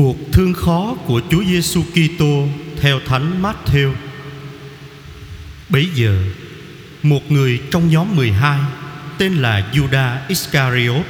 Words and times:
Cuộc 0.00 0.16
thương 0.32 0.54
khó 0.54 0.94
của 1.06 1.20
Chúa 1.30 1.44
Giêsu 1.44 1.82
Kitô 1.82 2.48
theo 2.80 3.00
Thánh 3.06 3.42
Matthew. 3.42 3.94
Bấy 5.68 5.88
giờ, 5.94 6.24
một 7.02 7.30
người 7.30 7.60
trong 7.70 7.90
nhóm 7.90 8.16
12 8.16 8.60
tên 9.18 9.34
là 9.34 9.70
Judas 9.72 10.18
Iscariot 10.28 11.04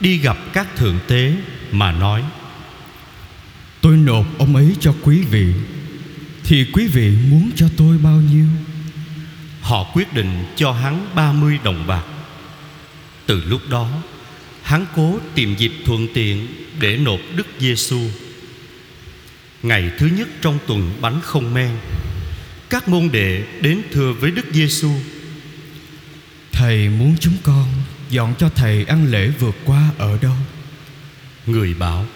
đi 0.00 0.18
gặp 0.18 0.36
các 0.52 0.76
thượng 0.76 0.98
tế 1.08 1.32
mà 1.70 1.92
nói: 1.92 2.22
Tôi 3.80 3.96
nộp 3.96 4.38
ông 4.38 4.56
ấy 4.56 4.76
cho 4.80 4.94
quý 5.02 5.22
vị 5.30 5.52
Thì 6.44 6.66
quý 6.72 6.86
vị 6.86 7.16
muốn 7.30 7.50
cho 7.56 7.66
tôi 7.76 7.98
bao 7.98 8.16
nhiêu 8.16 8.46
Họ 9.60 9.90
quyết 9.94 10.14
định 10.14 10.44
cho 10.56 10.72
hắn 10.72 11.06
30 11.14 11.58
đồng 11.64 11.86
bạc. 11.86 12.04
Từ 13.26 13.44
lúc 13.44 13.60
đó, 13.70 13.88
hắn 14.62 14.86
cố 14.96 15.18
tìm 15.34 15.54
dịp 15.58 15.72
thuận 15.86 16.06
tiện 16.14 16.61
để 16.80 16.96
nộp 16.96 17.20
Đức 17.36 17.46
Giêsu. 17.58 18.00
Ngày 19.62 19.90
thứ 19.98 20.06
nhất 20.16 20.28
trong 20.40 20.58
tuần 20.66 20.92
bánh 21.00 21.20
không 21.22 21.54
men, 21.54 21.70
các 22.70 22.88
môn 22.88 23.08
đệ 23.12 23.44
đến 23.60 23.82
thưa 23.92 24.12
với 24.12 24.30
Đức 24.30 24.46
Giêsu. 24.52 24.90
Thầy 26.52 26.88
muốn 26.88 27.16
chúng 27.20 27.36
con 27.42 27.68
dọn 28.10 28.34
cho 28.38 28.48
thầy 28.48 28.84
ăn 28.84 29.06
lễ 29.10 29.28
vượt 29.38 29.54
qua 29.64 29.90
ở 29.98 30.18
đâu 30.22 30.36
Người 31.46 31.74
bảo: 31.74 32.06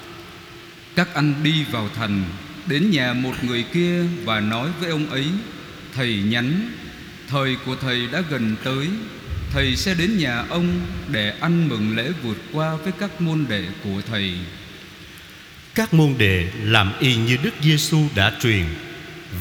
Các 0.97 1.15
anh 1.15 1.35
đi 1.43 1.65
vào 1.71 1.89
thành 1.97 2.25
Đến 2.67 2.91
nhà 2.91 3.13
một 3.13 3.35
người 3.43 3.65
kia 3.73 4.03
Và 4.25 4.41
nói 4.41 4.71
với 4.81 4.91
ông 4.91 5.11
ấy 5.11 5.27
Thầy 5.95 6.23
nhắn 6.23 6.71
Thời 7.29 7.57
của 7.67 7.77
thầy 7.77 8.07
đã 8.13 8.23
gần 8.31 8.57
tới 8.65 8.89
Thầy 9.53 9.77
sẽ 9.77 9.95
đến 9.95 10.19
nhà 10.19 10.45
ông 10.49 10.81
Để 11.09 11.35
ăn 11.41 11.69
mừng 11.69 11.97
lễ 11.97 12.13
vượt 12.23 12.39
qua 12.53 12.77
Với 12.77 12.93
các 13.01 13.21
môn 13.21 13.47
đệ 13.49 13.65
của 13.85 14.03
thầy 14.11 14.33
Các 15.77 15.95
môn 15.95 16.15
đệ 16.19 16.51
làm 16.63 16.93
y 17.01 17.17
như 17.17 17.37
Đức 17.43 17.55
Giêsu 17.63 18.09
đã 18.15 18.33
truyền 18.43 18.65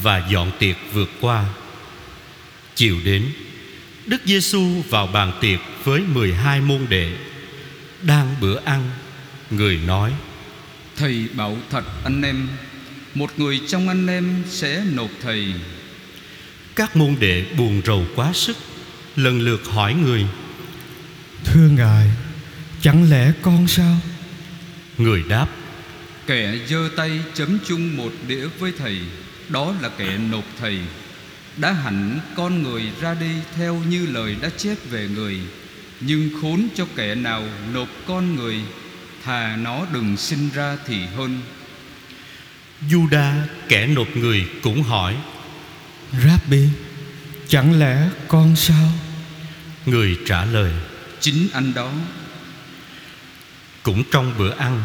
và 0.02 0.28
dọn 0.30 0.52
tiệc 0.60 0.76
vượt 0.94 1.10
qua. 1.22 1.46
Chiều 2.76 2.98
đến, 3.04 3.26
Đức 4.06 4.22
Giêsu 4.26 4.82
vào 4.90 5.08
bàn 5.08 5.32
tiệc 5.42 5.60
với 5.84 6.02
12 6.02 6.62
môn 6.62 6.86
đệ. 6.90 7.12
Đang 8.02 8.36
bữa 8.42 8.60
ăn, 8.66 8.90
người 9.52 9.80
nói: 9.88 10.14
Thầy 10.96 11.28
bảo 11.34 11.58
thật 11.70 11.84
anh 12.04 12.22
em 12.22 12.48
Một 13.14 13.32
người 13.38 13.62
trong 13.68 13.88
anh 13.88 14.08
em 14.08 14.44
sẽ 14.48 14.84
nộp 14.94 15.10
thầy 15.22 15.54
Các 16.76 16.96
môn 16.96 17.16
đệ 17.20 17.46
buồn 17.58 17.82
rầu 17.86 18.06
quá 18.16 18.34
sức, 18.34 18.58
lần 19.16 19.42
lượt 19.42 19.66
hỏi 19.66 19.94
người. 19.94 20.26
Thưa 21.44 21.68
Ngài 21.68 22.08
Chẳng 22.82 23.10
lẽ 23.10 23.32
con 23.42 23.68
sao 23.68 23.98
Người 24.98 25.24
đáp: 25.30 25.48
Kẻ 26.28 26.54
giơ 26.68 26.90
tay 26.96 27.20
chấm 27.34 27.58
chung 27.66 27.98
một 27.98 28.14
đĩa 28.28 28.48
với 28.60 28.72
thầy 28.78 29.00
Đó 29.50 29.74
là 29.82 29.90
kẻ 29.90 30.18
nộp 30.18 30.44
thầy. 30.60 30.80
Đã 31.58 31.72
hẳn 31.72 32.20
con 32.36 32.64
người 32.64 32.84
ra 33.02 33.14
đi 33.14 33.32
theo 33.56 33.76
như 33.90 34.06
lời 34.06 34.36
đã 34.42 34.50
chép 34.58 34.78
về 34.90 35.08
người 35.16 35.40
Nhưng 36.02 36.30
khốn 36.42 36.68
cho 36.76 36.86
kẻ 36.96 37.16
nào 37.16 37.44
nộp 37.74 37.90
con 38.08 38.36
người 38.36 38.62
Thà 39.26 39.56
nó 39.56 39.86
đừng 39.94 40.18
sinh 40.18 40.50
ra 40.54 40.78
thì 40.88 41.06
hơn. 41.06 41.42
Juda 42.90 43.42
kẻ 43.70 43.88
nộp 43.88 44.16
người 44.16 44.48
cũng 44.64 44.84
hỏi. 44.84 45.16
Rabbi 46.24 46.68
Chẳng 47.48 47.80
lẽ 47.80 48.10
con 48.28 48.56
sao? 48.56 48.90
Người 49.86 50.20
trả 50.26 50.46
lời: 50.46 50.72
Chính 51.20 51.48
anh 51.54 51.74
đó. 51.74 51.92
Cũng 53.84 54.04
trong 54.12 54.34
bữa 54.38 54.56
ăn 54.56 54.84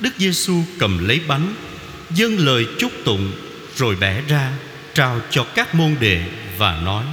Đức 0.00 0.10
Giêsu 0.18 0.62
cầm 0.78 1.08
lấy 1.08 1.20
bánh 1.28 1.54
Dâng 2.10 2.38
lời 2.38 2.66
chúc 2.78 2.92
tụng 3.04 3.32
Rồi 3.76 3.96
bẻ 4.00 4.22
ra 4.28 4.52
Trao 4.94 5.20
cho 5.30 5.44
các 5.54 5.74
môn 5.74 5.96
đệ 6.00 6.22
Và 6.58 6.80
nói 6.80 7.04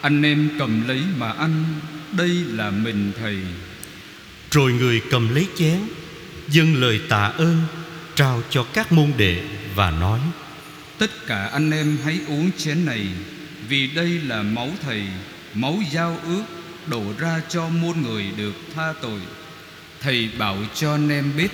Anh 0.00 0.22
em 0.22 0.50
cầm 0.58 0.88
lấy 0.88 1.02
mà 1.16 1.32
ăn 1.32 1.64
Đây 2.12 2.28
là 2.28 2.70
mình 2.70 3.12
thầy. 3.20 3.36
Rồi 4.50 4.72
người 4.72 5.02
cầm 5.10 5.34
lấy 5.34 5.46
chén 5.56 5.78
Dâng 6.48 6.74
lời 6.74 7.00
tạ 7.08 7.24
ơn 7.24 7.62
Trao 8.14 8.42
cho 8.50 8.64
các 8.64 8.92
môn 8.92 9.12
đệ 9.16 9.42
Và 9.74 9.90
nói 9.90 10.20
Tất 10.98 11.26
cả 11.26 11.50
anh 11.52 11.70
em 11.70 11.98
hãy 12.04 12.20
uống 12.28 12.50
chén 12.58 12.84
này 12.84 13.06
Vì 13.68 13.86
đây 13.86 14.08
là 14.08 14.42
máu 14.42 14.70
thầy 14.82 15.02
Máu 15.54 15.78
giao 15.92 16.18
ước 16.26 16.42
Đổ 16.86 17.02
ra 17.18 17.40
cho 17.48 17.68
muôn 17.68 18.02
người 18.02 18.26
được 18.36 18.54
tha 18.74 18.92
tội. 19.02 19.20
Thầy 20.00 20.28
bảo 20.38 20.56
cho 20.74 20.92
anh 20.92 21.08
em 21.08 21.32
biết 21.36 21.50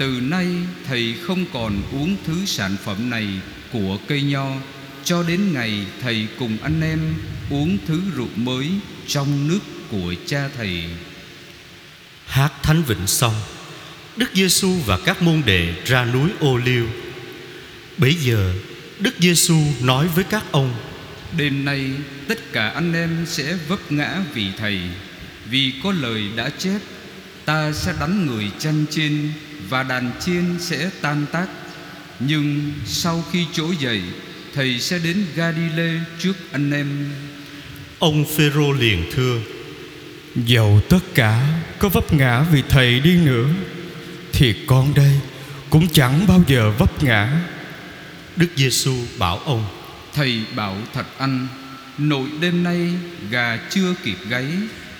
Từ 0.00 0.20
nay 0.22 0.46
thầy 0.86 1.14
không 1.22 1.44
còn 1.52 1.82
uống 1.92 2.16
thứ 2.26 2.34
sản 2.46 2.76
phẩm 2.84 3.10
này 3.10 3.28
Của 3.72 3.98
cây 4.08 4.22
nho 4.22 4.46
Cho 5.04 5.22
đến 5.22 5.52
ngày 5.52 5.86
thầy 6.02 6.26
cùng 6.38 6.56
anh 6.62 6.80
em 6.80 7.14
Uống 7.50 7.78
thứ 7.86 8.00
rượu 8.16 8.28
mới 8.36 8.68
Trong 9.06 9.48
nước 9.48 9.58
của 9.90 10.14
cha 10.26 10.48
thầy. 10.56 10.84
Hát 12.26 12.52
thánh 12.62 12.82
vịnh 12.82 13.06
xong 13.06 13.34
Đức 14.16 14.30
Giêsu 14.34 14.74
và 14.86 14.98
các 15.04 15.22
môn 15.22 15.42
đệ 15.46 15.74
ra 15.84 16.04
núi 16.04 16.30
Ô 16.40 16.56
Liêu 16.56 16.86
Bấy 17.98 18.14
giờ 18.14 18.54
Đức 18.98 19.14
Giêsu 19.18 19.58
nói 19.82 20.08
với 20.08 20.24
các 20.24 20.44
ông 20.50 20.74
Đêm 21.36 21.64
nay 21.64 21.90
tất 22.28 22.52
cả 22.52 22.68
anh 22.68 22.92
em 22.92 23.26
sẽ 23.26 23.58
vấp 23.68 23.92
ngã 23.92 24.22
vì 24.34 24.46
Thầy. 24.58 24.80
Vì 25.50 25.72
có 25.82 25.92
lời 25.92 26.28
đã 26.36 26.50
chép 26.58 26.80
Ta 27.44 27.72
sẽ 27.72 27.94
đánh 28.00 28.26
người 28.26 28.50
chăn 28.58 28.84
trên 28.90 29.32
Và 29.70 29.82
đàn 29.82 30.10
chiên 30.20 30.44
sẽ 30.58 30.90
tan 31.00 31.26
tác. 31.32 31.46
Nhưng 32.20 32.72
sau 32.86 33.24
khi 33.32 33.46
trỗi 33.52 33.76
dậy 33.76 34.02
Thầy 34.54 34.80
sẽ 34.80 34.98
đến 34.98 35.24
Galilee 35.34 36.00
trước 36.18 36.36
anh 36.52 36.70
em. 36.70 37.10
Ông 37.98 38.24
Phêrô 38.36 38.72
liền 38.72 39.04
thưa 39.12 39.38
Dầu 40.34 40.80
tất 40.88 40.98
cả 41.14 41.46
có 41.78 41.88
vấp 41.88 42.12
ngã 42.12 42.42
vì 42.52 42.62
thầy 42.68 43.00
đi 43.00 43.16
nữa 43.16 43.48
Thì 44.32 44.54
con 44.66 44.94
đây 44.94 45.20
cũng 45.70 45.88
chẳng 45.88 46.26
bao 46.28 46.42
giờ 46.46 46.70
vấp 46.78 47.02
ngã. 47.02 47.40
Đức 48.36 48.48
Giêsu 48.56 48.94
bảo 49.18 49.38
ông 49.38 49.64
Thầy 50.14 50.44
bảo 50.56 50.76
thật 50.94 51.06
anh 51.18 51.48
Nội 51.98 52.28
đêm 52.40 52.62
nay 52.62 52.92
gà 53.30 53.58
chưa 53.70 53.94
kịp 54.04 54.18
gáy 54.28 54.46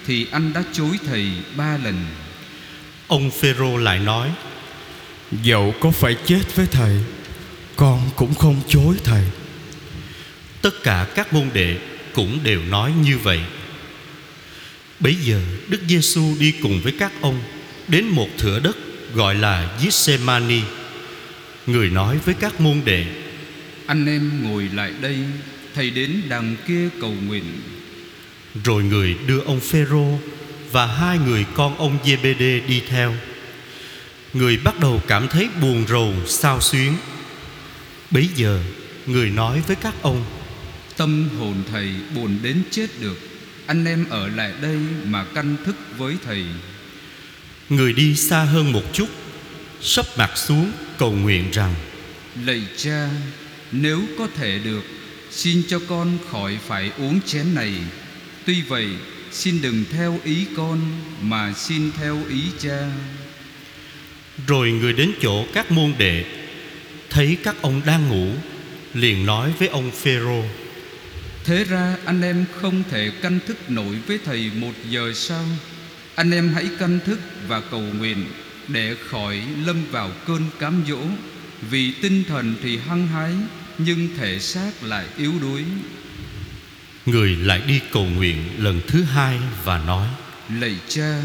Thì 0.07 0.27
anh 0.31 0.53
đã 0.53 0.63
chối 0.73 0.99
thầy 1.07 1.31
ba 1.57 1.77
lần. 1.77 2.07
Ông 3.09 3.31
Phêrô 3.31 3.77
lại 3.77 3.99
nói 3.99 4.31
Dẫu 5.33 5.75
có 5.81 5.91
phải 5.91 6.17
chết 6.27 6.57
với 6.57 6.67
thầy 6.67 6.97
Con 7.77 8.11
cũng 8.17 8.35
không 8.35 8.61
chối 8.69 8.95
thầy. 9.05 9.25
Tất 10.63 10.83
cả 10.83 11.07
các 11.15 11.33
môn 11.33 11.51
đệ 11.55 11.77
cũng 12.15 12.39
đều 12.45 12.63
nói 12.63 12.93
như 13.05 13.19
vậy. 13.19 13.41
Bấy 15.01 15.15
giờ 15.15 15.41
Đức 15.69 15.81
Giêsu 15.89 16.35
đi 16.41 16.55
cùng 16.63 16.81
với 16.81 16.93
các 16.99 17.13
ông 17.21 17.43
Đến 17.89 18.05
một 18.05 18.29
thửa 18.39 18.61
đất 18.61 18.77
gọi 19.15 19.35
là 19.35 19.79
Gethsemane. 19.83 20.61
Người 21.67 21.91
nói 21.91 22.19
với 22.25 22.35
các 22.35 22.61
môn 22.61 22.81
đệ 22.85 23.07
Anh 23.87 24.07
em 24.07 24.43
ngồi 24.43 24.69
lại 24.75 24.93
đây 25.01 25.19
Thầy 25.75 25.91
đến 25.91 26.23
đằng 26.29 26.57
kia 26.67 26.89
cầu 27.01 27.15
nguyện. 27.27 27.45
Rồi 28.65 28.83
người 28.83 29.17
đưa 29.27 29.41
ông 29.41 29.61
Phêrô 29.61 30.19
Và 30.73 30.87
hai 30.87 31.19
người 31.19 31.47
con 31.55 31.77
ông 31.79 31.99
Giê-bê-đê 32.05 32.61
đi 32.69 32.83
theo 32.89 33.15
Người 34.33 34.57
bắt 34.57 34.81
đầu 34.81 35.03
cảm 35.09 35.29
thấy 35.29 35.49
buồn 35.61 35.85
rầu 35.89 36.15
sao 36.27 36.61
xuyến. 36.61 36.97
Bấy 38.11 38.29
giờ 38.37 38.61
Người 39.07 39.31
nói 39.31 39.63
với 39.67 39.77
các 39.77 39.95
ông 40.03 40.25
Tâm 40.97 41.29
hồn 41.39 41.55
thầy 41.71 41.95
buồn 42.15 42.39
đến 42.43 42.63
chết 42.71 42.87
được 43.01 43.19
Anh 43.67 43.85
em 43.85 44.07
ở 44.11 44.29
lại 44.29 44.53
đây 44.63 44.77
mà 45.05 45.25
canh 45.25 45.57
thức 45.65 45.77
với 45.99 46.17
thầy. 46.25 46.45
Người 47.69 47.93
đi 47.93 48.17
xa 48.17 48.43
hơn 48.45 48.73
một 48.73 48.83
chút 48.93 49.09
Sắp 49.81 50.07
mặt 50.19 50.31
xuống 50.37 50.73
cầu 50.99 51.13
nguyện 51.13 51.51
rằng 51.51 51.75
Lạy 52.45 52.63
cha 52.77 53.09
Nếu 53.73 54.01
có 54.19 54.27
thể 54.37 54.59
được 54.59 54.83
Xin 55.31 55.63
cho 55.69 55.81
con 55.89 56.19
khỏi 56.31 56.59
phải 56.67 56.93
uống 56.99 57.21
chén 57.27 57.55
này. 57.55 57.75
Tuy 58.47 58.63
vậy 58.63 58.89
Xin 59.33 59.63
đừng 59.63 59.85
theo 59.93 60.19
ý 60.25 60.47
con 60.57 60.81
Mà 61.21 61.53
xin 61.53 61.91
theo 61.99 62.19
ý 62.29 62.43
cha 62.59 62.91
Rồi 64.47 64.71
người 64.71 64.93
đến 64.93 65.13
chỗ 65.23 65.45
các 65.55 65.71
môn 65.71 65.95
đệ. 65.99 66.25
Thấy 67.11 67.37
các 67.45 67.57
ông 67.63 67.81
đang 67.87 68.09
ngủ 68.09 68.33
Liền 68.95 69.27
nói 69.27 69.53
với 69.59 69.69
ông 69.69 69.91
Phêrô 69.91 70.43
Thế 71.45 71.65
ra 71.65 71.97
anh 72.05 72.23
em 72.23 72.45
không 72.61 72.83
thể 72.91 73.11
canh 73.23 73.39
thức 73.47 73.71
nổi 73.71 73.99
với 74.07 74.19
thầy 74.25 74.51
một 74.55 74.73
giờ 74.89 75.13
sau 75.15 75.45
Anh 76.15 76.31
em 76.31 76.49
hãy 76.55 76.69
canh 76.79 76.99
thức 77.07 77.21
và 77.49 77.61
cầu 77.61 77.81
nguyện 77.81 78.27
Để 78.69 78.97
khỏi 79.09 79.43
lâm 79.65 79.77
vào 79.91 80.11
cơn 80.27 80.43
cám 80.59 80.85
dỗ. 80.89 80.99
Vì 81.71 81.93
tinh 82.03 82.25
thần 82.29 82.55
thì 82.63 82.79
hăng 82.79 83.07
hái 83.07 83.33
Nhưng 83.79 84.09
thể 84.17 84.39
xác 84.39 84.71
lại 84.83 85.07
yếu 85.19 85.33
đuối. 85.41 85.65
Người 87.07 87.37
lại 87.37 87.63
đi 87.67 87.81
cầu 87.93 88.05
nguyện 88.05 88.37
lần 88.59 88.81
thứ 88.87 89.03
hai 89.03 89.39
và 89.65 89.79
nói 89.79 90.09
Lạy 90.61 90.77
cha 90.89 91.23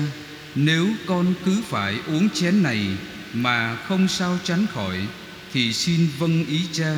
Nếu 0.56 0.88
con 1.06 1.34
cứ 1.46 1.62
phải 1.70 2.00
uống 2.08 2.30
chén 2.30 2.64
này 2.64 2.88
mà 3.34 3.76
không 3.76 4.08
sao 4.08 4.40
tránh 4.44 4.66
khỏi 4.74 4.98
thì 5.54 5.74
xin 5.74 6.08
vâng 6.20 6.46
ý 6.46 6.62
cha. 6.72 6.96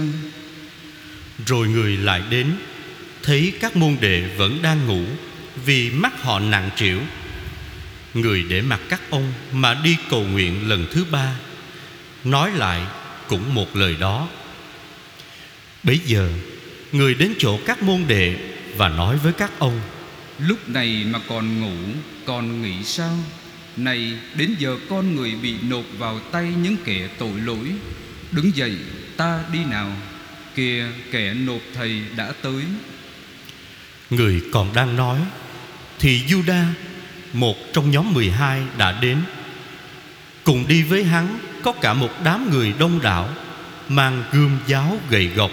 Rồi 1.46 1.68
người 1.68 1.98
lại 1.98 2.22
đến 2.30 2.56
Thấy 3.24 3.54
các 3.60 3.76
môn 3.76 3.98
đệ 4.02 4.36
vẫn 4.38 4.60
đang 4.62 4.88
ngủ 4.88 5.04
Vì 5.66 5.90
mắt 5.90 6.24
họ 6.24 6.40
nặng 6.40 6.70
trĩu. 6.76 7.00
Người 8.14 8.44
để 8.50 8.62
mặc 8.62 8.80
các 8.90 9.02
ông 9.10 9.34
Mà 9.52 9.74
đi 9.74 9.98
cầu 10.10 10.24
nguyện 10.24 10.70
lần 10.70 10.88
thứ 10.92 11.06
ba 11.12 11.36
Nói 12.24 12.52
lại 12.52 12.82
cũng 13.28 13.56
một 13.56 13.76
lời 13.76 13.96
đó. 14.00 14.28
Bấy 15.84 16.00
giờ 16.06 16.30
Người 16.92 17.14
đến 17.14 17.34
chỗ 17.40 17.60
các 17.66 17.84
môn 17.84 18.04
đệ 18.08 18.36
Và 18.76 18.90
nói 18.90 19.18
với 19.18 19.34
các 19.34 19.52
ông 19.60 19.82
Lúc 20.40 20.70
này 20.70 21.06
mà 21.08 21.20
còn 21.28 21.62
ngủ 21.62 21.94
Còn 22.26 22.62
nghĩ 22.62 22.84
sao 22.84 23.18
này, 23.78 24.14
đến 24.36 24.56
giờ 24.60 24.78
con 24.90 25.16
người 25.16 25.36
bị 25.42 25.56
nộp 25.70 25.84
vào 25.98 26.20
tay 26.32 26.54
những 26.64 26.78
kẻ 26.86 27.10
tội 27.18 27.32
lỗi. 27.46 27.72
Đứng 28.32 28.56
dậy, 28.56 28.76
ta 29.18 29.40
đi 29.54 29.60
nào. 29.64 29.92
Kìa 30.56 30.86
kẻ 31.12 31.34
nộp 31.34 31.62
thầy 31.74 32.02
đã 32.16 32.32
tới. 32.42 32.64
Người 34.10 34.42
còn 34.52 34.74
đang 34.74 34.96
nói, 34.96 35.20
Thì 36.00 36.22
Juda, 36.28 36.66
Một 37.34 37.56
trong 37.74 37.92
nhóm 37.92 38.14
12 38.14 38.62
đã 38.78 39.00
đến. 39.02 39.18
Cùng 40.44 40.68
đi 40.68 40.84
với 40.84 41.04
hắn 41.04 41.40
Có 41.64 41.72
cả 41.72 41.94
một 41.94 42.10
đám 42.24 42.50
người 42.52 42.74
đông 42.80 43.00
đảo, 43.02 43.30
Mang 43.90 44.24
gươm 44.32 44.58
giáo 44.68 45.00
gầy 45.10 45.28
gộc 45.28 45.52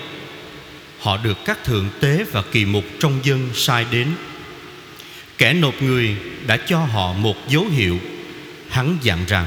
Họ 1.00 1.16
được 1.16 1.38
các 1.44 1.64
thượng 1.64 1.88
tế 2.00 2.24
và 2.32 2.42
kỳ 2.52 2.64
mục 2.64 2.84
trong 3.00 3.20
dân 3.22 3.50
sai 3.54 3.86
đến. 3.90 4.08
Kẻ 5.38 5.52
nộp 5.52 5.82
người 5.82 6.16
đã 6.46 6.56
cho 6.56 6.78
họ 6.78 7.12
một 7.12 7.36
dấu 7.48 7.64
hiệu. 7.64 7.98
Hắn 8.74 8.98
dặn 9.02 9.24
rằng 9.26 9.46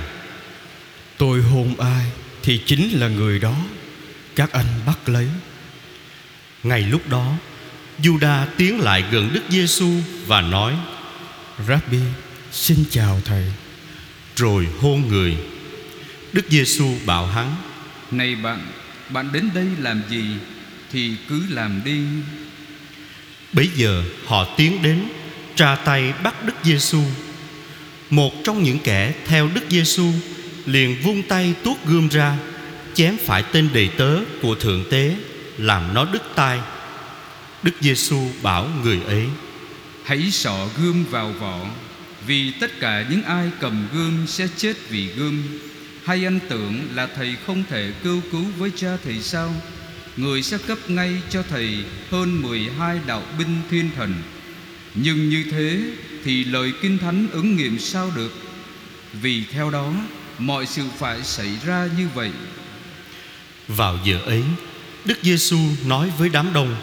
Tôi 1.17 1.41
hôn 1.41 1.79
ai 1.79 2.05
Thì 2.43 2.61
chính 2.65 2.99
là 2.99 3.07
người 3.07 3.39
đó 3.39 3.55
Các 4.35 4.51
anh 4.51 4.65
bắt 4.85 5.09
lấy. 5.09 5.27
Ngay 6.63 6.81
lúc 6.81 7.09
đó 7.09 7.33
Juda 7.99 8.45
tiến 8.57 8.79
lại 8.79 9.03
gần 9.11 9.29
Đức 9.33 9.41
Giêsu 9.49 9.91
và 10.27 10.41
nói 10.41 10.73
Rabbi 11.67 11.99
Xin 12.51 12.77
chào 12.89 13.21
thầy. 13.25 13.43
Rồi 14.35 14.67
hôn 14.81 15.07
người. 15.07 15.37
Đức 16.33 16.45
Giêsu 16.49 16.95
bảo 17.05 17.27
hắn 17.27 17.55
Này 18.11 18.35
bạn 18.35 18.67
Bạn 19.09 19.31
đến 19.31 19.49
đây 19.53 19.67
làm 19.79 20.01
gì 20.09 20.25
Thì 20.91 21.15
cứ 21.29 21.43
làm 21.49 21.81
đi. 21.85 22.03
Bấy 23.53 23.69
giờ 23.75 24.03
họ 24.25 24.47
tiến 24.57 24.81
đến 24.81 25.07
tra 25.55 25.75
tay 25.75 26.13
bắt 26.23 26.45
Đức 26.45 26.53
Giêsu. 26.63 27.03
Một 28.09 28.43
trong 28.43 28.63
những 28.63 28.79
kẻ 28.79 29.13
theo 29.25 29.49
Đức 29.53 29.61
Giêsu 29.69 30.11
liền 30.65 31.01
vung 31.03 31.23
tay 31.23 31.53
tuốt 31.63 31.77
gươm 31.85 32.07
ra, 32.07 32.37
chém 32.93 33.17
phải 33.25 33.43
tên 33.51 33.69
đầy 33.73 33.89
tớ 33.97 34.19
của 34.41 34.55
thượng 34.55 34.83
tế, 34.91 35.15
làm 35.57 35.93
nó 35.93 36.05
đứt 36.13 36.23
tay. 36.35 36.59
Đức 37.63 37.71
Giêsu 37.81 38.27
bảo 38.41 38.69
người 38.83 38.99
ấy: 39.07 39.27
Hãy 40.03 40.31
sọ 40.31 40.67
gươm 40.81 41.05
vào 41.11 41.31
vỏ 41.39 41.65
Vì 42.27 42.51
tất 42.51 42.79
cả 42.79 43.05
những 43.09 43.23
ai 43.23 43.51
cầm 43.59 43.87
gươm 43.93 44.27
sẽ 44.27 44.47
chết 44.57 44.73
vì 44.89 45.07
gươm. 45.07 45.43
Hay 46.03 46.25
anh 46.25 46.39
tưởng 46.49 46.87
là 46.95 47.07
thầy 47.15 47.35
không 47.47 47.63
thể 47.69 47.91
kêu 48.03 48.21
cứu 48.31 48.45
với 48.57 48.71
cha 48.75 48.97
thầy 49.03 49.21
sao? 49.21 49.53
Người 50.17 50.43
sẽ 50.43 50.57
cấp 50.57 50.77
ngay 50.87 51.21
cho 51.29 51.43
thầy 51.49 51.77
hơn 52.11 52.41
12 52.41 52.99
đạo 53.07 53.23
binh 53.37 53.61
thiên 53.69 53.89
thần. 53.95 54.13
Nhưng 55.01 55.29
như 55.29 55.43
thế 55.51 55.79
thì 56.23 56.43
lời 56.43 56.73
kinh 56.81 56.97
thánh 56.97 57.27
ứng 57.31 57.55
nghiệm 57.55 57.79
sao 57.79 58.11
được? 58.15 58.33
Vì 59.21 59.43
theo 59.51 59.69
đó 59.69 59.93
mọi 60.37 60.65
sự 60.65 60.83
phải 60.97 61.23
xảy 61.23 61.49
ra 61.65 61.89
như 61.97 62.07
vậy. 62.15 62.31
Vào 63.67 63.99
giờ 64.05 64.19
ấy, 64.25 64.43
Đức 65.05 65.17
Giêsu 65.21 65.59
nói 65.85 66.11
với 66.17 66.29
đám 66.29 66.53
đông: 66.53 66.75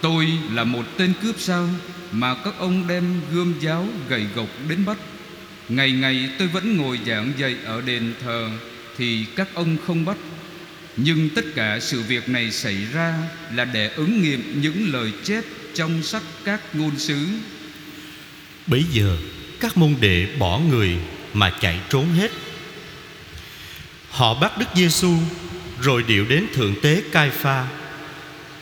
Tôi 0.00 0.32
là 0.52 0.64
một 0.64 0.84
tên 0.96 1.12
cướp 1.22 1.34
sao 1.38 1.68
Mà 2.12 2.34
các 2.44 2.54
ông 2.58 2.86
đem 2.88 3.20
gươm 3.32 3.54
giáo 3.60 3.86
gậy 4.08 4.26
gộc 4.34 4.48
đến 4.68 4.84
bắt? 4.84 4.96
Ngày 5.68 5.92
ngày 5.92 6.30
tôi 6.38 6.48
vẫn 6.48 6.76
ngồi 6.76 7.00
giảng 7.06 7.32
dạy 7.38 7.56
ở 7.64 7.80
đền 7.80 8.14
thờ 8.22 8.50
Thì 8.98 9.24
các 9.36 9.48
ông 9.54 9.76
không 9.86 10.04
bắt. 10.04 10.16
Nhưng 10.96 11.28
tất 11.34 11.44
cả 11.54 11.78
sự 11.80 12.02
việc 12.02 12.28
này 12.28 12.50
xảy 12.50 12.76
ra 12.92 13.14
Là 13.54 13.64
để 13.64 13.90
ứng 13.96 14.22
nghiệm 14.22 14.60
những 14.62 14.92
lời 14.92 15.12
chép 15.24 15.44
trong 15.74 16.02
sách 16.02 16.22
các 16.44 16.60
ngôn 16.74 16.98
sứ 16.98 17.26
Bấy 18.66 18.84
giờ, 18.90 19.16
các 19.60 19.76
môn 19.76 19.94
đệ 20.00 20.26
bỏ 20.38 20.58
người 20.58 20.96
mà 21.32 21.50
chạy 21.60 21.80
trốn 21.90 22.08
hết. 22.14 22.30
Họ 24.10 24.34
bắt 24.34 24.58
Đức 24.58 24.66
Giêsu, 24.74 25.12
rồi 25.80 26.02
điệu 26.02 26.24
đến 26.24 26.46
thượng 26.54 26.74
tế 26.82 27.02
Cai 27.12 27.30
Pha. 27.30 27.66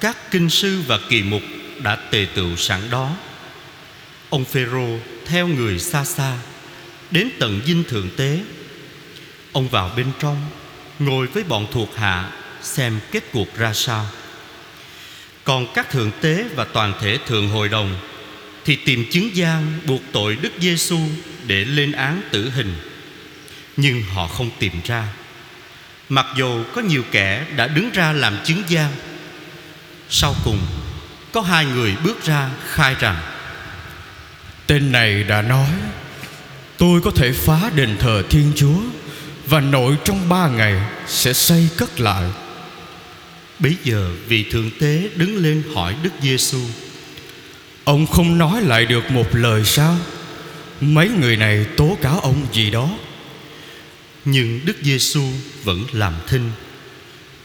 Các 0.00 0.30
kinh 0.30 0.50
sư 0.50 0.82
và 0.86 0.98
kỳ 1.08 1.22
mục 1.22 1.42
đã 1.82 1.96
tề 1.96 2.26
tựu 2.34 2.56
sẵn 2.56 2.80
đó. 2.90 3.16
Ông 4.30 4.44
Phêrô 4.44 4.98
theo 5.26 5.48
người 5.48 5.78
xa 5.78 6.04
xa, 6.04 6.36
đến 7.10 7.30
tận 7.38 7.60
dinh 7.66 7.84
thượng 7.84 8.10
tế. 8.16 8.40
Ông 9.52 9.68
vào 9.68 9.90
bên 9.96 10.06
trong, 10.20 10.46
ngồi 10.98 11.26
với 11.26 11.42
bọn 11.44 11.66
thuộc 11.72 11.96
hạ, 11.96 12.30
xem 12.62 13.00
kết 13.12 13.24
cuộc 13.32 13.56
ra 13.56 13.72
sao. 13.74 14.06
Còn 15.44 15.66
các 15.74 15.90
thượng 15.90 16.10
tế 16.20 16.44
và 16.56 16.64
toàn 16.64 16.92
thể 17.00 17.18
thượng 17.26 17.48
hội 17.48 17.68
đồng 17.68 17.96
thì 18.64 18.76
tìm 18.76 19.04
chứng 19.10 19.36
gian 19.36 19.78
buộc 19.86 20.02
tội 20.12 20.36
Đức 20.36 20.52
Giêsu 20.60 20.98
để 21.46 21.64
lên 21.64 21.92
án 21.92 22.22
tử 22.30 22.50
hình. 22.50 22.74
Nhưng 23.76 24.02
họ 24.02 24.28
không 24.28 24.50
tìm 24.58 24.72
ra. 24.84 25.08
Mặc 26.08 26.26
dù 26.36 26.64
có 26.74 26.80
nhiều 26.80 27.02
kẻ 27.10 27.46
đã 27.56 27.66
đứng 27.66 27.90
ra 27.90 28.12
làm 28.12 28.38
chứng 28.44 28.62
gian. 28.68 28.90
Sau 30.08 30.34
cùng, 30.44 30.58
có 31.34 31.40
hai 31.40 31.66
người 31.66 31.96
bước 32.04 32.24
ra 32.24 32.50
khai 32.66 32.94
rằng 33.00 33.22
Tên 34.66 34.92
này 34.92 35.24
đã 35.24 35.42
nói 35.42 35.68
Tôi 36.76 37.00
có 37.00 37.10
thể 37.10 37.32
phá 37.32 37.70
đền 37.76 37.96
thờ 37.98 38.22
Thiên 38.30 38.52
Chúa 38.56 38.78
Và 39.46 39.60
nội 39.60 39.96
trong 40.04 40.28
ba 40.28 40.48
ngày 40.48 40.80
sẽ 41.06 41.32
xây 41.32 41.68
cất 41.76 42.00
lại 42.00 42.30
Bấy 43.58 43.76
giờ 43.84 44.10
vị 44.28 44.44
thượng 44.50 44.70
tế 44.80 45.08
đứng 45.14 45.36
lên 45.36 45.62
hỏi 45.74 45.94
Đức 46.02 46.10
Giêsu 46.22 46.60
Ông 47.84 48.06
không 48.06 48.38
nói 48.38 48.62
lại 48.62 48.86
được 48.86 49.10
một 49.10 49.34
lời 49.34 49.64
sao? 49.64 49.96
Mấy 50.80 51.08
người 51.08 51.36
này 51.36 51.66
tố 51.76 51.98
cáo 52.02 52.20
ông 52.20 52.46
gì 52.52 52.70
đó? 52.70 52.90
Nhưng 54.24 54.60
Đức 54.64 54.76
Giêsu 54.82 55.22
vẫn 55.64 55.84
làm 55.92 56.14
thinh. 56.26 56.50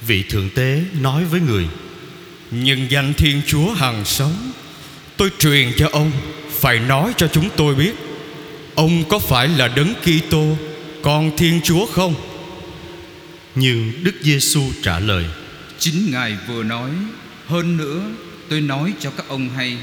Vị 0.07 0.23
thượng 0.23 0.49
tế 0.49 0.83
nói 1.01 1.25
với 1.25 1.39
người 1.41 1.67
Nhưng 2.51 2.91
danh 2.91 3.13
Thiên 3.13 3.41
Chúa 3.47 3.73
hằng 3.73 4.05
sống 4.05 4.51
Tôi 5.17 5.29
truyền 5.39 5.71
cho 5.77 5.89
ông 5.91 6.11
Phải 6.59 6.79
nói 6.79 7.13
cho 7.17 7.27
chúng 7.27 7.49
tôi 7.55 7.75
biết. 7.75 7.93
Ông 8.75 9.03
có 9.09 9.19
phải 9.19 9.47
là 9.47 9.67
đấng 9.67 9.93
Kitô 9.95 10.57
Con 11.01 11.37
Thiên 11.37 11.61
Chúa 11.63 11.85
không? 11.85 12.15
Nhưng 13.55 13.91
Đức 14.03 14.15
Giêsu 14.21 14.61
trả 14.83 14.99
lời 14.99 15.25
Chính 15.79 16.11
Ngài 16.11 16.37
vừa 16.47 16.63
nói 16.63 16.89
Hơn 17.47 17.77
nữa 17.77 18.01
tôi 18.49 18.61
nói 18.61 18.93
cho 18.99 19.11
các 19.11 19.25
ông 19.27 19.49
hay 19.49 19.77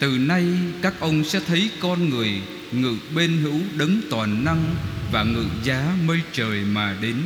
Từ 0.00 0.18
nay 0.18 0.44
các 0.82 0.94
ông 1.00 1.24
sẽ 1.24 1.40
thấy 1.46 1.70
con 1.80 2.10
người 2.10 2.42
Ngự 2.72 2.96
bên 3.14 3.42
hữu 3.42 3.60
đấng 3.76 4.00
toàn 4.10 4.44
năng 4.44 4.64
Và 5.12 5.22
ngự 5.22 5.44
giá 5.64 5.84
mây 6.06 6.20
trời 6.32 6.60
mà 6.60 6.96
đến. 7.00 7.16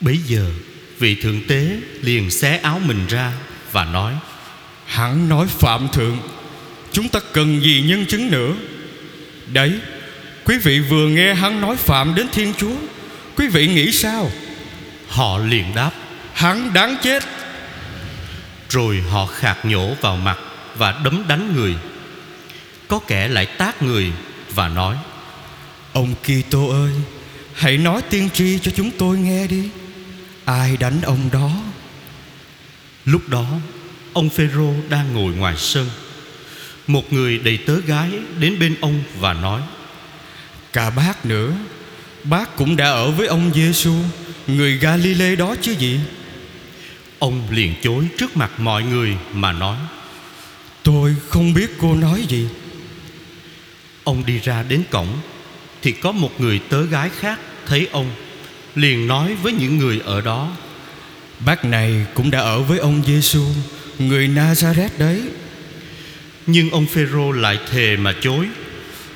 Bấy 0.00 0.18
giờ 0.26 0.50
vị 0.98 1.14
thượng 1.14 1.40
tế 1.48 1.76
liền 2.00 2.30
xé 2.30 2.58
áo 2.58 2.80
mình 2.86 3.06
ra 3.08 3.32
Và 3.72 3.84
nói 3.84 4.14
Hắn 4.86 5.28
nói 5.28 5.46
phạm 5.46 5.88
thượng 5.88 6.18
Chúng 6.92 7.08
ta 7.08 7.20
cần 7.32 7.60
gì 7.62 7.84
nhân 7.86 8.06
chứng 8.06 8.30
nữa? 8.30 8.54
Đấy 9.52 9.72
Quý 10.44 10.58
vị 10.58 10.80
vừa 10.80 11.08
nghe 11.08 11.34
hắn 11.34 11.60
nói 11.60 11.76
phạm 11.76 12.14
đến 12.14 12.26
Thiên 12.32 12.52
Chúa 12.58 12.76
Quý 13.36 13.48
vị 13.48 13.68
nghĩ 13.68 13.92
sao? 13.92 14.30
Họ 15.08 15.38
liền 15.38 15.74
đáp 15.74 15.90
Hắn 16.34 16.72
đáng 16.72 16.96
chết. 17.02 17.22
Rồi 18.68 19.00
họ 19.10 19.26
khạc 19.26 19.64
nhổ 19.64 19.94
vào 20.00 20.16
mặt 20.16 20.38
Và 20.76 21.00
đấm 21.04 21.24
đánh 21.28 21.54
người. 21.56 21.76
Có 22.88 22.98
kẻ 22.98 23.28
lại 23.28 23.46
tát 23.46 23.82
người 23.82 24.12
Và 24.54 24.68
nói 24.68 24.96
Ông 25.92 26.14
Kitô 26.22 26.68
ơi 26.68 26.92
Hãy 27.54 27.78
nói 27.78 28.02
tiên 28.10 28.28
tri 28.34 28.58
cho 28.58 28.70
chúng 28.76 28.90
tôi 28.90 29.18
nghe 29.18 29.46
đi. 29.46 29.68
Ai 30.44 30.76
đánh 30.76 31.00
ông 31.02 31.28
đó? 31.32 31.50
Lúc 33.04 33.28
đó 33.28 33.46
Ông 34.12 34.30
Phêrô 34.30 34.74
đang 34.88 35.14
ngồi 35.14 35.32
ngoài 35.32 35.54
sân. 35.56 35.90
Một 36.86 37.12
người 37.12 37.38
đầy 37.38 37.56
tớ 37.66 37.80
gái 37.80 38.10
Đến 38.38 38.58
bên 38.58 38.76
ông 38.80 39.02
và 39.18 39.32
nói 39.32 39.60
Cả 40.72 40.90
bác 40.90 41.26
nữa 41.26 41.52
Bác 42.24 42.56
cũng 42.56 42.76
đã 42.76 42.90
ở 42.90 43.10
với 43.10 43.26
ông 43.26 43.50
Giêsu 43.54 43.94
Người 44.46 44.78
Galile 44.78 45.36
đó 45.36 45.54
chứ 45.60 45.72
gì? 45.72 46.00
Ông 47.18 47.48
liền 47.50 47.74
chối 47.82 48.08
trước 48.18 48.36
mặt 48.36 48.60
mọi 48.60 48.82
người 48.82 49.16
Mà 49.32 49.52
nói 49.52 49.76
Tôi 50.82 51.14
không 51.28 51.54
biết 51.54 51.70
cô 51.80 51.94
nói 51.94 52.24
gì. 52.28 52.48
Ông 54.04 54.26
đi 54.26 54.38
ra 54.38 54.62
đến 54.62 54.82
cổng 54.90 55.18
Thì 55.82 55.92
có 55.92 56.12
một 56.12 56.40
người 56.40 56.60
tớ 56.68 56.82
gái 56.82 57.10
khác 57.18 57.40
Thấy 57.66 57.88
ông 57.92 58.10
liền 58.74 59.06
nói 59.06 59.34
với 59.34 59.52
những 59.52 59.78
người 59.78 60.00
ở 60.04 60.20
đó. 60.20 60.56
Bác 61.46 61.64
này 61.64 62.06
cũng 62.14 62.30
đã 62.30 62.40
ở 62.40 62.62
với 62.62 62.78
ông 62.78 63.02
Giêsu 63.06 63.44
Người 63.98 64.28
Nazareth 64.28 64.88
đấy. 64.98 65.22
Nhưng 66.46 66.70
ông 66.70 66.86
Phêrô 66.86 67.32
lại 67.32 67.58
thề 67.70 67.96
mà 67.96 68.14
chối. 68.20 68.46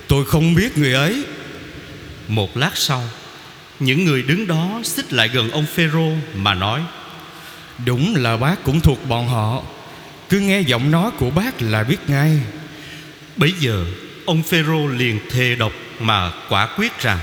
Tôi 0.09 0.25
không 0.25 0.55
biết 0.55 0.79
người 0.79 0.93
ấy. 0.93 1.25
Một 2.29 2.57
lát 2.57 2.71
sau 2.75 3.03
Những 3.81 4.05
người 4.05 4.23
đứng 4.23 4.47
đó 4.47 4.81
xích 4.85 5.13
lại 5.13 5.29
gần 5.29 5.51
ông 5.51 5.67
Phêrô 5.75 6.13
mà 6.35 6.55
nói 6.55 6.81
Đúng 7.87 8.15
là 8.17 8.37
bác 8.37 8.65
cũng 8.65 8.81
thuộc 8.81 9.09
bọn 9.09 9.29
họ 9.29 9.63
Cứ 10.29 10.41
nghe 10.41 10.61
giọng 10.61 10.91
nói 10.91 11.11
của 11.19 11.31
bác 11.31 11.63
là 11.63 11.83
biết 11.83 11.99
ngay. 12.09 12.39
Bấy 13.37 13.53
giờ 13.61 13.85
ông 14.27 14.43
Phêrô 14.43 14.87
liền 14.87 15.21
thề 15.31 15.55
độc 15.55 15.73
mà 16.01 16.33
quả 16.49 16.69
quyết 16.77 17.01
rằng 17.01 17.19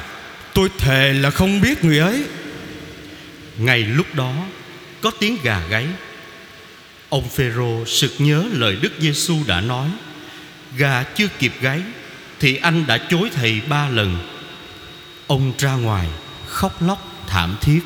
Tôi 0.54 0.70
thề 0.78 1.14
là 1.14 1.30
không 1.30 1.62
biết 1.62 1.84
người 1.84 2.00
ấy. 2.00 2.24
Ngay 3.58 3.80
lúc 3.80 4.16
đó 4.16 4.34
có 5.02 5.12
tiếng 5.20 5.38
gà 5.44 5.62
gáy. 5.70 5.88
Ông 7.10 7.30
Phêrô 7.30 7.86
sực 7.86 8.12
nhớ 8.18 8.44
lời 8.52 8.78
Đức 8.82 8.92
Giêsu 9.00 9.38
đã 9.48 9.62
nói 9.62 9.90
Gà 10.78 11.04
chưa 11.04 11.28
kịp 11.40 11.54
gáy 11.62 11.82
Thì 12.40 12.56
anh 12.56 12.88
đã 12.88 12.98
chối 13.10 13.30
thầy 13.34 13.62
ba 13.70 13.90
lần. 13.90 14.18
Ông 15.28 15.54
ra 15.58 15.74
ngoài 15.74 16.08
khóc 16.48 16.82
lóc 16.82 17.26
thảm 17.28 17.56
thiết. 17.62 17.80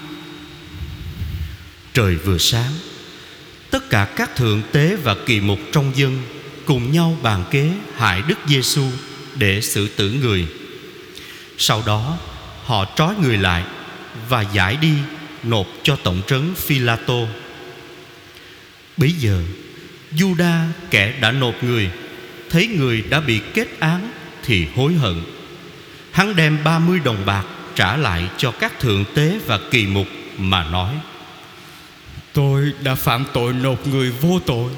Trời 1.94 2.16
vừa 2.16 2.38
sáng 2.38 2.72
Tất 3.72 3.90
cả 3.90 4.08
các 4.16 4.36
thượng 4.36 4.62
tế 4.72 4.96
và 4.96 5.16
kỳ 5.26 5.40
mục 5.40 5.60
trong 5.72 5.92
dân 5.96 6.24
Cùng 6.66 6.92
nhau 6.92 7.18
bàn 7.24 7.44
kế 7.52 7.72
hại 7.96 8.22
Đức 8.28 8.38
Giêsu 8.48 8.86
Để 9.36 9.62
xử 9.62 9.88
tử 9.88 10.12
người 10.12 10.48
Sau 11.58 11.84
đó 11.86 12.18
họ 12.64 12.86
trói 12.96 13.16
người 13.22 13.38
lại 13.38 13.64
Và 14.30 14.42
giải 14.42 14.76
đi 14.76 14.94
nộp 15.44 15.68
cho 15.84 15.96
tổng 15.96 16.22
trấn 16.28 16.56
Phi-la-tô. 16.56 17.28
Bấy 18.98 19.12
giờ, 19.12 19.42
Juda 20.16 20.66
kẻ 20.90 21.14
đã 21.22 21.32
nộp 21.32 21.64
người, 21.64 21.90
thấy 22.50 22.68
người 22.68 23.04
đã 23.10 23.20
bị 23.20 23.42
kết 23.54 23.80
án 23.80 24.12
thì 24.44 24.68
hối 24.76 24.94
hận. 24.94 25.22
Hắn 26.12 26.36
đem 26.36 26.58
ba 26.64 26.80
mươi 26.80 27.00
đồng 27.04 27.26
bạc 27.26 27.46
trả 27.76 27.98
lại 27.98 28.30
cho 28.38 28.52
các 28.52 28.80
thượng 28.80 29.06
tế 29.16 29.40
và 29.46 29.60
kỳ 29.72 29.86
mục 29.86 30.08
mà 30.38 30.64
nói: 30.64 30.94
Tôi 32.38 32.74
đã 32.82 32.96
phạm 32.96 33.26
tội 33.34 33.54
nộp 33.54 33.88
người 33.88 34.12
vô 34.12 34.40
tội, 34.46 34.72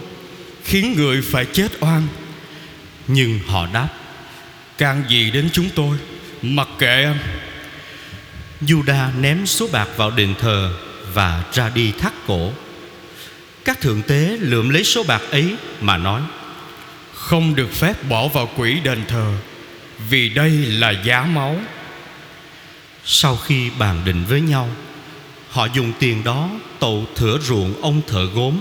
khiến 0.64 0.94
người 0.98 1.22
phải 1.22 1.46
chết 1.46 1.72
oan. 1.80 2.08
Nhưng 3.08 3.40
họ 3.48 3.68
đáp: 3.74 3.90
Can 4.78 5.04
gì 5.10 5.32
đến 5.32 5.50
chúng 5.54 5.70
tôi, 5.76 5.98
mặc 6.42 6.68
kệ 6.80 7.04
anh. 7.04 7.18
Juda 8.62 9.22
ném 9.22 9.46
số 9.46 9.68
bạc 9.72 9.88
vào 9.98 10.12
đền 10.12 10.36
thờ 10.40 10.74
Và 11.14 11.44
ra 11.54 11.70
đi 11.70 11.92
thắt 11.92 12.14
cổ 12.28 12.52
Các 13.66 13.82
thượng 13.82 14.02
tế 14.02 14.38
lượm 14.40 14.70
lấy 14.70 14.84
số 14.84 15.04
bạc 15.04 15.22
ấy 15.32 15.56
Mà 15.82 15.98
nói 15.98 16.22
Không 17.14 17.56
được 17.56 17.74
phép 17.74 18.10
bỏ 18.10 18.28
vào 18.28 18.50
quỹ 18.58 18.80
đền 18.80 19.06
thờ 19.08 19.34
Vì 20.10 20.30
đây 20.30 20.52
là 20.52 20.92
giá 20.92 21.22
máu 21.22 21.56
Sau 23.06 23.38
khi 23.38 23.70
bàn 23.80 24.02
định 24.06 24.26
với 24.30 24.42
nhau 24.42 24.70
Họ 25.50 25.68
dùng 25.74 25.94
tiền 26.00 26.24
đó 26.24 26.50
tậu 26.80 27.06
thửa 27.16 27.40
ruộng 27.40 27.82
ông 27.82 28.02
thợ 28.08 28.26
gốm 28.26 28.58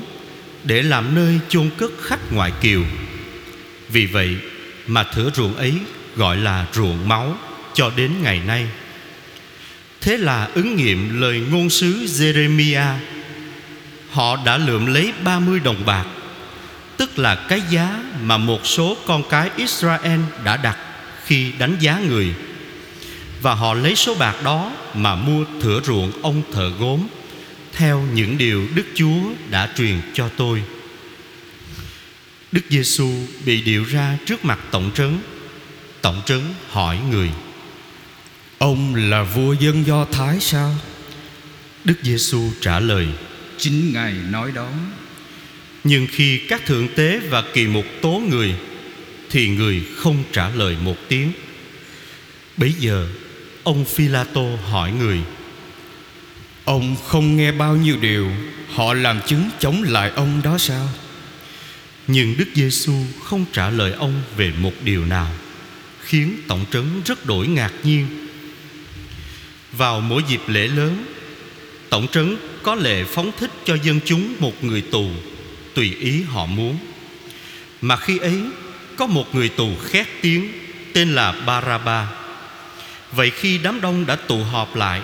Để 0.64 0.82
làm 0.82 1.14
nơi 1.14 1.40
chôn 1.48 1.70
cất 1.76 1.90
khách 2.02 2.32
ngoại 2.32 2.52
kiều. 2.60 2.82
Vì 3.88 4.06
vậy 4.06 4.36
mà 4.86 5.02
thửa 5.02 5.30
ruộng 5.34 5.56
ấy 5.56 5.74
gọi 6.16 6.36
là 6.36 6.66
ruộng 6.72 7.08
máu 7.08 7.36
Cho 7.74 7.90
đến 7.96 8.12
ngày 8.22 8.40
nay. 8.46 8.66
Thế 10.00 10.16
là 10.16 10.48
ứng 10.54 10.76
nghiệm 10.76 11.20
lời 11.20 11.42
ngôn 11.50 11.70
sứ 11.70 12.04
Jeremiah. 12.04 12.94
Họ 14.10 14.36
đã 14.44 14.58
lượm 14.58 14.86
lấy 14.86 15.12
30 15.24 15.60
đồng 15.60 15.86
bạc, 15.86 16.06
Tức 16.96 17.18
là 17.18 17.34
cái 17.34 17.62
giá 17.70 18.02
mà 18.22 18.36
một 18.36 18.66
số 18.66 18.96
con 19.06 19.22
cái 19.30 19.50
Israel 19.56 20.20
đã 20.44 20.56
đặt 20.56 20.76
khi 21.24 21.52
đánh 21.58 21.76
giá 21.80 21.98
người. 22.08 22.34
Và 23.42 23.54
họ 23.54 23.74
lấy 23.74 23.96
số 23.96 24.14
bạc 24.14 24.36
đó 24.44 24.72
mà 24.94 25.14
mua 25.14 25.44
thửa 25.60 25.80
ruộng 25.84 26.12
ông 26.22 26.42
thợ 26.52 26.70
gốm 26.78 27.00
Theo 27.72 28.06
những 28.14 28.38
điều 28.38 28.68
Đức 28.74 28.86
Chúa 28.94 29.20
đã 29.50 29.72
truyền 29.76 30.00
cho 30.14 30.28
tôi. 30.28 30.62
Đức 32.52 32.62
Giêsu 32.68 33.10
bị 33.44 33.62
điệu 33.62 33.84
ra 33.84 34.18
trước 34.26 34.44
mặt 34.44 34.58
tổng 34.70 34.90
trấn. 34.94 35.18
Tổng 36.02 36.22
trấn 36.26 36.40
hỏi 36.70 36.98
người 37.10 37.30
Ông 38.58 38.94
là 38.94 39.22
vua 39.22 39.52
dân 39.52 39.86
Do 39.86 40.04
Thái 40.04 40.40
sao? 40.40 40.74
Đức 41.84 41.94
Giêsu 42.02 42.50
trả 42.60 42.80
lời 42.80 43.06
Chính 43.58 43.92
Ngài 43.92 44.12
nói 44.12 44.52
đó. 44.54 44.68
Nhưng 45.84 46.06
khi 46.10 46.40
các 46.48 46.66
thượng 46.66 46.88
tế 46.96 47.20
và 47.30 47.42
kỳ 47.54 47.66
mục 47.66 47.86
tố 48.02 48.22
người 48.28 48.54
Thì 49.30 49.48
người 49.48 49.82
không 49.96 50.24
trả 50.32 50.48
lời 50.48 50.76
một 50.84 50.96
tiếng. 51.08 51.32
Bấy 52.56 52.72
giờ 52.78 53.08
Ông 53.68 53.84
Phi-la-tô 53.84 54.56
hỏi 54.70 54.92
người, 54.92 55.20
Ông 56.64 56.96
không 57.06 57.36
nghe 57.36 57.52
bao 57.52 57.76
nhiêu 57.76 57.96
điều, 58.00 58.30
Họ 58.74 58.94
làm 58.94 59.20
chứng 59.26 59.50
chống 59.58 59.82
lại 59.82 60.10
ông 60.10 60.40
đó 60.44 60.58
sao? 60.58 60.88
Nhưng 62.06 62.36
Đức 62.36 62.48
Giêsu 62.54 62.92
không 63.24 63.44
trả 63.52 63.70
lời 63.70 63.92
ông 63.92 64.22
về 64.36 64.52
một 64.58 64.72
điều 64.84 65.04
nào, 65.04 65.30
Khiến 66.00 66.36
tổng 66.46 66.64
trấn 66.72 67.02
rất 67.04 67.26
đổi 67.26 67.46
ngạc 67.46 67.72
nhiên. 67.82 68.28
Vào 69.72 70.00
mỗi 70.00 70.22
dịp 70.28 70.40
lễ 70.46 70.68
lớn, 70.68 71.04
Tổng 71.90 72.08
trấn 72.08 72.36
có 72.62 72.74
lệ 72.74 73.04
phóng 73.04 73.30
thích 73.38 73.50
cho 73.64 73.76
dân 73.82 74.00
chúng 74.04 74.34
một 74.38 74.64
người 74.64 74.80
tù 74.80 75.10
Tùy 75.74 75.94
ý 76.00 76.22
họ 76.22 76.46
muốn. 76.46 76.78
Mà 77.80 77.96
khi 77.96 78.18
ấy, 78.18 78.40
có 78.96 79.06
một 79.06 79.34
người 79.34 79.48
tù 79.48 79.68
khét 79.84 80.06
tiếng 80.22 80.52
Tên 80.92 81.14
là 81.14 81.32
Baraba. 81.32 82.17
Vậy 83.12 83.30
khi 83.30 83.58
đám 83.58 83.80
đông 83.80 84.06
đã 84.06 84.16
tụ 84.16 84.44
họp 84.44 84.76
lại 84.76 85.00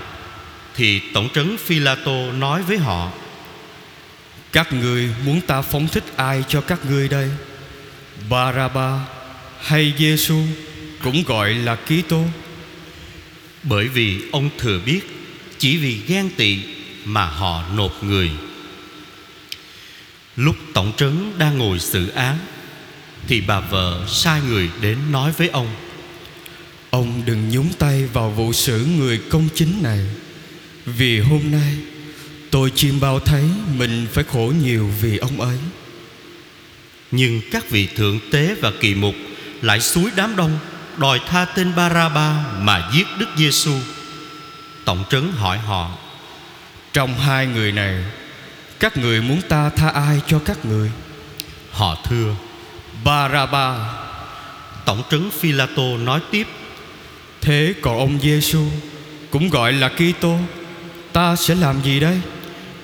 Thì 0.74 1.00
tổng 1.14 1.28
trấn 1.34 1.56
Phi-la-tô 1.56 2.32
nói 2.32 2.62
với 2.62 2.78
họ 2.78 3.10
Các 4.52 4.72
người 4.72 5.10
muốn 5.24 5.40
ta 5.40 5.62
phóng 5.62 5.88
thích 5.88 6.04
ai 6.16 6.44
cho 6.48 6.60
các 6.60 6.80
ngươi 6.90 7.08
đây? 7.08 7.30
Baraba 8.28 9.00
hay 9.60 9.94
Giêsu 9.98 10.40
cũng 11.02 11.22
gọi 11.26 11.54
là 11.54 11.76
Ký 11.76 12.02
Tô 12.02 12.24
bởi 13.62 13.88
vì 13.88 14.22
ông 14.32 14.50
thừa 14.58 14.80
biết 14.86 15.00
Chỉ 15.58 15.76
vì 15.76 16.00
ghen 16.06 16.30
tị 16.36 16.58
mà 17.04 17.26
họ 17.26 17.64
nộp 17.74 18.04
người. 18.04 18.30
Lúc 20.36 20.56
tổng 20.74 20.92
trấn 20.96 21.32
đang 21.38 21.58
ngồi 21.58 21.78
xử 21.78 22.08
án 22.08 22.38
Thì 23.26 23.40
bà 23.40 23.60
vợ 23.60 24.04
sai 24.08 24.40
người 24.48 24.70
đến 24.80 24.98
nói 25.10 25.32
với 25.32 25.48
ông 25.48 25.68
Ông 26.94 27.22
đừng 27.26 27.50
nhúng 27.50 27.72
tay 27.78 28.04
vào 28.12 28.30
vụ 28.30 28.52
xử 28.52 28.86
người 28.98 29.20
công 29.30 29.48
chính 29.54 29.82
này 29.82 30.00
Vì 30.84 31.20
hôm 31.20 31.50
nay 31.50 31.76
tôi 32.50 32.72
chiêm 32.74 33.00
bao 33.00 33.20
thấy 33.20 33.44
mình 33.76 34.06
phải 34.12 34.24
khổ 34.24 34.52
nhiều 34.62 34.90
vì 35.00 35.18
ông 35.18 35.40
ấy 35.40 35.56
Nhưng 37.10 37.40
các 37.52 37.70
vị 37.70 37.88
thượng 37.96 38.20
tế 38.32 38.54
và 38.60 38.72
kỳ 38.80 38.94
mục 38.94 39.14
Lại 39.62 39.80
suối 39.80 40.10
đám 40.16 40.36
đông 40.36 40.58
đòi 40.96 41.20
tha 41.26 41.44
tên 41.44 41.72
Baraba 41.76 42.44
mà 42.58 42.90
giết 42.94 43.06
Đức 43.18 43.26
Giêsu. 43.36 43.72
Tổng 44.84 45.04
trấn 45.10 45.32
hỏi 45.32 45.58
họ: 45.58 45.98
Trong 46.92 47.14
hai 47.14 47.46
người 47.46 47.72
này, 47.72 48.04
các 48.80 48.96
người 48.96 49.22
muốn 49.22 49.40
ta 49.48 49.70
tha 49.70 49.88
ai 49.88 50.20
cho 50.26 50.38
các 50.38 50.64
người? 50.64 50.90
Họ 51.70 51.96
thưa: 52.08 52.34
Baraba. 53.04 53.92
Tổng 54.84 55.02
trấn 55.10 55.30
Phi-la-tô 55.40 55.96
nói 55.96 56.20
tiếp: 56.30 56.46
Thế 57.44 57.74
còn 57.82 57.98
ông 57.98 58.18
Giêsu 58.22 58.64
cũng 59.30 59.50
gọi 59.50 59.72
là 59.72 59.88
Kitô, 59.88 60.38
ta 61.12 61.36
sẽ 61.36 61.54
làm 61.54 61.82
gì 61.82 62.00
đây? 62.00 62.20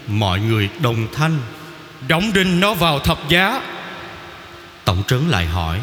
Mọi 0.06 0.40
người 0.40 0.68
đồng 0.82 1.06
thanh: 1.12 1.38
Đóng 2.08 2.32
đinh 2.32 2.60
nó 2.60 2.74
vào 2.74 2.98
thập 2.98 3.28
giá. 3.28 3.62
Tổng 4.84 5.02
trấn 5.08 5.28
lại 5.28 5.46
hỏi: 5.46 5.80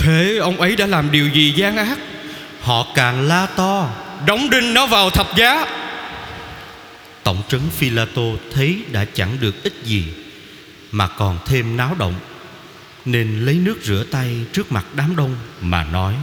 Thế 0.00 0.36
ông 0.36 0.60
ấy 0.60 0.76
đã 0.76 0.86
làm 0.86 1.10
điều 1.10 1.28
gì 1.28 1.52
gian 1.56 1.76
ác 1.76 1.98
Họ 2.60 2.86
càng 2.94 3.28
la 3.28 3.46
to 3.46 3.90
Đóng 4.26 4.50
đinh 4.50 4.74
nó 4.74 4.86
vào 4.86 5.10
thập 5.10 5.36
giá 5.36 5.66
Tổng 7.22 7.42
trấn 7.48 7.60
Phila 7.70 8.06
tô 8.14 8.36
thấy 8.52 8.82
đã 8.92 9.04
chẳng 9.14 9.36
được 9.40 9.62
ích 9.62 9.74
gì 9.84 10.04
Mà 10.92 11.08
còn 11.08 11.38
thêm 11.46 11.76
náo 11.76 11.94
động 11.98 12.14
Nên 13.04 13.44
lấy 13.44 13.54
nước 13.54 13.78
rửa 13.82 14.04
tay 14.10 14.36
trước 14.52 14.72
mặt 14.72 14.84
đám 14.94 15.16
đông 15.16 15.36
mà 15.60 15.84
nói 15.84 16.14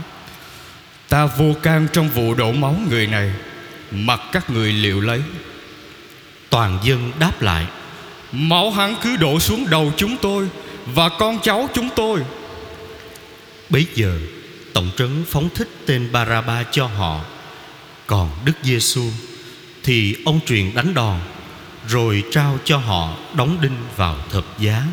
Ta 1.10 1.26
vô 1.26 1.54
can 1.64 1.88
trong 1.94 2.10
vụ 2.10 2.34
đổ 2.34 2.52
máu 2.52 2.76
người 2.90 3.08
này, 3.08 3.32
Mặc 3.92 4.22
các 4.32 4.50
người 4.50 4.74
liệu 4.74 5.02
lấy. 5.02 5.22
Toàn 6.50 6.80
dân 6.84 7.12
đáp 7.20 7.42
lại, 7.42 7.66
Máu 8.32 8.72
hắn 8.72 8.96
cứ 9.04 9.18
đổ 9.18 9.40
xuống 9.40 9.70
đầu 9.70 9.92
chúng 9.98 10.18
tôi 10.22 10.48
Và 10.86 11.10
con 11.10 11.40
cháu 11.44 11.70
chúng 11.74 11.90
tôi. 11.96 12.22
Bấy 13.70 13.86
giờ, 13.96 14.20
Tổng 14.74 14.90
trấn 14.98 15.24
phóng 15.28 15.50
thích 15.56 15.70
tên 15.86 16.12
Baraba 16.12 16.64
cho 16.72 16.86
họ. 16.86 17.22
Còn 18.08 18.30
Đức 18.46 18.54
Giêsu 18.64 19.04
Thì 19.84 20.16
ông 20.26 20.40
truyền 20.46 20.76
đánh 20.76 20.94
đòn, 20.94 21.20
Rồi 21.88 22.24
trao 22.32 22.60
cho 22.64 22.78
họ 22.78 23.18
đóng 23.34 23.58
đinh 23.62 23.78
vào 23.96 24.18
thập 24.32 24.60
giá. 24.60 24.84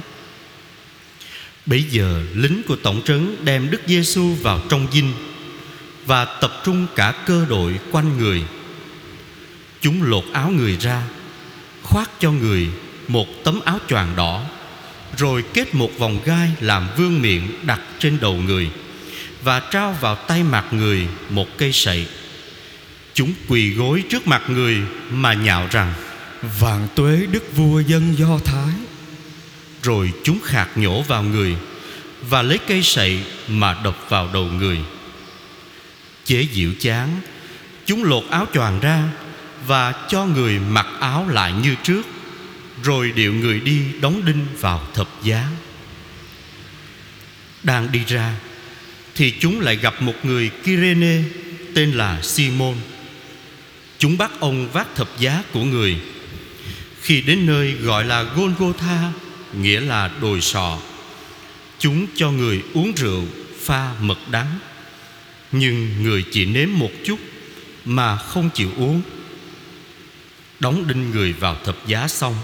Bây 1.66 1.82
giờ 1.82 2.22
lính 2.34 2.62
của 2.68 2.76
tổng 2.76 3.02
trấn 3.04 3.36
đem 3.44 3.70
Đức 3.70 3.80
Giêsu 3.86 4.34
vào 4.42 4.60
trong 4.68 4.86
dinh 4.92 5.12
và 6.06 6.24
tập 6.24 6.52
trung 6.64 6.86
cả 6.96 7.14
cơ 7.26 7.46
đội 7.48 7.80
quanh 7.92 8.18
người. 8.18 8.44
Chúng 9.80 10.02
lột 10.02 10.24
áo 10.32 10.50
người 10.50 10.76
ra 10.80 11.02
Khoác 11.82 12.10
cho 12.20 12.32
người 12.32 12.68
một 13.08 13.26
tấm 13.44 13.60
áo 13.64 13.78
choàng 13.88 14.16
đỏ 14.16 14.42
Rồi 15.16 15.44
kết 15.54 15.74
một 15.74 15.90
vòng 15.98 16.18
gai 16.24 16.50
làm 16.60 16.88
vương 16.96 17.22
miệng 17.22 17.48
đặt 17.66 17.80
trên 17.98 18.18
đầu 18.20 18.34
người 18.34 18.70
Và 19.42 19.60
trao 19.60 19.96
vào 20.00 20.16
tay 20.16 20.42
mặt 20.42 20.64
người 20.70 21.06
một 21.30 21.46
cây 21.58 21.72
sậy. 21.72 22.06
Chúng 23.14 23.32
quỳ 23.48 23.70
gối 23.70 24.04
trước 24.10 24.26
mặt 24.26 24.42
người 24.48 24.76
mà 25.10 25.34
nhạo 25.34 25.66
rằng 25.70 25.92
Vạn 26.60 26.88
tuế 26.94 27.26
đức 27.30 27.56
vua 27.56 27.80
dân 27.80 28.18
Do 28.18 28.38
Thái. 28.44 28.74
Rồi 29.82 30.12
chúng 30.24 30.38
khạc 30.44 30.76
nhổ 30.76 31.02
vào 31.02 31.22
người 31.22 31.56
Và 32.30 32.42
lấy 32.42 32.58
cây 32.66 32.82
sậy 32.82 33.20
mà 33.48 33.80
đập 33.84 33.96
vào 34.08 34.28
đầu 34.32 34.44
người 34.44 34.78
Chế 36.24 36.46
diệu 36.52 36.70
chán. 36.80 37.20
Chúng 37.86 38.04
lột 38.04 38.24
áo 38.30 38.46
choàng 38.54 38.80
ra 38.80 39.02
Và 39.66 39.92
cho 40.08 40.24
người 40.24 40.58
mặc 40.58 40.86
áo 41.00 41.28
lại 41.28 41.52
như 41.62 41.74
trước, 41.82 42.02
Rồi 42.82 43.12
điệu 43.12 43.34
người 43.34 43.60
đi 43.60 43.80
đóng 44.00 44.24
đinh 44.24 44.46
vào 44.60 44.86
thập 44.94 45.08
giá. 45.22 45.48
Đang 47.62 47.92
đi 47.92 48.00
ra 48.06 48.34
Thì 49.14 49.34
chúng 49.40 49.60
lại 49.60 49.76
gặp 49.76 50.02
một 50.02 50.14
người 50.22 50.50
Kyrene 50.64 51.22
Tên 51.74 51.92
là 51.92 52.22
Simon. 52.22 52.74
Chúng 53.98 54.18
bắt 54.18 54.30
ông 54.40 54.68
vác 54.72 54.94
thập 54.94 55.08
giá 55.18 55.42
của 55.52 55.64
người. 55.64 55.96
Khi 57.02 57.20
đến 57.20 57.46
nơi 57.46 57.72
gọi 57.72 58.04
là 58.04 58.22
Golgotha, 58.22 59.12
Nghĩa 59.52 59.80
là 59.80 60.10
đồi 60.20 60.40
sọ 60.40 60.78
Chúng 61.78 62.06
cho 62.14 62.30
người 62.30 62.62
uống 62.74 62.92
rượu 62.96 63.24
pha 63.60 63.92
mật 64.00 64.18
đắng. 64.30 64.58
Nhưng 65.56 66.02
người 66.02 66.24
chỉ 66.30 66.44
nếm 66.44 66.68
một 66.72 66.90
chút 67.04 67.18
Mà 67.84 68.16
không 68.16 68.50
chịu 68.54 68.70
uống. 68.76 69.02
Đóng 70.60 70.88
đinh 70.88 71.10
người 71.10 71.32
vào 71.32 71.56
thập 71.64 71.86
giá 71.86 72.08
xong, 72.08 72.34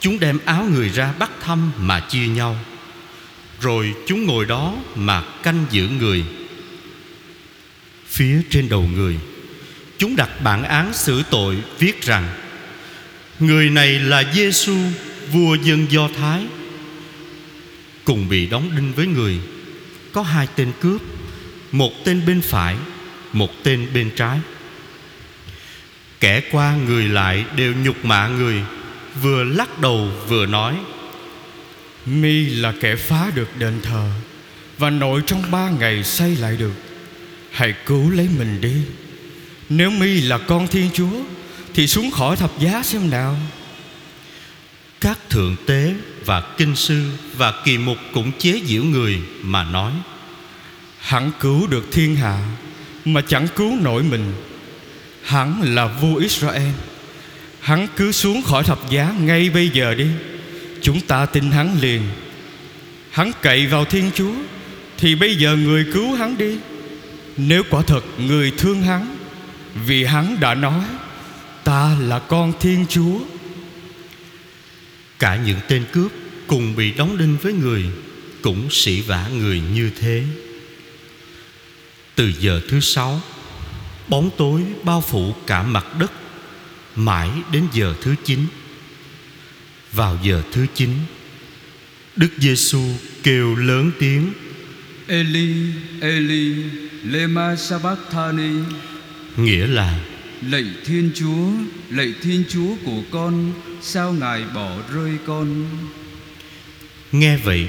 Chúng 0.00 0.20
đem 0.20 0.38
áo 0.44 0.64
người 0.74 0.88
ra 0.88 1.12
bắt 1.12 1.30
thăm 1.40 1.72
mà 1.78 2.00
chia 2.00 2.26
nhau. 2.26 2.58
Rồi 3.60 3.94
chúng 4.06 4.26
ngồi 4.26 4.46
đó 4.46 4.74
mà 4.94 5.22
canh 5.42 5.66
giữ 5.70 5.88
người. 5.88 6.24
Phía 8.06 8.42
trên 8.50 8.68
đầu 8.68 8.88
người, 8.94 9.16
Chúng 9.98 10.16
đặt 10.16 10.30
bản 10.42 10.62
án 10.62 10.94
xử 10.94 11.22
tội 11.30 11.56
viết 11.78 12.02
rằng, 12.02 12.28
Người 13.40 13.70
này 13.70 13.98
là 13.98 14.32
Giêsu 14.34 14.76
vua 15.32 15.54
dân 15.54 15.86
Do 15.90 16.08
Thái. 16.18 16.46
Cùng 18.04 18.28
bị 18.28 18.46
đóng 18.46 18.70
đinh 18.76 18.92
với 18.92 19.06
người, 19.06 19.38
Có 20.12 20.22
hai 20.22 20.48
tên 20.56 20.72
cướp. 20.80 21.02
Một 21.72 22.04
tên 22.04 22.26
bên 22.26 22.40
phải, 22.40 22.76
Một 23.32 23.50
tên 23.64 23.88
bên 23.94 24.10
trái. 24.16 24.38
Kẻ 26.20 26.40
qua 26.52 26.76
người 26.86 27.08
lại 27.08 27.44
đều 27.56 27.74
nhục 27.84 28.04
mạ 28.04 28.28
người, 28.28 28.62
Vừa 29.22 29.44
lắc 29.44 29.78
đầu 29.78 30.10
vừa 30.28 30.46
nói, 30.46 30.76
Mi 32.06 32.46
là 32.46 32.72
kẻ 32.80 32.96
phá 32.96 33.30
được 33.34 33.56
đền 33.58 33.80
thờ, 33.82 34.10
Và 34.78 34.90
nội 34.90 35.22
trong 35.26 35.50
ba 35.50 35.70
ngày 35.70 36.04
xây 36.04 36.36
lại 36.36 36.56
được. 36.56 36.74
Hãy 37.50 37.74
cứu 37.86 38.10
lấy 38.10 38.28
mình 38.38 38.60
đi. 38.60 38.74
Nếu 39.68 39.90
Mi 39.90 40.20
là 40.20 40.38
con 40.38 40.66
Thiên 40.66 40.90
Chúa, 40.94 41.20
Thì 41.74 41.86
xuống 41.86 42.10
khỏi 42.10 42.36
thập 42.36 42.58
giá 42.60 42.82
xem 42.82 43.10
nào. 43.10 43.36
Các 45.00 45.18
thượng 45.30 45.56
tế 45.66 45.94
và 46.24 46.40
kinh 46.40 46.76
sư 46.76 47.10
và 47.36 47.52
kỳ 47.64 47.78
mục 47.78 47.98
cũng 48.14 48.32
chế 48.38 48.60
giễu 48.66 48.84
người 48.84 49.18
mà 49.42 49.64
nói 49.64 49.92
Hắn 50.98 51.30
cứu 51.40 51.66
được 51.66 51.84
thiên 51.92 52.16
hạ, 52.16 52.38
Mà 53.04 53.20
chẳng 53.28 53.48
cứu 53.56 53.76
nổi 53.80 54.02
mình. 54.02 54.32
Hắn 55.22 55.62
là 55.62 55.86
vua 55.86 56.16
Israel. 56.16 56.72
Hắn 57.60 57.86
cứ 57.96 58.12
xuống 58.12 58.42
khỏi 58.42 58.64
thập 58.64 58.90
giá 58.90 59.14
ngay 59.20 59.50
bây 59.50 59.68
giờ 59.68 59.94
đi. 59.94 60.06
Chúng 60.82 61.00
ta 61.00 61.26
tin 61.26 61.50
hắn 61.50 61.76
liền. 61.80 62.02
Hắn 63.10 63.32
cậy 63.42 63.66
vào 63.66 63.84
Thiên 63.84 64.10
Chúa, 64.14 64.34
Thì 64.98 65.14
bây 65.14 65.36
giờ 65.36 65.56
người 65.56 65.86
cứu 65.94 66.14
hắn 66.14 66.38
đi. 66.38 66.56
Nếu 67.36 67.62
quả 67.70 67.82
thật 67.82 68.04
người 68.18 68.52
thương 68.58 68.82
hắn, 68.82 69.16
Vì 69.86 70.04
hắn 70.04 70.40
đã 70.40 70.54
nói, 70.54 70.84
Ta 71.64 71.96
là 72.00 72.18
con 72.18 72.52
Thiên 72.60 72.86
Chúa. 72.88 73.18
Cả 75.18 75.36
những 75.46 75.58
tên 75.68 75.84
cướp 75.92 76.12
cùng 76.46 76.76
bị 76.76 76.92
đóng 76.92 77.18
đinh 77.18 77.36
với 77.42 77.52
người 77.52 77.84
Cũng 78.42 78.68
sĩ 78.70 79.00
vả 79.00 79.28
người 79.28 79.62
như 79.74 79.90
thế. 80.00 80.24
Từ 82.18 82.32
giờ 82.40 82.60
thứ 82.68 82.80
sáu 82.80 83.20
Bóng 84.08 84.30
tối 84.36 84.62
bao 84.84 85.00
phủ 85.00 85.34
cả 85.46 85.62
mặt 85.62 85.86
đất 85.98 86.12
Mãi 86.96 87.30
đến 87.52 87.66
giờ 87.72 87.94
thứ 88.02 88.14
chín. 88.24 88.40
Vào 89.92 90.18
giờ 90.22 90.42
thứ 90.52 90.66
chín 90.74 90.90
Đức 92.16 92.28
Giêsu 92.38 92.82
kêu 93.22 93.54
lớn 93.54 93.90
tiếng 93.98 94.32
Eli 95.06 95.54
Eli 96.00 96.54
lema 97.04 97.56
sabachthani. 97.56 98.62
Nghĩa 99.36 99.66
là 99.66 100.00
Lạy 100.42 100.64
Thiên 100.84 101.10
Chúa 101.14 101.50
Lạy 101.90 102.14
Thiên 102.22 102.44
Chúa 102.48 102.74
của 102.84 103.02
con 103.10 103.52
Sao 103.82 104.12
Ngài 104.12 104.44
bỏ 104.54 104.70
rơi 104.94 105.12
con? 105.26 105.66
Nghe 107.12 107.36
vậy 107.36 107.68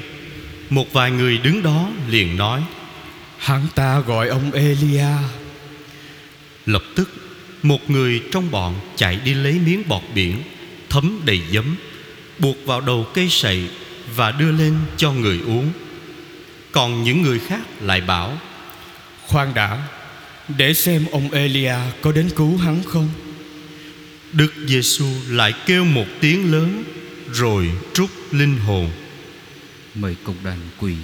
Một 0.70 0.94
vài 0.94 1.12
người 1.12 1.38
đứng 1.38 1.64
đó 1.64 1.90
liền 2.10 2.38
nói 2.38 2.64
Hắn 3.40 3.68
ta 3.76 4.00
gọi 4.00 4.28
ông 4.28 4.52
Elia. 4.52 5.08
Lập 6.66 6.84
tức 6.96 7.10
Một 7.64 7.90
người 7.90 8.22
trong 8.32 8.52
bọn 8.52 8.80
chạy 8.96 9.20
đi 9.26 9.34
lấy 9.34 9.54
miếng 9.66 9.84
bọt 9.88 10.02
biển 10.16 10.44
Thấm 10.90 11.22
đầy 11.26 11.42
giấm 11.54 11.76
Buộc 12.40 12.58
vào 12.66 12.82
đầu 12.82 13.08
cây 13.14 13.28
sậy 13.30 13.70
Và 14.16 14.32
đưa 14.32 14.52
lên 14.52 14.78
cho 14.98 15.12
người 15.12 15.40
uống. 15.46 15.72
Còn 16.72 17.04
những 17.04 17.22
người 17.22 17.40
khác 17.40 17.62
lại 17.82 18.02
bảo 18.02 18.38
Khoan 19.28 19.54
đã 19.54 19.88
Để 20.58 20.74
xem 20.74 21.06
ông 21.12 21.32
Elia 21.32 21.76
có 22.02 22.12
đến 22.12 22.30
cứu 22.36 22.58
hắn 22.58 22.84
không? 22.84 23.10
Đức 24.32 24.54
Giêsu 24.68 25.06
lại 25.30 25.54
kêu 25.66 25.86
một 25.86 26.06
tiếng 26.22 26.52
lớn 26.52 26.84
Rồi 27.34 27.70
trút 27.94 28.10
linh 28.32 28.58
hồn. 28.58 28.90
Mời 29.96 30.16
cộng 30.24 30.36
đoàn 30.44 30.58
quỳ 30.80 30.96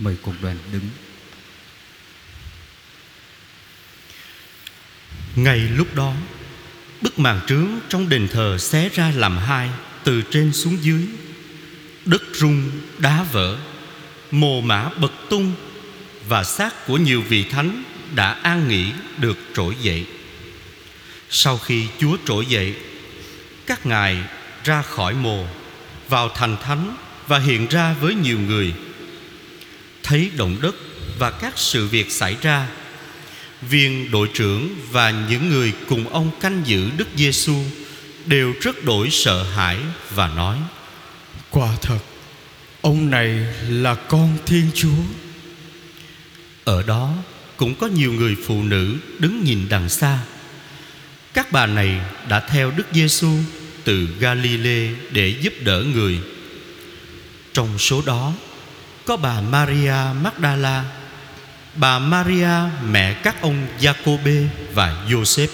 Mời 0.00 0.16
cùng 0.22 0.34
đoàn 0.42 0.56
đứng. 0.72 0.88
Ngay 5.36 5.58
lúc 5.58 5.94
đó, 5.94 6.14
Bức 7.00 7.18
màn 7.18 7.40
trướng 7.48 7.68
trong 7.88 8.08
đền 8.08 8.28
thờ 8.28 8.58
xé 8.58 8.88
ra 8.88 9.12
làm 9.16 9.38
hai, 9.38 9.70
Từ 10.04 10.22
trên 10.30 10.52
xuống 10.52 10.78
dưới. 10.80 11.06
Đất 12.04 12.22
rung, 12.34 12.70
đá 12.98 13.22
vỡ, 13.32 13.58
Mồ 14.30 14.60
mã 14.60 14.88
bật 14.88 15.12
tung, 15.30 15.52
Và 16.28 16.44
xác 16.44 16.86
của 16.86 16.96
nhiều 16.96 17.22
vị 17.22 17.44
thánh 17.50 17.82
Đã 18.14 18.32
an 18.32 18.68
nghỉ 18.68 18.92
được 19.18 19.38
trỗi 19.54 19.76
dậy. 19.82 20.06
Sau 21.30 21.58
khi 21.58 21.86
Chúa 21.98 22.16
trỗi 22.26 22.46
dậy, 22.46 22.74
Các 23.66 23.86
ngài 23.86 24.18
ra 24.64 24.82
khỏi 24.82 25.14
mồ, 25.14 25.46
Vào 26.08 26.28
thành 26.28 26.56
thánh 26.62 26.96
Và 27.26 27.38
hiện 27.38 27.66
ra 27.66 27.94
với 28.00 28.14
nhiều 28.14 28.38
người. 28.38 28.74
Thấy 30.10 30.30
động 30.36 30.56
đất 30.62 30.74
Và 31.18 31.30
các 31.30 31.58
sự 31.58 31.86
việc 31.86 32.12
xảy 32.12 32.36
ra 32.42 32.68
Viên 33.62 34.10
đội 34.10 34.28
trưởng 34.34 34.76
và 34.90 35.10
những 35.10 35.48
người 35.48 35.72
cùng 35.88 36.08
ông 36.08 36.30
canh 36.40 36.62
giữ 36.64 36.90
Đức 36.96 37.08
Giêsu 37.16 37.54
đều 38.26 38.54
rất 38.60 38.84
đổi 38.84 39.10
sợ 39.10 39.42
hãi 39.42 39.76
và 40.14 40.28
nói: 40.28 40.58
Quả 41.50 41.76
thật 41.82 41.98
Ông 42.80 43.10
này 43.10 43.46
là 43.68 43.94
con 43.94 44.38
Thiên 44.46 44.70
Chúa 44.74 45.02
Ở 46.64 46.82
đó 46.82 47.14
cũng 47.56 47.74
có 47.74 47.86
nhiều 47.86 48.12
người 48.12 48.36
phụ 48.46 48.62
nữ 48.62 48.96
đứng 49.18 49.44
nhìn 49.44 49.66
đằng 49.68 49.88
xa. 49.88 50.18
Các 51.34 51.52
bà 51.52 51.66
này 51.66 52.00
đã 52.28 52.40
theo 52.40 52.70
Đức 52.70 52.86
Giêsu 52.92 53.36
từ 53.84 54.08
Galilee 54.20 54.94
để 55.10 55.28
giúp 55.40 55.52
đỡ 55.60 55.84
người. 55.94 56.18
Trong 57.52 57.78
số 57.78 58.02
đó 58.06 58.32
có 59.10 59.16
bà 59.16 59.40
Maria 59.40 59.94
Magdala, 60.22 60.84
bà 61.74 61.98
Maria 61.98 62.70
mẹ 62.90 63.14
các 63.14 63.42
ông 63.42 63.66
Jacobe 63.80 64.46
và 64.74 65.04
Joseph 65.08 65.48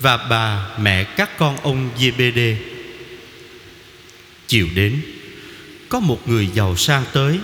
và 0.00 0.16
bà 0.16 0.66
mẹ 0.78 1.04
các 1.04 1.38
con 1.38 1.56
ông 1.56 1.90
Zebede. 1.98 2.56
Chiều 4.46 4.66
đến, 4.74 5.02
có 5.88 6.00
một 6.00 6.28
người 6.28 6.48
giàu 6.54 6.76
sang 6.76 7.04
tới. 7.12 7.40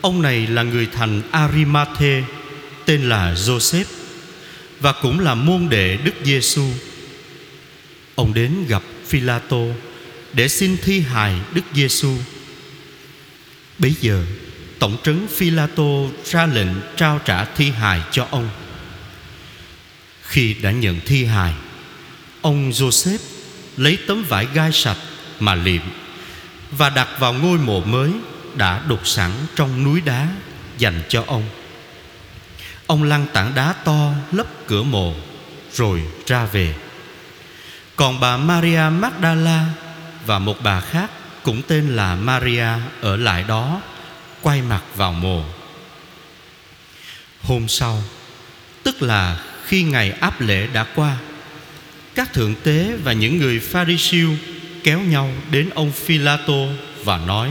Ông 0.00 0.22
này 0.22 0.46
là 0.46 0.62
người 0.62 0.88
thành 0.92 1.22
Arimathe, 1.30 2.22
tên 2.84 3.08
là 3.08 3.34
Joseph 3.34 3.84
và 4.80 4.92
cũng 4.92 5.20
là 5.20 5.34
môn 5.34 5.68
đệ 5.68 5.96
Đức 5.96 6.14
Giêsu. 6.24 6.66
Ông 8.14 8.34
đến 8.34 8.66
gặp 8.68 8.82
Phi-la-tô 9.06 9.72
để 10.32 10.48
xin 10.48 10.76
thi 10.82 11.00
hài 11.00 11.34
Đức 11.54 11.64
Giêsu. 11.74 12.16
Bấy 13.80 13.94
giờ, 14.00 14.24
tổng 14.78 14.96
trấn 15.02 15.26
Phi-la-tô 15.28 16.10
ra 16.24 16.46
lệnh 16.46 16.68
trao 16.96 17.20
trả 17.24 17.44
thi 17.44 17.70
hài 17.70 18.00
cho 18.10 18.26
ông. 18.30 18.48
Khi 20.22 20.54
đã 20.54 20.70
nhận 20.70 21.00
thi 21.06 21.24
hài, 21.24 21.54
ông 22.42 22.70
Joseph 22.70 23.18
lấy 23.76 23.98
tấm 24.06 24.24
vải 24.28 24.46
gai 24.54 24.72
sạch 24.72 24.96
mà 25.40 25.54
liệm 25.54 25.82
và 26.70 26.90
đặt 26.90 27.08
vào 27.18 27.32
ngôi 27.32 27.58
mộ 27.58 27.80
mới 27.80 28.10
đã 28.54 28.82
đục 28.88 29.06
sẵn 29.06 29.30
trong 29.56 29.84
núi 29.84 30.00
đá 30.00 30.28
dành 30.78 31.02
cho 31.08 31.24
ông. 31.26 31.44
Ông 32.86 33.02
lăn 33.02 33.26
tảng 33.32 33.54
đá 33.54 33.72
to 33.72 34.12
lấp 34.32 34.46
cửa 34.66 34.82
mộ 34.82 35.14
rồi 35.72 36.02
ra 36.26 36.44
về. 36.44 36.74
Còn 37.96 38.20
bà 38.20 38.36
Maria 38.36 38.82
Magdala 38.92 39.66
và 40.26 40.38
một 40.38 40.56
bà 40.62 40.80
khác 40.80 41.10
cũng 41.42 41.62
tên 41.62 41.96
là 41.96 42.14
Maria 42.14 42.68
ở 43.00 43.16
lại 43.16 43.44
đó 43.48 43.80
quay 44.42 44.62
mặt 44.62 44.82
vào 44.96 45.12
mồ. 45.12 45.44
Hôm 47.42 47.68
sau, 47.68 48.02
tức 48.82 49.02
là 49.02 49.40
khi 49.66 49.82
ngày 49.82 50.10
áp 50.10 50.40
lễ 50.40 50.66
đã 50.72 50.86
qua, 50.94 51.16
các 52.14 52.32
thượng 52.32 52.54
tế 52.62 52.92
và 53.04 53.12
những 53.12 53.38
người 53.38 53.60
Pharisêu 53.60 54.30
kéo 54.84 55.00
nhau 55.00 55.30
đến 55.50 55.70
ông 55.74 55.92
Phi-la-tô 55.92 56.68
và 57.04 57.18
nói: 57.18 57.50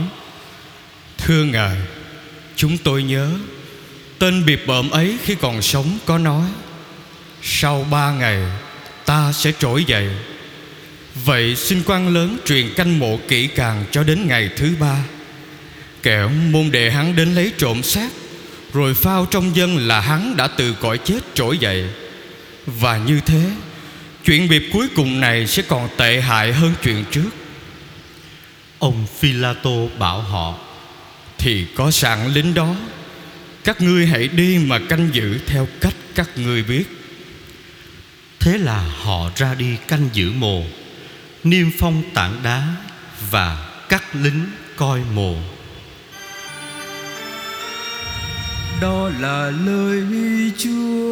Thưa 1.18 1.44
ngài, 1.44 1.76
chúng 2.56 2.78
tôi 2.78 3.02
nhớ 3.02 3.30
tên 4.18 4.46
biệt 4.46 4.66
bợm 4.66 4.90
ấy 4.90 5.18
khi 5.24 5.34
còn 5.34 5.62
sống 5.62 5.98
có 6.06 6.18
nói: 6.18 6.48
Sau 7.42 7.86
ba 7.90 8.10
ngày 8.10 8.42
ta 9.04 9.32
sẽ 9.32 9.52
trỗi 9.58 9.84
dậy. 9.84 10.08
Vậy 11.14 11.56
xin 11.56 11.82
quan 11.86 12.14
lớn 12.14 12.38
truyền 12.46 12.74
canh 12.74 12.98
mộ 12.98 13.18
kỹ 13.28 13.46
càng 13.46 13.84
cho 13.90 14.02
đến 14.02 14.28
ngày 14.28 14.50
thứ 14.56 14.74
ba. 14.80 15.04
Kẻo 16.02 16.28
môn 16.28 16.70
đệ 16.70 16.90
hắn 16.90 17.16
đến 17.16 17.34
lấy 17.34 17.52
trộm 17.58 17.82
xác 17.82 18.08
Rồi 18.72 18.94
phao 18.94 19.26
trong 19.26 19.56
dân 19.56 19.76
là 19.76 20.00
hắn 20.00 20.36
đã 20.36 20.46
từ 20.46 20.74
cõi 20.80 20.98
chết 20.98 21.18
trỗi 21.34 21.58
dậy. 21.58 21.84
Và 22.66 22.98
như 22.98 23.20
thế 23.26 23.50
Chuyện 24.24 24.48
biệt 24.48 24.62
cuối 24.72 24.88
cùng 24.96 25.20
này 25.20 25.46
sẽ 25.46 25.62
còn 25.62 25.88
tệ 25.96 26.20
hại 26.20 26.52
hơn 26.52 26.74
chuyện 26.82 27.04
trước. 27.10 27.30
Ông 28.78 29.06
Phi-la-tô 29.18 29.88
bảo 29.98 30.20
họ 30.20 30.58
Thì 31.38 31.66
có 31.74 31.90
sẵn 31.90 32.32
lính 32.32 32.54
đó 32.54 32.76
Các 33.64 33.80
ngươi 33.80 34.06
hãy 34.06 34.28
đi 34.28 34.58
mà 34.58 34.78
canh 34.88 35.08
giữ 35.12 35.38
theo 35.46 35.68
cách 35.80 35.94
các 36.14 36.30
ngươi 36.36 36.62
biết. 36.62 36.84
Thế 38.40 38.58
là 38.58 38.90
họ 39.02 39.30
ra 39.36 39.54
đi 39.54 39.76
canh 39.88 40.08
giữ 40.12 40.32
mồ 40.32 40.64
Niêm 41.44 41.70
phong 41.78 42.02
tảng 42.14 42.42
đá 42.42 42.76
Và 43.30 43.72
các 43.88 44.14
lính 44.14 44.46
coi 44.76 45.00
mồ. 45.14 45.36
Đó 48.80 49.10
là 49.20 49.50
lời 49.50 50.02
Chúa. 50.58 51.10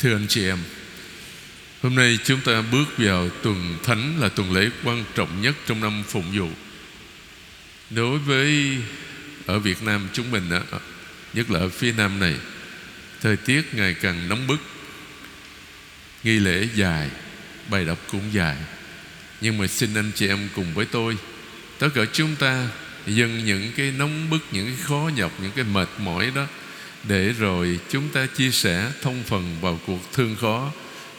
Thưa 0.00 0.14
anh 0.14 0.26
chị 0.28 0.48
em 0.48 0.58
Hôm 1.82 1.94
nay 1.94 2.18
chúng 2.24 2.40
ta 2.40 2.62
bước 2.72 2.84
vào 2.98 3.28
tuần 3.42 3.78
thánh 3.84 4.20
là 4.20 4.28
tuần 4.28 4.52
lễ 4.52 4.68
quan 4.84 5.04
trọng 5.14 5.42
nhất 5.42 5.56
trong 5.66 5.80
năm 5.80 6.02
phụng 6.08 6.24
vụ 6.38 6.48
Đối 7.90 8.18
với 8.18 8.78
ở 9.46 9.58
Việt 9.58 9.82
Nam 9.82 10.08
chúng 10.12 10.30
mình 10.30 10.50
đó, 10.50 10.60
Nhất 11.32 11.50
là 11.50 11.60
ở 11.60 11.68
phía 11.68 11.92
Nam 11.92 12.18
này 12.18 12.34
Thời 13.20 13.36
tiết 13.36 13.74
ngày 13.74 13.94
càng 13.94 14.28
nóng 14.28 14.46
bức 14.46 14.60
Nghi 16.24 16.38
lễ 16.38 16.68
dài 16.74 17.10
Bài 17.70 17.84
đọc 17.84 17.98
cũng 18.12 18.32
dài. 18.32 18.56
Nhưng 19.40 19.58
mà 19.58 19.66
xin 19.66 19.94
anh 19.94 20.10
chị 20.14 20.28
em 20.28 20.48
cùng 20.54 20.74
với 20.74 20.86
tôi 20.86 21.16
Tất 21.78 21.88
cả 21.94 22.02
chúng 22.12 22.36
ta 22.36 22.68
Dừng 23.06 23.44
những 23.44 23.72
cái 23.76 23.92
nóng 23.98 24.30
bức 24.30 24.42
Những 24.52 24.66
cái 24.66 24.76
khó 24.82 25.10
nhọc 25.16 25.32
Những 25.42 25.52
cái 25.56 25.64
mệt 25.64 25.88
mỏi 25.98 26.32
đó 26.34 26.46
Để 27.04 27.32
rồi 27.32 27.78
chúng 27.90 28.08
ta 28.08 28.26
chia 28.26 28.50
sẻ 28.50 28.92
Thông 29.02 29.22
phần 29.22 29.56
vào 29.60 29.80
cuộc 29.86 30.12
thương 30.12 30.36
khó 30.40 30.72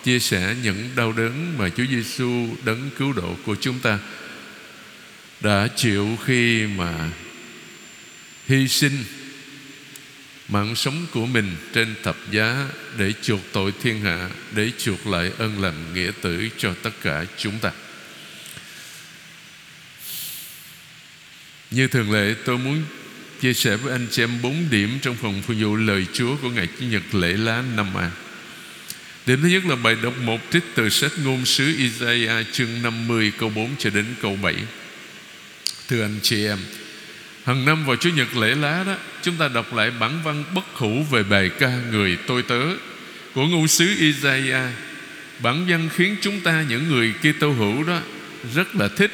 Chia 0.04 0.20
sẻ 0.20 0.56
những 0.64 0.90
đau 0.96 1.12
đớn 1.12 1.56
Mà 1.58 1.70
Chúa 1.70 1.86
Giêsu 1.90 2.48
đấng 2.64 2.90
cứu 2.98 3.14
độ 3.14 3.36
của 3.46 3.56
chúng 3.62 3.80
ta. 3.80 4.00
Đã 5.42 5.68
chịu 5.76 6.18
khi 6.26 6.68
mà 6.68 7.10
Hy 8.48 8.68
sinh 8.68 9.04
mạng 10.48 10.76
sống 10.76 11.06
của 11.12 11.26
mình 11.26 11.56
trên 11.74 11.96
thập 12.04 12.18
giá 12.32 12.68
để 12.98 13.14
chuộc 13.22 13.40
tội 13.52 13.74
thiên 13.82 14.02
hạ, 14.02 14.30
để 14.56 14.72
chuộc 14.78 15.08
lại 15.08 15.32
ân 15.38 15.62
lành 15.62 15.94
nghĩa 15.94 16.12
tử 16.22 16.50
cho 16.58 16.74
tất 16.84 16.92
cả 17.02 17.26
chúng 17.38 17.60
ta. 17.60 17.72
Như 21.72 21.88
thường 21.88 22.12
lệ 22.12 22.36
tôi 22.46 22.58
muốn 22.58 22.84
chia 23.42 23.54
sẻ 23.54 23.76
với 23.76 23.92
anh 23.92 24.08
chị 24.12 24.24
em 24.24 24.42
bốn 24.42 24.70
điểm 24.72 25.00
trong 25.02 25.16
phần 25.16 25.42
phụ 25.42 25.54
vụ 25.60 25.76
lời 25.76 26.06
Chúa 26.14 26.36
của 26.42 26.50
ngày 26.50 26.68
Chủ 26.80 26.86
nhật 26.86 27.16
lễ 27.16 27.34
lá 27.34 27.64
năm 27.76 27.98
A. 27.98 28.12
Điểm 29.26 29.42
thứ 29.42 29.48
nhất 29.48 29.66
là 29.66 29.76
bài 29.76 29.96
đọc 30.04 30.14
một 30.18 30.42
trích 30.52 30.64
từ 30.76 30.90
sách 30.90 31.12
ngôn 31.24 31.46
sứ 31.46 31.76
Isaiah 31.78 32.46
chương 32.52 32.82
50 32.82 33.32
câu 33.38 33.50
4 33.50 33.76
cho 33.80 33.90
đến 33.90 34.06
câu 34.22 34.36
7. 34.42 34.56
Thưa 35.88 36.02
anh 36.02 36.20
chị 36.22 36.46
em, 36.46 36.58
Hằng 37.46 37.66
năm 37.66 37.86
vào 37.86 37.96
Chủ 37.96 38.10
nhật 38.10 38.38
lễ 38.38 38.56
lá 38.56 38.84
đó 38.88 38.96
Chúng 39.24 39.36
ta 39.36 39.48
đọc 39.48 39.74
lại 39.74 39.92
bản 40.00 40.20
văn 40.24 40.44
bất 40.56 40.66
hủ 40.74 41.04
Về 41.12 41.24
bài 41.24 41.50
ca 41.60 41.72
người 41.92 42.18
tôi 42.28 42.44
tớ 42.44 42.62
Của 43.34 43.46
ngôn 43.46 43.68
sứ 43.68 43.96
Isaiah. 44.00 44.72
Bản 45.40 45.66
văn 45.68 45.90
khiến 45.96 46.16
chúng 46.22 46.40
ta 46.40 46.66
những 46.70 46.88
người 46.88 47.14
Kitô 47.22 47.52
hữu 47.52 47.84
đó 47.84 48.02
Rất 48.56 48.76
là 48.76 48.88
thích 48.88 49.12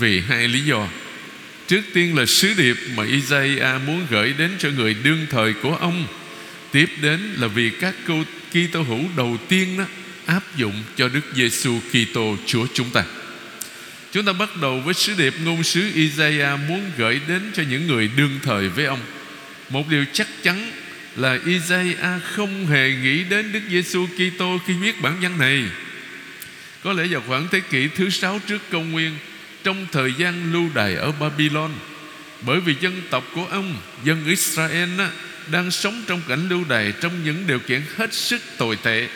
Vì 0.00 0.20
hai 0.20 0.48
lý 0.48 0.60
do. 0.60 0.88
Trước 1.66 1.82
tiên 1.94 2.18
là 2.18 2.26
sứ 2.26 2.54
điệp 2.54 2.76
mà 2.96 3.04
Isaiah 3.04 3.82
muốn 3.86 4.06
gửi 4.10 4.34
đến 4.38 4.50
cho 4.58 4.70
người 4.70 4.94
đương 4.94 5.26
thời 5.30 5.52
của 5.52 5.76
ông. 5.76 6.06
Tiếp 6.72 6.90
đến 7.02 7.20
là 7.38 7.46
vì 7.46 7.70
các 7.70 7.94
câu 8.06 8.24
Kitô 8.50 8.82
hữu 8.82 9.04
đầu 9.16 9.36
tiên 9.48 9.78
đó 9.78 9.84
áp 10.26 10.56
dụng 10.56 10.82
cho 10.96 11.08
Đức 11.08 11.20
Giêsu 11.34 11.80
Kitô 11.90 12.36
Chúa 12.46 12.66
chúng 12.74 12.90
ta. 12.90 13.04
Chúng 14.14 14.24
ta 14.24 14.32
bắt 14.32 14.56
đầu 14.56 14.80
với 14.80 14.94
sứ 14.94 15.14
điệp 15.18 15.34
ngôn 15.44 15.62
sứ 15.62 15.90
Isaiah 15.94 16.60
muốn 16.68 16.90
gửi 16.98 17.20
đến 17.28 17.50
cho 17.54 17.62
những 17.70 17.86
người 17.86 18.10
đương 18.16 18.38
thời 18.42 18.68
với 18.68 18.84
ông. 18.84 19.00
Một 19.68 19.88
điều 19.88 20.04
chắc 20.12 20.28
chắn 20.42 20.72
là 21.16 21.38
Isaiah 21.46 22.22
không 22.24 22.66
hề 22.66 22.90
nghĩ 23.02 23.24
đến 23.24 23.52
Đức 23.52 23.60
Giêsu 23.70 24.06
Kitô 24.06 24.58
khi 24.66 24.74
viết 24.74 25.02
bản 25.02 25.16
văn 25.20 25.38
này. 25.38 25.64
Có 26.82 26.92
lẽ 26.92 27.06
vào 27.06 27.22
khoảng 27.26 27.48
thế 27.50 27.60
kỷ 27.60 27.88
thứ 27.88 28.10
sáu 28.10 28.40
trước 28.46 28.62
công 28.70 28.92
nguyên, 28.92 29.16
trong 29.64 29.86
thời 29.92 30.12
gian 30.18 30.52
lưu 30.52 30.70
đày 30.74 30.94
ở 30.94 31.12
Babylon, 31.12 31.70
bởi 32.40 32.60
vì 32.60 32.74
dân 32.80 33.02
tộc 33.10 33.24
của 33.34 33.46
ông, 33.46 33.76
dân 34.04 34.26
Israel 34.26 35.00
á, 35.00 35.10
đang 35.50 35.70
sống 35.70 36.02
trong 36.06 36.22
cảnh 36.28 36.48
lưu 36.48 36.64
đày 36.68 36.92
trong 37.00 37.24
những 37.24 37.46
điều 37.46 37.58
kiện 37.58 37.82
hết 37.96 38.14
sức 38.14 38.42
tồi 38.58 38.76
tệ 38.76 39.08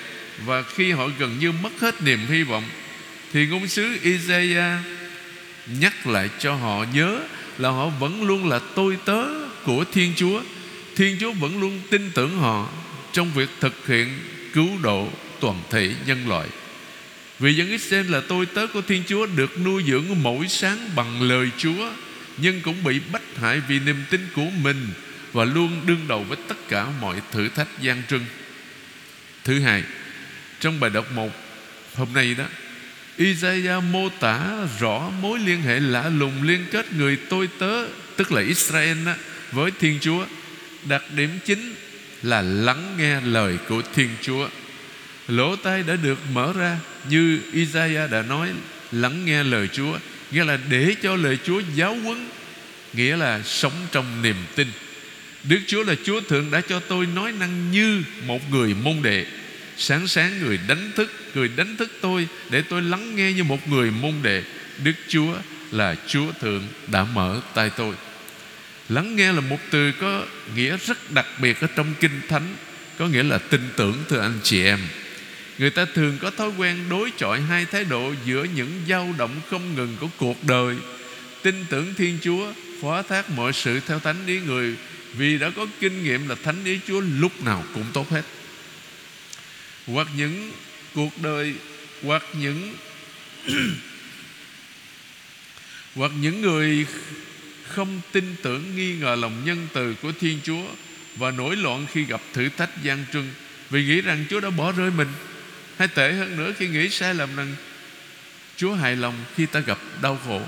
và 0.44 0.62
khi 0.62 0.92
họ 0.92 1.08
gần 1.18 1.38
như 1.40 1.52
mất 1.52 1.72
hết 1.80 2.02
niềm 2.02 2.20
hy 2.28 2.42
vọng 2.42 2.64
thì 3.32 3.46
ngôn 3.46 3.68
sứ 3.68 3.98
Isaiah 4.02 4.80
nhắc 5.66 6.06
lại 6.06 6.30
cho 6.38 6.54
họ 6.54 6.84
nhớ 6.94 7.20
là 7.58 7.68
họ 7.68 7.88
vẫn 7.88 8.22
luôn 8.22 8.48
là 8.48 8.60
tôi 8.74 8.98
tớ 9.04 9.24
của 9.64 9.84
Thiên 9.92 10.12
Chúa. 10.16 10.42
Thiên 10.96 11.16
Chúa 11.20 11.32
vẫn 11.32 11.60
luôn 11.60 11.80
tin 11.90 12.10
tưởng 12.14 12.38
họ 12.38 12.68
trong 13.12 13.30
việc 13.34 13.48
thực 13.60 13.86
hiện 13.86 14.18
cứu 14.52 14.68
độ 14.82 15.08
toàn 15.40 15.62
thể 15.70 15.94
nhân 16.06 16.28
loại. 16.28 16.48
Vì 17.38 17.54
dân 17.54 17.68
Israel 17.68 18.10
là 18.10 18.20
tôi 18.28 18.46
tớ 18.46 18.66
của 18.66 18.82
Thiên 18.82 19.02
Chúa 19.06 19.26
được 19.26 19.60
nuôi 19.64 19.84
dưỡng 19.86 20.22
mỗi 20.22 20.48
sáng 20.48 20.90
bằng 20.96 21.22
lời 21.22 21.48
Chúa 21.58 21.90
nhưng 22.36 22.60
cũng 22.60 22.84
bị 22.84 23.00
bách 23.12 23.36
hại 23.36 23.60
vì 23.68 23.80
niềm 23.80 24.04
tin 24.10 24.28
của 24.34 24.46
mình 24.62 24.88
và 25.32 25.44
luôn 25.44 25.80
đương 25.86 26.08
đầu 26.08 26.24
với 26.24 26.38
tất 26.48 26.68
cả 26.68 26.86
mọi 27.00 27.20
thử 27.32 27.48
thách 27.48 27.68
gian 27.80 28.02
trưng. 28.08 28.24
Thứ 29.44 29.60
hai, 29.60 29.82
trong 30.60 30.80
bài 30.80 30.90
đọc 30.90 31.12
một 31.12 31.30
hôm 31.94 32.08
nay 32.14 32.34
đó 32.34 32.44
Isaiah 33.18 33.82
mô 33.92 34.08
tả 34.08 34.40
rõ 34.80 35.10
mối 35.20 35.38
liên 35.38 35.62
hệ 35.62 35.80
lạ 35.80 36.10
lùng 36.18 36.42
liên 36.42 36.64
kết 36.70 36.92
người 36.92 37.16
tôi 37.28 37.48
tớ 37.58 37.86
tức 38.16 38.32
là 38.32 38.42
Israel 38.42 39.06
đó, 39.06 39.12
với 39.52 39.70
Thiên 39.80 39.98
Chúa. 40.00 40.26
Đặc 40.84 41.02
điểm 41.16 41.30
chính 41.44 41.74
là 42.22 42.42
lắng 42.42 42.94
nghe 42.98 43.20
lời 43.20 43.58
của 43.68 43.82
Thiên 43.94 44.08
Chúa. 44.22 44.48
Lỗ 45.28 45.56
tai 45.56 45.82
đã 45.82 45.96
được 45.96 46.18
mở 46.32 46.52
ra 46.52 46.78
Như 47.10 47.38
Isaiah 47.52 48.10
đã 48.10 48.22
nói 48.22 48.48
Lắng 48.92 49.24
nghe 49.24 49.42
lời 49.44 49.68
Chúa 49.72 49.98
Nghĩa 50.30 50.44
là 50.44 50.58
để 50.70 50.94
cho 51.02 51.16
lời 51.16 51.38
Chúa 51.44 51.62
giáo 51.74 51.94
huấn 51.94 52.28
Nghĩa 52.92 53.16
là 53.16 53.42
sống 53.42 53.72
trong 53.92 54.22
niềm 54.22 54.36
tin 54.54 54.68
Đức 55.44 55.58
Chúa 55.66 55.82
là 55.82 55.94
Chúa 56.04 56.20
Thượng 56.20 56.50
đã 56.50 56.60
cho 56.60 56.80
tôi 56.80 57.06
nói 57.06 57.32
năng 57.32 57.70
như 57.70 58.02
một 58.26 58.50
người 58.50 58.74
môn 58.74 59.02
đệ 59.02 59.26
Sáng 59.78 60.08
sáng 60.08 60.38
người 60.42 60.58
đánh 60.68 60.90
thức, 60.96 61.12
Người 61.34 61.48
đánh 61.56 61.76
thức 61.76 61.90
tôi 62.00 62.28
Để 62.50 62.62
tôi 62.62 62.82
lắng 62.82 63.16
nghe 63.16 63.32
như 63.32 63.44
một 63.44 63.68
người 63.68 63.90
môn 63.90 64.14
đệ. 64.22 64.42
Đức 64.84 64.92
Chúa 65.08 65.34
là 65.70 65.94
Chúa 66.06 66.32
Thượng 66.40 66.62
đã 66.86 67.04
mở 67.04 67.40
tay 67.54 67.70
tôi. 67.76 67.94
Lắng 68.88 69.16
nghe 69.16 69.32
là 69.32 69.40
một 69.40 69.58
từ 69.70 69.92
có 70.00 70.24
nghĩa 70.56 70.76
rất 70.86 71.12
đặc 71.12 71.26
biệt 71.42 71.60
ở 71.60 71.66
trong 71.76 71.94
Kinh 72.00 72.20
Thánh, 72.28 72.56
Có 72.98 73.06
nghĩa 73.06 73.22
là 73.22 73.38
tin 73.38 73.60
tưởng, 73.76 74.04
thưa 74.08 74.20
anh 74.20 74.38
chị 74.42 74.64
em. 74.64 74.78
Người 75.58 75.70
ta 75.70 75.84
thường 75.94 76.18
có 76.20 76.30
thói 76.30 76.50
quen 76.58 76.76
đối 76.90 77.10
chọi 77.16 77.40
hai 77.40 77.64
thái 77.64 77.84
độ 77.84 78.12
Giữa 78.24 78.46
những 78.54 78.80
dao 78.88 79.14
động 79.18 79.40
không 79.50 79.74
ngừng 79.74 79.96
của 80.00 80.08
cuộc 80.16 80.44
đời. 80.44 80.76
Tin 81.42 81.64
tưởng 81.70 81.94
Thiên 81.94 82.18
Chúa, 82.22 82.52
Phó 82.82 83.02
thác 83.02 83.30
mọi 83.30 83.52
sự 83.52 83.80
theo 83.86 83.98
thánh 83.98 84.26
ý 84.26 84.40
người, 84.40 84.74
Vì 85.16 85.38
đã 85.38 85.50
có 85.50 85.66
kinh 85.80 86.04
nghiệm 86.04 86.28
là 86.28 86.34
thánh 86.44 86.64
ý 86.64 86.78
Chúa 86.86 87.00
lúc 87.00 87.44
nào 87.44 87.64
cũng 87.74 87.84
tốt 87.92 88.10
hết. 88.10 88.22
Hoặc 89.92 90.08
những 90.16 90.52
cuộc 90.94 91.22
đời, 91.22 91.54
Hoặc 92.02 92.22
những 92.32 92.74
Hoặc 95.94 96.12
những 96.20 96.40
người 96.40 96.86
không 97.68 98.00
tin 98.12 98.34
tưởng 98.42 98.76
nghi 98.76 98.94
ngờ 98.94 99.14
lòng 99.14 99.44
nhân 99.44 99.68
từ 99.72 99.94
của 99.94 100.12
Thiên 100.20 100.40
Chúa 100.44 100.64
và 101.16 101.30
nổi 101.30 101.56
loạn 101.56 101.86
khi 101.92 102.04
gặp 102.04 102.20
thử 102.32 102.48
thách 102.48 102.82
gian 102.82 103.04
truân. 103.12 103.30
Vì 103.70 103.84
nghĩ 103.84 104.00
rằng 104.00 104.24
Chúa 104.30 104.40
đã 104.40 104.50
bỏ 104.50 104.72
rơi 104.72 104.90
mình, 104.90 105.08
hay 105.78 105.88
tệ 105.88 106.12
hơn 106.12 106.36
nữa 106.36 106.52
khi 106.58 106.68
nghĩ 106.68 106.88
sai 106.88 107.14
lầm 107.14 107.36
rằng 107.36 107.54
Chúa 108.56 108.74
hài 108.74 108.96
lòng 108.96 109.14
khi 109.36 109.46
ta 109.46 109.60
gặp 109.60 109.78
đau 110.02 110.18
khổ. 110.24 110.42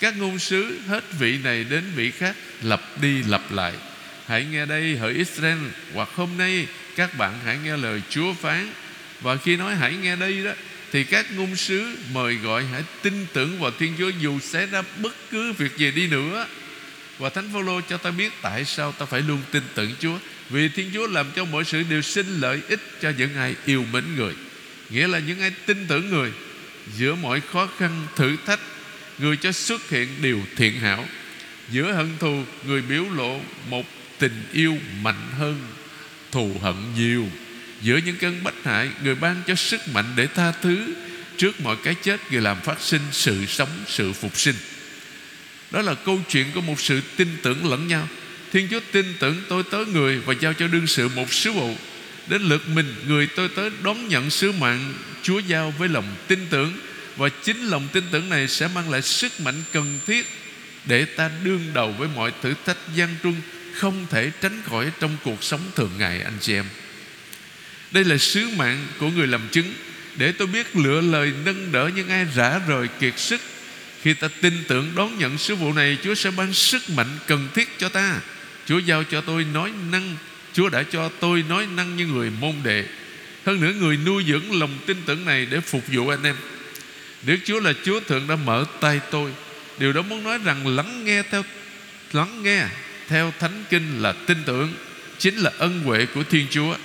Các 0.00 0.16
ngôn 0.16 0.38
sứ 0.38 0.78
hết 0.88 1.04
vị 1.18 1.38
này 1.38 1.64
đến 1.64 1.84
vị 1.96 2.10
khác, 2.10 2.36
lặp 2.62 2.80
đi 3.00 3.22
lặp 3.22 3.52
lại. 3.52 3.72
Hãy 4.26 4.44
nghe 4.44 4.66
đây, 4.66 4.96
hỡi 4.96 5.14
Israel, 5.14 5.58
hoặc 5.94 6.08
hôm 6.14 6.30
nay 6.38 6.66
các 6.96 7.18
bạn 7.18 7.38
hãy 7.44 7.58
nghe 7.64 7.76
lời 7.76 8.02
Chúa 8.10 8.32
phán 8.32 8.72
và 9.20 9.36
khi 9.36 9.56
nói 9.56 9.74
hãy 9.74 9.96
nghe 10.02 10.16
đây 10.16 10.44
đó, 10.44 10.50
thì 10.92 11.04
các 11.04 11.26
ngôn 11.36 11.56
sứ 11.56 11.96
mời 12.12 12.34
gọi 12.34 12.64
hãy 12.72 12.82
tin 13.02 13.26
tưởng 13.32 13.58
vào 13.60 13.70
Thiên 13.78 13.94
Chúa, 13.98 14.08
dù 14.20 14.40
xảy 14.40 14.66
ra 14.66 14.82
bất 15.02 15.14
cứ 15.30 15.52
việc 15.52 15.76
gì 15.76 15.90
đi 15.90 16.06
nữa. 16.06 16.46
Và 17.18 17.28
Thánh 17.28 17.48
Phaolô 17.52 17.80
cho 17.80 17.96
ta 17.96 18.10
biết 18.10 18.32
tại 18.42 18.64
sao 18.64 18.92
ta 18.92 19.06
phải 19.06 19.20
luôn 19.20 19.42
tin 19.50 19.62
tưởng 19.74 19.90
Chúa. 20.00 20.18
Vì 20.50 20.68
Thiên 20.68 20.90
Chúa 20.94 21.06
làm 21.06 21.26
cho 21.36 21.44
mọi 21.44 21.64
sự 21.64 21.82
đều 21.90 22.02
sinh 22.02 22.40
lợi 22.40 22.60
ích 22.68 22.80
cho 23.00 23.12
những 23.18 23.36
ai 23.36 23.54
yêu 23.66 23.84
mến 23.92 24.04
người. 24.16 24.34
Nghĩa 24.90 25.08
là 25.08 25.18
những 25.18 25.40
ai 25.40 25.52
tin 25.66 25.86
tưởng 25.86 26.10
người, 26.10 26.32
giữa 26.96 27.14
mọi 27.14 27.40
khó 27.40 27.68
khăn, 27.78 28.06
thử 28.16 28.36
thách, 28.46 28.60
người 29.18 29.36
cho 29.36 29.52
xuất 29.52 29.90
hiện 29.90 30.08
điều 30.22 30.40
thiện 30.56 30.80
hảo. 30.80 31.04
Giữa 31.70 31.92
hận 31.92 32.10
thù, 32.18 32.44
người 32.66 32.82
biểu 32.82 33.04
lộ 33.14 33.40
một 33.70 33.86
tình 34.18 34.42
yêu 34.52 34.78
mạnh 35.02 35.30
hơn 35.38 35.60
thù 36.34 36.56
hận 36.62 36.74
nhiều. 36.96 37.28
Giữa 37.82 37.96
những 37.96 38.16
cơn 38.16 38.44
bất 38.44 38.54
hại, 38.64 38.90
Người 39.02 39.14
ban 39.14 39.42
cho 39.46 39.54
sức 39.54 39.80
mạnh 39.88 40.12
để 40.16 40.26
tha 40.26 40.52
thứ. 40.62 40.94
Trước 41.36 41.60
mọi 41.60 41.76
cái 41.84 41.94
chết, 42.02 42.20
Người 42.30 42.40
làm 42.40 42.60
phát 42.60 42.80
sinh 42.80 43.00
sự 43.12 43.46
sống, 43.46 43.68
Sự 43.88 44.12
phục 44.12 44.36
sinh. 44.38 44.54
Đó 45.70 45.82
là 45.82 45.94
câu 45.94 46.20
chuyện 46.28 46.46
của 46.54 46.60
một 46.60 46.80
sự 46.80 47.00
tin 47.16 47.28
tưởng 47.42 47.70
lẫn 47.70 47.88
nhau. 47.88 48.08
Thiên 48.52 48.68
Chúa 48.70 48.80
tin 48.92 49.06
tưởng 49.18 49.42
tôi 49.48 49.62
tới 49.70 49.86
người 49.86 50.18
Và 50.18 50.34
giao 50.40 50.52
cho 50.52 50.68
đương 50.68 50.86
sự 50.86 51.08
một 51.08 51.32
sứ 51.32 51.52
vụ. 51.52 51.76
Đến 52.26 52.42
lượt 52.42 52.68
mình, 52.68 52.94
người 53.06 53.26
tôi 53.36 53.48
tới 53.48 53.70
đón 53.82 54.08
nhận 54.08 54.30
sứ 54.30 54.52
mạng 54.52 54.94
Chúa 55.22 55.38
giao 55.38 55.74
với 55.78 55.88
lòng 55.88 56.16
tin 56.28 56.38
tưởng. 56.50 56.72
Và 57.16 57.28
chính 57.28 57.66
lòng 57.66 57.88
tin 57.92 58.04
tưởng 58.10 58.28
này 58.28 58.48
Sẽ 58.48 58.68
mang 58.74 58.90
lại 58.90 59.02
sức 59.02 59.40
mạnh 59.40 59.62
cần 59.72 59.98
thiết 60.06 60.26
Để 60.84 61.04
ta 61.04 61.30
đương 61.44 61.70
đầu 61.74 61.92
với 61.98 62.08
mọi 62.14 62.32
thử 62.42 62.54
thách 62.64 62.78
gian 62.94 63.08
truân 63.22 63.34
không 63.74 64.06
thể 64.10 64.30
tránh 64.40 64.62
khỏi 64.66 64.90
trong 65.00 65.16
cuộc 65.24 65.44
sống 65.44 65.60
thường 65.74 65.90
ngày, 65.98 66.20
anh 66.20 66.38
chị 66.40 66.54
em. 66.54 66.64
Đây 67.90 68.04
là 68.04 68.18
sứ 68.18 68.48
mạng 68.56 68.86
của 68.98 69.08
người 69.08 69.26
làm 69.26 69.48
chứng. 69.50 69.74
Để 70.16 70.32
tôi 70.32 70.46
biết 70.46 70.76
lựa 70.76 71.00
lời 71.00 71.32
nâng 71.44 71.72
đỡ 71.72 71.90
những 71.94 72.08
ai 72.08 72.26
rã 72.34 72.60
rời 72.68 72.88
kiệt 73.00 73.18
sức, 73.18 73.40
Khi 74.02 74.14
ta 74.14 74.28
tin 74.40 74.64
tưởng 74.68 74.92
đón 74.96 75.18
nhận 75.18 75.38
sứ 75.38 75.54
vụ 75.54 75.72
này, 75.72 75.98
Chúa 76.04 76.14
sẽ 76.14 76.30
ban 76.30 76.52
sức 76.52 76.90
mạnh 76.90 77.18
cần 77.26 77.48
thiết 77.54 77.68
cho 77.78 77.88
ta. 77.88 78.20
Chúa 78.66 78.78
giao 78.78 79.04
cho 79.04 79.20
tôi 79.20 79.44
nói 79.44 79.72
năng, 79.90 80.16
Chúa 80.52 80.68
đã 80.68 80.82
cho 80.82 81.10
tôi 81.20 81.44
nói 81.48 81.66
năng 81.76 81.96
như 81.96 82.06
người 82.06 82.30
môn 82.30 82.54
đệ. 82.64 82.84
Hơn 83.46 83.60
nữa, 83.60 83.72
người 83.80 83.96
nuôi 83.96 84.24
dưỡng 84.28 84.60
lòng 84.60 84.78
tin 84.86 84.96
tưởng 85.06 85.24
này 85.24 85.46
Để 85.46 85.60
phục 85.60 85.82
vụ 85.88 86.08
anh 86.08 86.22
em. 86.22 86.36
Đức 87.22 87.36
Chúa 87.44 87.60
là 87.60 87.72
Chúa 87.84 88.00
Thượng 88.00 88.28
đã 88.28 88.36
mở 88.36 88.64
tay 88.80 89.00
tôi. 89.10 89.30
Điều 89.78 89.92
đó 89.92 90.02
muốn 90.02 90.24
nói 90.24 90.38
rằng 90.44 90.66
lắng 90.66 91.04
nghe 91.04 91.22
theo, 91.30 91.42
Lắng 92.12 92.42
nghe 92.42 92.66
theo 93.08 93.32
Thánh 93.38 93.64
Kinh 93.70 94.02
là 94.02 94.12
tin 94.12 94.38
tưởng, 94.44 94.72
Chính 95.18 95.36
là 95.36 95.50
ân 95.58 95.80
huệ 95.80 96.06
của 96.06 96.22
Thiên 96.30 96.46
Chúa. 96.50 96.76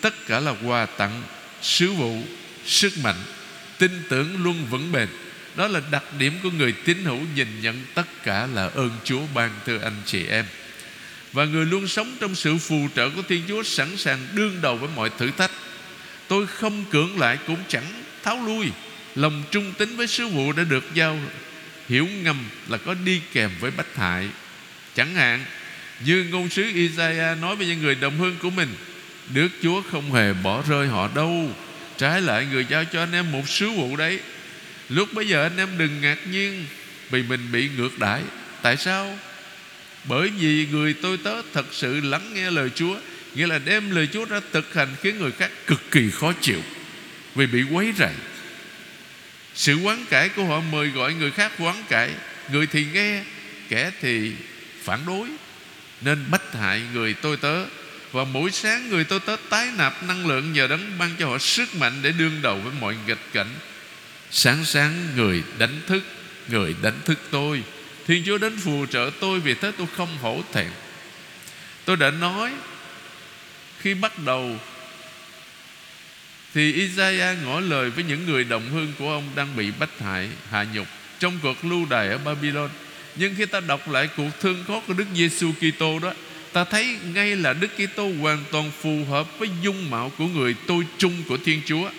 Tất 0.00 0.26
cả 0.26 0.40
là 0.40 0.54
quà 0.64 0.86
tặng, 0.86 1.22
sứ 1.62 1.92
vụ, 1.92 2.22
sức 2.66 2.92
mạnh, 3.02 3.22
tin 3.78 3.90
tưởng 4.08 4.44
luôn 4.44 4.66
vững 4.70 4.92
bền. 4.92 5.08
Đó 5.56 5.68
là 5.68 5.80
đặc 5.90 6.04
điểm 6.18 6.32
của 6.42 6.50
người 6.50 6.72
tín 6.72 7.04
hữu 7.04 7.20
nhìn 7.34 7.48
nhận 7.60 7.84
tất 7.94 8.06
cả 8.24 8.48
là 8.54 8.70
ơn 8.74 8.90
Chúa 9.04 9.20
ban 9.34 9.50
thưa 9.66 9.78
anh 9.82 10.02
chị 10.06 10.26
em. 10.26 10.44
Và 11.32 11.44
người 11.44 11.66
luôn 11.66 11.88
sống 11.88 12.16
trong 12.20 12.34
sự 12.34 12.56
phù 12.56 12.88
trợ 12.94 13.10
của 13.10 13.22
Thiên 13.28 13.42
Chúa 13.48 13.62
sẵn 13.62 13.96
sàng 13.96 14.18
đương 14.32 14.58
đầu 14.62 14.76
với 14.76 14.88
mọi 14.96 15.10
thử 15.18 15.30
thách. 15.30 15.50
Tôi 16.28 16.46
không 16.46 16.84
cưỡng 16.90 17.18
lại 17.18 17.38
cũng 17.46 17.58
chẳng 17.68 18.02
tháo 18.22 18.46
lui. 18.46 18.66
Lòng 19.14 19.42
trung 19.50 19.72
tín 19.78 19.96
với 19.96 20.06
sứ 20.06 20.26
vụ 20.26 20.52
đã 20.52 20.64
được 20.64 20.84
giao, 20.94 21.18
hiểu 21.88 22.06
ngầm 22.22 22.44
là 22.68 22.78
có 22.78 22.94
đi 22.94 23.20
kèm 23.32 23.50
với 23.60 23.70
bách 23.70 23.96
hại. 23.96 24.28
Chẳng 24.94 25.14
hạn 25.14 25.44
như 26.04 26.26
ngôn 26.30 26.48
sứ 26.48 26.62
Isaiah 26.74 27.38
nói 27.40 27.56
với 27.56 27.66
những 27.66 27.82
người 27.82 27.94
đồng 27.94 28.18
hương 28.18 28.36
của 28.42 28.50
mình, 28.50 28.68
Đức 29.34 29.48
Chúa 29.62 29.82
không 29.82 30.12
hề 30.12 30.32
bỏ 30.32 30.62
rơi 30.68 30.86
họ 30.86 31.08
đâu. 31.14 31.50
Trái 31.98 32.20
lại 32.20 32.46
người 32.52 32.66
giao 32.70 32.84
cho 32.84 33.02
anh 33.02 33.12
em 33.12 33.32
một 33.32 33.48
sứ 33.48 33.70
vụ 33.70 33.96
đấy. 33.96 34.20
Lúc 34.88 35.12
bây 35.12 35.28
giờ 35.28 35.42
anh 35.42 35.56
em 35.56 35.68
đừng 35.78 36.00
ngạc 36.00 36.18
nhiên 36.30 36.66
Vì 37.10 37.22
mình 37.22 37.40
bị 37.52 37.68
ngược 37.76 37.98
đãi. 37.98 38.22
Tại 38.62 38.76
sao? 38.76 39.18
Bởi 40.04 40.28
vì 40.28 40.66
người 40.70 40.94
tôi 41.02 41.16
tớ 41.16 41.42
thật 41.52 41.66
sự 41.72 42.00
lắng 42.00 42.30
nghe 42.34 42.50
lời 42.50 42.70
Chúa, 42.74 42.96
Nghĩa 43.34 43.46
là 43.46 43.58
đem 43.58 43.90
lời 43.90 44.08
Chúa 44.12 44.24
ra 44.24 44.40
thực 44.52 44.74
hành 44.74 44.88
Khiến 45.02 45.18
người 45.18 45.32
khác 45.32 45.50
cực 45.66 45.90
kỳ 45.90 46.10
khó 46.10 46.32
chịu 46.40 46.62
Vì 47.34 47.46
bị 47.46 47.62
quấy 47.62 47.92
rầy. 47.98 48.14
Sự 49.54 49.76
quán 49.76 50.04
cải 50.10 50.28
của 50.28 50.44
họ 50.44 50.60
mời 50.60 50.88
gọi 50.88 51.14
người 51.14 51.30
khác 51.30 51.52
quán 51.58 51.82
cải 51.88 52.10
Người 52.52 52.66
thì 52.66 52.86
nghe, 52.92 53.22
Kẻ 53.68 53.90
thì 54.00 54.32
phản 54.82 55.00
đối. 55.06 55.28
Nên 56.00 56.24
bách 56.30 56.54
hại 56.54 56.82
người 56.92 57.14
tôi 57.14 57.36
tớ. 57.36 57.64
Và 58.12 58.24
mỗi 58.24 58.50
sáng 58.50 58.90
người 58.90 59.04
tôi 59.04 59.20
tớ 59.20 59.36
tái 59.48 59.68
nạp 59.76 60.02
năng 60.02 60.26
lượng 60.26 60.52
Nhờ 60.52 60.66
đấng 60.66 60.98
ban 60.98 61.10
cho 61.18 61.28
họ 61.28 61.38
sức 61.38 61.74
mạnh 61.74 61.92
Để 62.02 62.12
đương 62.12 62.42
đầu 62.42 62.58
với 62.58 62.72
mọi 62.80 62.96
nghịch 63.06 63.32
cảnh. 63.32 63.54
Sáng 64.30 64.64
sáng 64.64 65.06
người 65.16 65.42
đánh 65.58 65.80
thức 65.86 66.02
Người 66.48 66.74
đánh 66.82 67.00
thức 67.04 67.18
tôi. 67.30 67.62
Thiên 68.06 68.22
Chúa 68.26 68.38
đến 68.38 68.56
phù 68.58 68.86
trợ 68.86 69.10
tôi 69.20 69.40
Vì 69.40 69.54
thế 69.54 69.72
tôi 69.78 69.86
không 69.96 70.18
hổ 70.18 70.42
thẹn. 70.52 70.70
Tôi 71.84 71.96
đã 71.96 72.10
nói 72.10 72.52
Khi 73.80 73.94
bắt 73.94 74.18
đầu 74.18 74.56
Thì 76.54 76.72
Isaiah 76.72 77.38
ngỏ 77.44 77.60
lời 77.60 77.90
với 77.90 78.04
những 78.04 78.26
người 78.26 78.44
đồng 78.44 78.70
hương 78.70 78.92
của 78.98 79.10
ông 79.10 79.30
Đang 79.34 79.56
bị 79.56 79.70
bách 79.78 80.00
hại, 80.00 80.28
hạ 80.50 80.66
nhục 80.74 80.86
Trong 81.18 81.38
cuộc 81.42 81.64
lưu 81.64 81.86
đày 81.90 82.08
ở 82.08 82.18
Babylon. 82.18 82.70
Nhưng 83.18 83.34
khi 83.38 83.46
ta 83.46 83.60
đọc 83.60 83.88
lại 83.88 84.08
cuộc 84.16 84.30
thương 84.40 84.64
khó 84.66 84.80
của 84.86 84.94
Đức 84.94 85.04
Giêsu 85.14 85.52
Kitô 85.52 85.98
đó, 85.98 86.12
ta 86.52 86.64
thấy 86.64 86.96
ngay 87.14 87.36
là 87.36 87.52
Đức 87.52 87.68
Kitô 87.76 88.10
hoàn 88.20 88.44
toàn 88.50 88.70
phù 88.80 89.04
hợp 89.04 89.38
với 89.38 89.48
dung 89.62 89.90
mạo 89.90 90.12
của 90.18 90.26
người 90.26 90.54
tôi 90.66 90.84
chung 90.98 91.22
của 91.28 91.38
Thiên 91.44 91.60
Chúa. 91.66 91.90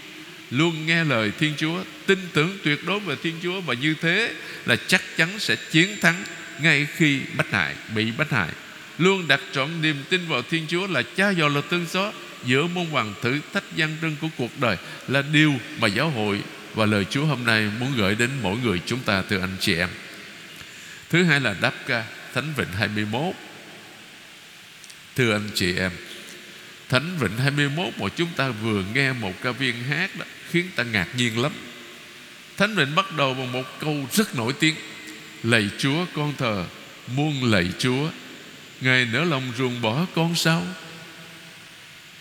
Luôn 0.51 0.85
nghe 0.85 1.03
lời 1.03 1.31
Thiên 1.39 1.53
Chúa, 1.57 1.83
tin 2.05 2.19
tưởng 2.33 2.57
tuyệt 2.63 2.79
đối 2.85 2.99
về 2.99 3.15
Thiên 3.23 3.35
Chúa 3.43 3.61
và 3.61 3.73
như 3.73 3.95
thế 4.01 4.33
là 4.65 4.75
chắc 4.87 5.01
chắn 5.17 5.39
sẽ 5.39 5.55
chiến 5.71 5.87
thắng 6.01 6.23
ngay 6.61 6.87
khi 6.95 7.19
bách 7.37 7.51
hại 7.51 7.75
bị 7.95 8.11
bách 8.17 8.31
hại 8.31 8.49
luôn 8.97 9.27
đặt 9.27 9.39
trọn 9.51 9.69
niềm 9.81 9.95
tin 10.09 10.27
vào 10.27 10.41
Thiên 10.41 10.65
Chúa 10.67 10.87
là 10.87 11.01
cha 11.15 11.29
dò 11.29 11.47
là 11.47 11.61
tương 11.69 11.85
xó 11.87 12.11
giữa 12.45 12.67
môn 12.67 12.85
hoàng 12.85 13.13
thử 13.21 13.39
thách 13.53 13.75
gian 13.75 13.97
trân 14.01 14.15
của 14.21 14.27
cuộc 14.37 14.59
đời 14.59 14.77
là 15.07 15.21
điều 15.21 15.53
mà 15.79 15.87
giáo 15.87 16.09
hội 16.09 16.41
và 16.73 16.85
lời 16.85 17.05
Chúa 17.09 17.25
hôm 17.25 17.45
nay 17.45 17.69
muốn 17.79 17.91
gửi 17.97 18.15
đến 18.15 18.29
mỗi 18.41 18.57
người 18.63 18.81
chúng 18.85 18.99
ta 18.99 19.23
từ 19.29 19.39
anh 19.39 19.55
chị 19.59 19.75
em 19.75 19.89
thứ 21.09 21.23
hai 21.23 21.39
là 21.39 21.55
đáp 21.61 21.73
ca, 21.87 22.05
Thánh 22.33 22.53
Vịnh 22.57 22.71
21 22.77 23.35
Thưa 25.15 25.31
anh 25.31 25.49
chị 25.55 25.75
em, 25.75 25.91
Thánh 26.89 27.17
Vịnh 27.19 27.37
21 27.37 27.93
mà 27.97 28.07
chúng 28.15 28.29
ta 28.35 28.49
vừa 28.49 28.83
nghe 28.93 29.13
một 29.13 29.33
ca 29.41 29.51
viên 29.51 29.83
hát 29.83 30.15
đó, 30.15 30.25
Khiến 30.51 30.69
ta 30.75 30.83
ngạc 30.83 31.07
nhiên 31.15 31.41
lắm. 31.41 31.51
Thánh 32.57 32.75
Vịnh 32.75 32.95
bắt 32.95 33.05
đầu 33.17 33.33
bằng 33.33 33.51
một 33.51 33.79
câu 33.79 34.07
rất 34.11 34.35
nổi 34.35 34.53
tiếng, 34.59 34.75
Lạy 35.43 35.69
Chúa 35.77 36.05
con 36.15 36.33
thờ, 36.37 36.65
Muôn 37.07 37.51
lạy 37.51 37.67
Chúa, 37.79 38.09
Ngài 38.81 39.05
nỡ 39.05 39.23
lòng 39.23 39.43
ruồng 39.57 39.81
bỏ 39.81 40.05
con 40.15 40.35
sao? 40.35 40.63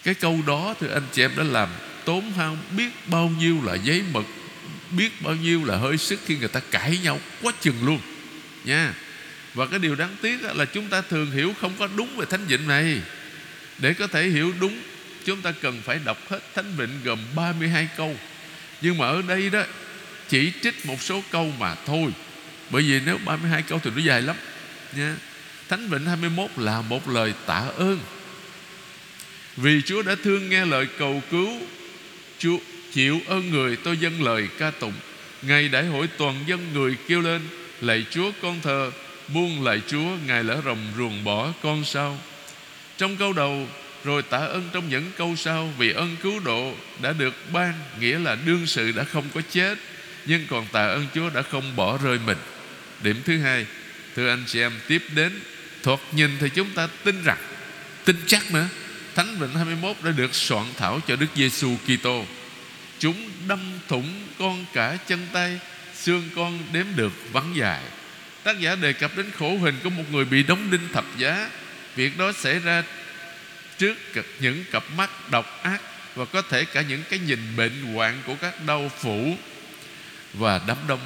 Cái 0.05 0.15
câu 0.15 0.41
đó 0.47 0.75
thì 0.81 0.87
anh 0.95 1.03
chị 1.13 1.23
em, 1.23 1.31
đã 1.37 1.45
làm 1.45 1.69
tốn 2.05 2.33
hao 2.33 2.57
biết 2.77 2.89
bao 3.07 3.33
nhiêu 3.39 3.59
là 3.65 3.75
giấy 3.75 4.03
mực, 4.13 4.25
biết 4.91 5.23
bao 5.23 5.35
nhiêu 5.35 5.65
là 5.65 5.77
hơi 5.77 5.99
sức 5.99 6.21
khi 6.27 6.37
người 6.37 6.49
ta 6.49 6.61
cãi 6.71 6.99
nhau 7.03 7.21
quá 7.43 7.53
chừng 7.61 7.87
luôn 7.87 8.01
nha. 8.65 8.95
Và 9.55 9.67
cái 9.67 9.79
điều 9.79 9.95
đáng 9.95 10.17
tiếc 10.23 10.43
là 10.43 10.65
chúng 10.65 10.89
ta 10.89 11.01
thường 11.01 11.31
hiểu 11.31 11.55
không 11.61 11.73
có 11.79 11.89
đúng 11.97 12.17
về 12.17 12.27
thánh 12.31 12.47
vịnh 12.47 12.69
này. 12.69 13.01
Để 13.79 13.95
có 13.95 14.07
thể 14.07 14.29
hiểu 14.29 14.53
đúng, 14.61 14.83
chúng 15.25 15.43
ta 15.43 15.53
cần 15.63 15.83
phải 15.85 16.01
đọc 16.05 16.31
hết 16.31 16.41
thánh 16.55 16.77
vịnh 16.77 17.01
gồm 17.05 17.19
32 17.35 17.89
câu. 17.97 18.17
Nhưng 18.81 18.99
mà 18.99 19.07
ở 19.07 19.23
đây 19.23 19.51
đó, 19.51 19.63
chỉ 20.29 20.53
trích 20.63 20.87
một 20.87 21.03
số 21.03 21.23
câu 21.31 21.53
mà 21.59 21.75
thôi. 21.75 22.11
Bởi 22.71 22.83
vì 22.83 23.01
nếu 23.07 23.19
32 23.25 23.63
câu 23.63 23.81
thì 23.85 23.91
nó 23.97 24.03
dài 24.03 24.23
lắm, 24.23 24.37
nha. 24.97 25.17
Thánh 25.69 25.89
Vịnh 25.89 26.07
21 26.07 26.51
là 26.57 26.81
một 26.81 27.09
lời 27.09 27.35
tạ 27.47 27.65
ơn. 27.77 28.01
Vì 29.57 29.83
Chúa 29.83 30.03
đã 30.03 30.17
thương 30.25 30.51
nghe 30.51 30.65
lời 30.65 30.87
cầu 30.99 31.23
cứu, 31.31 31.61
Chúa 32.39 32.59
chịu 32.93 33.21
ơn 33.27 33.51
người, 33.51 33.77
tôi 33.77 33.97
dâng 33.97 34.23
lời 34.23 34.49
ca 34.59 34.71
tụng. 34.71 34.93
Ngày 35.43 35.69
đại 35.69 35.87
hội 35.87 36.07
toàn 36.19 36.45
dân 36.47 36.73
người 36.73 36.97
kêu 37.09 37.21
lên 37.21 37.41
Lạy 37.81 38.07
Chúa 38.11 38.33
con 38.43 38.61
thờ 38.61 38.91
Buông 39.29 39.65
lại 39.65 39.81
Chúa, 39.87 40.17
Ngài 40.27 40.45
lỡ 40.45 40.61
rồng 40.65 40.93
ruồng 40.97 41.25
bỏ 41.25 41.53
con 41.63 41.85
sao 41.85 42.19
Trong 42.99 43.17
câu 43.17 43.33
đầu, 43.33 43.69
Rồi 44.05 44.23
tạ 44.23 44.39
ơn 44.39 44.69
trong 44.73 44.89
những 44.89 45.11
câu 45.17 45.37
sau, 45.37 45.73
Vì 45.79 45.93
ơn 45.93 46.17
cứu 46.23 46.41
độ 46.41 46.75
đã 47.03 47.13
được 47.13 47.35
ban, 47.53 47.75
Nghĩa 48.01 48.19
là 48.19 48.37
đương 48.47 48.67
sự 48.67 48.93
đã 48.93 49.05
không 49.05 49.25
có 49.35 49.41
chết, 49.51 49.79
Nhưng 50.27 50.47
còn 50.51 50.67
tạ 50.73 50.87
ơn 50.87 51.07
Chúa 51.15 51.31
đã 51.31 51.43
không 51.43 51.77
bỏ 51.77 51.99
rơi 52.03 52.19
mình 52.27 52.39
Điểm 53.03 53.23
thứ 53.25 53.39
hai, 53.39 53.67
Thưa 54.17 54.29
anh 54.29 54.45
chị 54.47 54.61
em, 54.61 54.73
tiếp 54.89 55.03
đến, 55.15 55.41
Thoạt 55.83 56.01
nhìn 56.13 56.31
thì 56.41 56.49
chúng 56.55 56.71
ta 56.71 56.89
tin 57.05 57.23
rằng, 57.25 57.39
Tin 58.05 58.17
chắc 58.27 58.53
nữa 58.53 58.69
Thánh 59.19 59.39
Vịnh 59.39 59.55
21 59.55 59.97
đã 60.03 60.11
được 60.11 60.35
soạn 60.35 60.65
thảo 60.77 61.01
cho 61.09 61.17
Đức 61.17 61.27
Giêsu 61.35 61.77
Kitô. 61.87 62.25
Chúng 62.99 63.31
đâm 63.49 63.61
thủng 63.89 64.23
con 64.39 64.65
cả 64.73 64.99
chân 65.09 65.27
tay 65.33 65.59
Xương 66.09 66.29
con 66.37 66.59
đếm 66.73 66.87
được, 66.97 67.13
vắng 67.33 67.57
dài. 67.57 67.83
Tác 68.43 68.61
giả 68.61 68.75
đề 68.75 68.93
cập 68.93 69.17
đến 69.17 69.27
khổ 69.39 69.59
hình 69.59 69.75
của 69.85 69.91
một 69.91 70.03
người 70.13 70.25
bị 70.25 70.43
đóng 70.43 70.71
đinh 70.71 70.89
thập 70.93 71.05
giá. 71.19 71.51
Việc 71.97 72.19
đó 72.19 72.33
xảy 72.33 72.59
ra 72.59 72.83
trước 73.79 73.95
những 74.41 74.65
cặp 74.73 74.85
mắt 74.97 75.11
độc 75.31 75.63
ác 75.63 75.81
Và 76.15 76.25
có 76.25 76.43
thể 76.43 76.65
cả 76.65 76.83
những 76.83 77.03
cái 77.11 77.19
nhìn 77.19 77.57
bệnh 77.57 77.95
hoạn 77.95 78.23
của 78.27 78.35
các 78.41 78.65
đau 78.67 78.91
phủ 78.99 79.37
Và 80.35 80.61
đám 80.67 80.77
đông. 80.89 81.01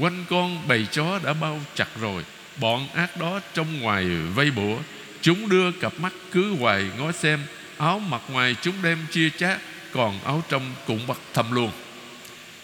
Quanh 0.00 0.24
con 0.30 0.68
bầy 0.68 0.86
chó 0.92 1.20
đã 1.24 1.32
bao 1.32 1.60
chặt 1.74 1.88
rồi. 2.00 2.24
Bọn 2.60 2.88
ác 2.94 3.20
đó 3.20 3.40
trong 3.54 3.80
ngoài 3.80 4.04
vây 4.34 4.50
bủa. 4.50 4.78
Chúng 5.20 5.48
đưa 5.48 5.72
cặp 5.72 5.92
mắt 6.00 6.12
cứ 6.32 6.54
hoài 6.54 6.84
ngó 6.98 7.12
xem. 7.12 7.40
Áo 7.78 7.98
mặc 7.98 8.22
ngoài 8.28 8.56
chúng 8.62 8.74
đem 8.82 8.98
chia 9.10 9.30
chác 9.30 9.58
Còn 9.92 10.20
áo 10.24 10.42
trong 10.48 10.74
cũng 10.86 11.06
bắt 11.06 11.16
thầm 11.34 11.52
luôn. 11.52 11.70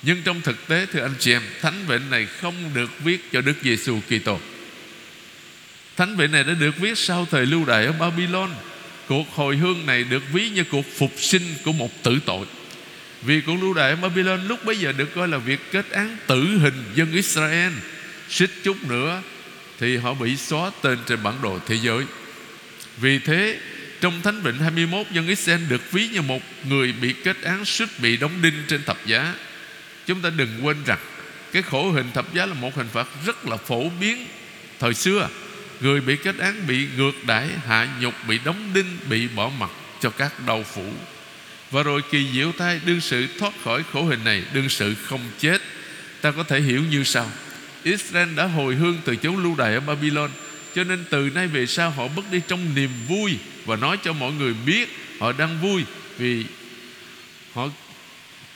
Nhưng 0.03 0.23
trong 0.23 0.41
thực 0.41 0.69
tế 0.69 0.87
thưa 0.93 1.03
anh 1.03 1.15
chị 1.19 1.33
em 1.33 1.43
Thánh 1.61 1.85
vịnh 1.87 2.11
này 2.11 2.27
không 2.27 2.55
được 2.75 2.91
viết 3.05 3.33
cho 3.33 3.41
Đức 3.41 3.55
Giêsu 3.63 4.01
Kitô. 4.01 4.41
Thánh 5.97 6.17
vịnh 6.17 6.33
này 6.33 6.45
đã 6.45 6.55
được 6.55 6.79
viết 6.79 6.99
sau 6.99 7.27
thời 7.31 7.47
lưu 7.47 7.65
đày 7.65 7.87
ở 7.87 7.93
Babylon 7.93 8.51
Cuộc 9.09 9.35
hồi 9.35 9.57
hương 9.57 9.87
này 9.87 10.05
được 10.05 10.23
ví 10.33 10.51
như 10.51 10.65
cuộc 10.65 10.85
phục 10.99 11.13
sinh 11.17 11.43
của 11.65 11.73
một 11.73 12.03
tử 12.03 12.19
tội 12.27 12.47
Vì 13.23 13.41
cuộc 13.41 13.57
lưu 13.61 13.75
đày 13.75 13.91
ở 13.91 13.97
Babylon 13.97 14.47
lúc 14.47 14.65
bấy 14.65 14.77
giờ 14.77 14.93
được 14.93 15.15
coi 15.15 15.29
là 15.29 15.39
việc 15.39 15.61
kết 15.73 15.91
án 15.91 16.17
tử 16.27 16.45
hình 16.45 16.85
dân 16.95 17.13
Israel 17.13 17.73
Xích 18.29 18.51
chút 18.65 18.85
nữa 18.89 19.23
thì 19.83 19.97
họ 19.97 20.15
bị 20.15 20.37
xóa 20.37 20.71
tên 20.83 20.99
trên 21.07 21.23
bản 21.23 21.35
đồ 21.43 21.59
thế 21.67 21.79
giới. 21.83 22.05
Vì 22.97 23.19
thế, 23.19 23.59
trong 24.01 24.23
Thánh 24.23 24.43
Vịnh 24.43 24.59
21 24.59 25.07
dân 25.11 25.27
Israel 25.27 25.61
được 25.69 25.93
ví 25.93 26.09
như 26.09 26.23
một 26.23 26.43
người 26.69 26.93
bị 26.93 27.15
kết 27.25 27.43
án 27.43 27.65
suýt 27.65 27.89
bị 27.99 28.17
đóng 28.17 28.43
đinh 28.43 28.55
trên 28.69 28.83
thập 28.85 29.07
giá. 29.07 29.35
Chúng 30.07 30.21
ta 30.21 30.31
đừng 30.31 30.49
quên 30.63 30.77
rằng 30.87 30.99
cái 31.53 31.63
khổ 31.63 31.91
hình 31.91 32.11
thập 32.15 32.35
giá 32.35 32.47
là 32.47 32.55
một 32.55 32.75
hình 32.75 32.89
phạt 32.93 33.09
rất 33.27 33.47
là 33.47 33.57
phổ 33.57 33.89
biến 34.01 34.27
thời 34.81 34.95
xưa. 34.95 35.29
Người 35.81 36.01
bị 36.01 36.17
kết 36.17 36.39
án 36.39 36.67
bị 36.67 36.89
ngược 36.97 37.25
đãi, 37.27 37.49
hạ 37.67 37.89
nhục, 38.01 38.15
bị 38.29 38.39
đóng 38.45 38.71
đinh, 38.75 38.99
bị 39.11 39.29
bỏ 39.29 39.51
mặt 39.59 39.71
cho 40.01 40.11
các 40.11 40.33
đau 40.47 40.63
phủ. 40.63 40.93
Và 41.71 41.83
rồi 41.83 42.03
kỳ 42.11 42.29
diệu 42.33 42.53
thai 42.59 42.81
đương 42.85 43.01
sự 43.01 43.27
thoát 43.39 43.53
khỏi 43.65 43.83
khổ 43.93 44.05
hình 44.05 44.25
này, 44.25 44.43
đương 44.53 44.69
sự 44.69 44.95
không 44.95 45.21
chết. 45.39 45.63
Ta 46.21 46.31
có 46.31 46.43
thể 46.43 46.61
hiểu 46.61 46.83
như 46.91 47.05
sau 47.05 47.31
Israel 47.83 48.29
đã 48.35 48.45
hồi 48.45 48.75
hương 48.75 48.99
từ 49.05 49.17
chốn 49.17 49.43
lưu 49.43 49.55
đày 49.57 49.75
ở 49.75 49.81
Babylon 49.81 50.31
Cho 50.75 50.85
nên 50.85 51.05
từ 51.11 51.31
nay 51.35 51.47
về 51.47 51.67
sau 51.67 51.91
họ 51.91 52.09
bước 52.09 52.25
đi 52.31 52.41
trong 52.49 52.75
niềm 52.75 52.91
vui 53.09 53.39
Và 53.65 53.77
nói 53.77 53.99
cho 54.03 54.13
mọi 54.13 54.33
người 54.33 54.55
biết 54.67 54.89
họ 55.21 55.33
đang 55.33 55.61
vui 55.61 55.85
Vì 56.19 56.45
họ 57.55 57.69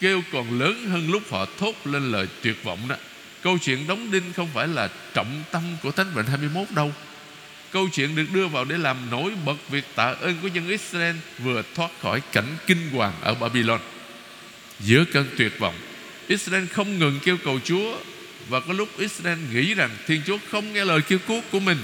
kêu 0.00 0.22
còn 0.32 0.60
lớn 0.60 0.88
hơn 0.90 1.10
lúc 1.10 1.22
họ 1.30 1.46
thốt 1.58 1.74
lên 1.84 2.12
lời 2.12 2.26
tuyệt 2.42 2.64
vọng 2.64 2.88
đó. 2.88 2.96
Câu 3.42 3.58
chuyện 3.58 3.86
đóng 3.86 4.10
đinh 4.10 4.32
không 4.36 4.48
phải 4.54 4.68
là 4.68 4.88
trọng 5.14 5.42
tâm 5.50 5.62
của 5.82 5.90
Thánh 5.90 6.06
Vịnh 6.14 6.26
21 6.26 6.70
đâu. 6.70 6.92
Câu 7.72 7.88
chuyện 7.92 8.16
được 8.16 8.26
đưa 8.32 8.46
vào 8.46 8.64
để 8.64 8.78
làm 8.78 8.96
nổi 9.10 9.32
bật 9.44 9.56
việc 9.70 9.84
tạ 9.94 10.14
ơn 10.20 10.34
của 10.42 10.48
dân 10.48 10.68
Israel 10.68 11.16
Vừa 11.38 11.62
thoát 11.74 11.90
khỏi 12.02 12.20
cảnh 12.32 12.56
kinh 12.66 12.90
hoàng 12.90 13.12
ở 13.20 13.34
Babylon 13.34 13.80
Giữa 14.80 15.04
cơn 15.12 15.26
tuyệt 15.38 15.58
vọng, 15.58 15.74
Israel 16.28 16.66
không 16.66 16.98
ngừng 16.98 17.18
kêu 17.24 17.36
cầu 17.44 17.60
Chúa 17.64 17.98
và 18.48 18.60
có 18.60 18.72
lúc 18.72 18.88
Israel 18.98 19.38
nghĩ 19.52 19.74
rằng 19.74 19.90
Thiên 20.06 20.22
Chúa 20.26 20.38
không 20.50 20.72
nghe 20.72 20.84
lời 20.84 21.00
kêu 21.08 21.18
cứu 21.28 21.42
của 21.52 21.60
mình. 21.60 21.78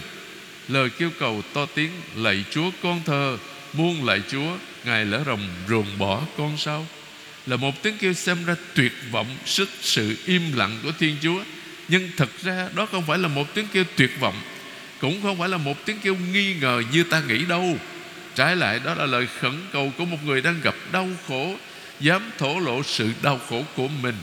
Lời 0.69 0.91
kêu 0.99 1.11
cầu 1.19 1.43
to 1.53 1.67
tiếng 1.67 1.91
Lạy 2.17 2.45
Chúa 2.51 2.71
con 2.83 3.01
thờ, 3.05 3.39
Muôn 3.73 4.05
lạy 4.05 4.23
Chúa, 4.31 4.57
Ngài 4.85 5.05
lỡ 5.05 5.23
rồng 5.27 5.49
ruồng 5.69 5.87
bỏ 5.99 6.23
con 6.37 6.57
sao? 6.57 6.87
Là 7.47 7.57
một 7.57 7.83
tiếng 7.83 7.99
kêu 7.99 8.13
xem 8.13 8.45
ra 8.45 8.55
tuyệt 8.75 8.93
vọng 9.11 9.37
Sức 9.47 9.69
sự 9.81 10.17
im 10.27 10.43
lặng 10.57 10.79
của 10.83 10.93
Thiên 10.99 11.17
Chúa. 11.23 11.43
Nhưng 11.89 12.09
thật 12.17 12.29
ra 12.43 12.69
đó 12.75 12.87
không 12.87 13.07
phải 13.07 13.19
là 13.19 13.29
một 13.29 13.55
tiếng 13.55 13.67
kêu 13.73 13.85
tuyệt 13.97 14.11
vọng, 14.21 14.41
Cũng 15.01 15.23
không 15.23 15.39
phải 15.39 15.49
là 15.49 15.57
một 15.57 15.87
tiếng 15.87 15.99
kêu 16.03 16.17
nghi 16.33 16.55
ngờ 16.55 16.83
như 16.93 17.05
ta 17.05 17.23
nghĩ 17.29 17.45
đâu. 17.45 17.79
Trái 18.35 18.57
lại, 18.57 18.81
đó 18.85 18.95
là 18.95 19.07
lời 19.07 19.27
khẩn 19.41 19.53
cầu 19.73 19.93
của 19.99 20.05
một 20.05 20.19
người 20.25 20.41
đang 20.41 20.61
gặp 20.63 20.75
đau 20.93 21.09
khổ, 21.29 21.57
Dám 22.01 22.31
thổ 22.39 22.59
lộ 22.59 22.83
sự 22.83 23.11
đau 23.23 23.41
khổ 23.49 23.65
của 23.77 23.89
mình. 23.89 24.15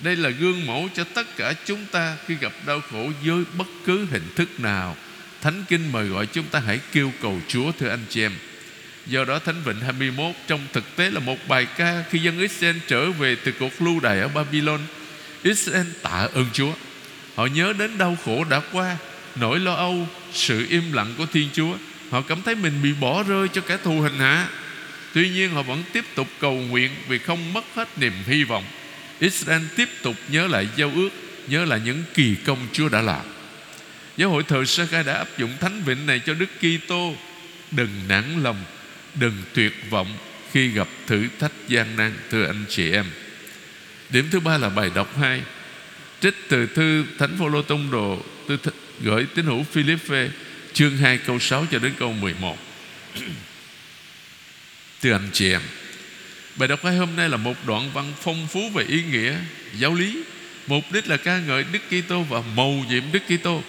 Đây 0.00 0.16
là 0.16 0.30
gương 0.30 0.66
mẫu 0.66 0.88
cho 0.94 1.04
tất 1.04 1.36
cả 1.36 1.52
chúng 1.64 1.86
ta 1.92 2.16
Khi 2.26 2.34
gặp 2.34 2.52
đau 2.66 2.80
khổ 2.90 3.10
với 3.24 3.44
bất 3.58 3.66
cứ 3.86 4.06
hình 4.10 4.28
thức 4.36 4.60
nào. 4.60 4.96
Thánh 5.42 5.64
Kinh 5.68 5.92
mời 5.92 6.06
gọi 6.06 6.26
chúng 6.26 6.44
ta 6.44 6.60
hãy 6.66 6.80
kêu 6.92 7.12
cầu 7.22 7.40
Chúa, 7.48 7.72
thưa 7.78 7.88
anh 7.88 8.04
chị 8.08 8.22
em. 8.22 8.32
Do 9.06 9.24
đó 9.24 9.38
Thánh 9.38 9.62
Vịnh 9.64 9.80
21 9.80 10.34
Trong 10.46 10.60
thực 10.72 10.96
tế 10.96 11.10
là 11.10 11.20
một 11.20 11.36
bài 11.48 11.66
ca 11.76 12.04
Khi 12.10 12.18
dân 12.18 12.38
Israel 12.38 12.76
trở 12.88 13.10
về 13.10 13.36
từ 13.44 13.52
cuộc 13.52 13.82
lưu 13.82 14.00
đày 14.00 14.20
ở 14.20 14.28
Babylon. 14.28 14.80
Israel 15.42 15.86
tạ 16.02 16.28
ơn 16.34 16.46
Chúa. 16.52 16.72
Họ 17.34 17.46
nhớ 17.46 17.72
đến 17.78 17.98
đau 17.98 18.16
khổ 18.24 18.44
đã 18.44 18.60
qua, 18.72 18.96
Nỗi 19.36 19.60
lo 19.60 19.74
âu, 19.74 20.08
Sự 20.32 20.66
im 20.70 20.92
lặng 20.92 21.14
của 21.18 21.26
Thiên 21.26 21.48
Chúa. 21.52 21.76
Họ 22.10 22.20
cảm 22.20 22.42
thấy 22.42 22.54
mình 22.54 22.72
bị 22.82 22.92
bỏ 23.00 23.22
rơi 23.22 23.48
cho 23.48 23.60
kẻ 23.60 23.76
thù 23.84 24.00
hình 24.00 24.18
hạ. 24.18 24.48
Tuy 25.14 25.30
nhiên, 25.30 25.50
họ 25.50 25.62
vẫn 25.62 25.82
tiếp 25.92 26.04
tục 26.14 26.28
cầu 26.40 26.54
nguyện 26.54 26.90
Vì 27.08 27.18
không 27.18 27.52
mất 27.52 27.64
hết 27.74 27.88
niềm 27.98 28.12
hy 28.26 28.44
vọng. 28.44 28.64
Israel 29.20 29.62
tiếp 29.76 29.88
tục 30.02 30.16
nhớ 30.28 30.46
lại 30.46 30.68
giao 30.76 30.92
ước, 30.94 31.08
Nhớ 31.46 31.64
lại 31.64 31.80
những 31.84 32.02
kỳ 32.14 32.34
công 32.46 32.58
Chúa 32.72 32.88
đã 32.88 33.02
làm. 33.02 33.26
Giáo 34.16 34.30
hội 34.30 34.42
thời 34.42 34.66
sơ 34.66 34.86
khai 34.86 35.02
đã 35.04 35.14
áp 35.14 35.28
dụng 35.38 35.50
thánh 35.60 35.82
vịnh 35.86 36.06
này 36.06 36.20
cho 36.26 36.34
Đức 36.34 36.48
Kitô. 36.60 37.14
Đừng 37.70 37.90
nản 38.08 38.42
lòng. 38.42 38.64
Đừng 39.20 39.42
tuyệt 39.54 39.72
vọng 39.90 40.18
Khi 40.52 40.68
gặp 40.68 40.88
thử 41.06 41.28
thách 41.38 41.52
gian 41.68 41.96
nan 41.96 42.14
Thưa 42.30 42.46
anh 42.46 42.64
chị 42.68 42.90
em. 42.90 43.06
Điểm 44.10 44.28
thứ 44.30 44.40
ba 44.40 44.58
là 44.58 44.68
bài 44.68 44.90
đọc 44.94 45.18
hai, 45.18 45.42
Trích 46.20 46.34
từ 46.48 46.66
thư 46.66 47.04
Thánh 47.18 47.36
Phaolô 47.38 47.62
Tông 47.62 47.90
Đồ 47.90 48.22
Tôi 48.48 48.58
gửi 49.00 49.26
tín 49.34 49.44
hữu 49.44 49.62
Philippe 49.62 50.28
Chương 50.72 50.96
2 50.96 51.18
câu 51.18 51.38
6 51.38 51.66
cho 51.70 51.78
đến 51.78 51.92
câu 51.98 52.12
11 52.12 52.58
Thưa 55.02 55.12
anh 55.12 55.28
chị 55.32 55.52
em 55.52 55.60
Bài 56.56 56.68
đọc 56.68 56.84
hai 56.84 56.96
hôm 56.96 57.16
nay 57.16 57.28
là 57.28 57.36
một 57.36 57.54
đoạn 57.66 57.90
văn 57.94 58.12
phong 58.20 58.46
phú 58.46 58.70
về 58.74 58.84
ý 58.84 59.02
nghĩa 59.02 59.34
giáo 59.78 59.94
lý. 59.94 60.22
Mục 60.66 60.84
đích 60.92 61.08
là 61.08 61.16
ca 61.16 61.38
ngợi 61.38 61.64
Đức 61.72 61.78
Kitô 61.90 62.22
và 62.22 62.42
mầu 62.56 62.84
nhiệm 62.88 63.02
Đức 63.12 63.22
Kitô. 63.28 63.62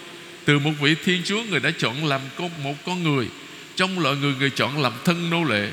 Từ 0.44 0.58
một 0.58 0.70
vị 0.80 0.94
Thiên 1.04 1.22
Chúa 1.24 1.42
người 1.42 1.60
đã 1.60 1.70
chọn 1.78 2.04
làm 2.04 2.20
con 2.36 2.50
một 2.62 2.74
con 2.84 3.02
người. 3.02 3.28
Trong 3.78 3.98
loại 3.98 4.16
người 4.16 4.34
người 4.38 4.50
chọn 4.50 4.82
làm 4.82 4.92
thân 5.04 5.30
nô 5.30 5.44
lệ 5.44 5.70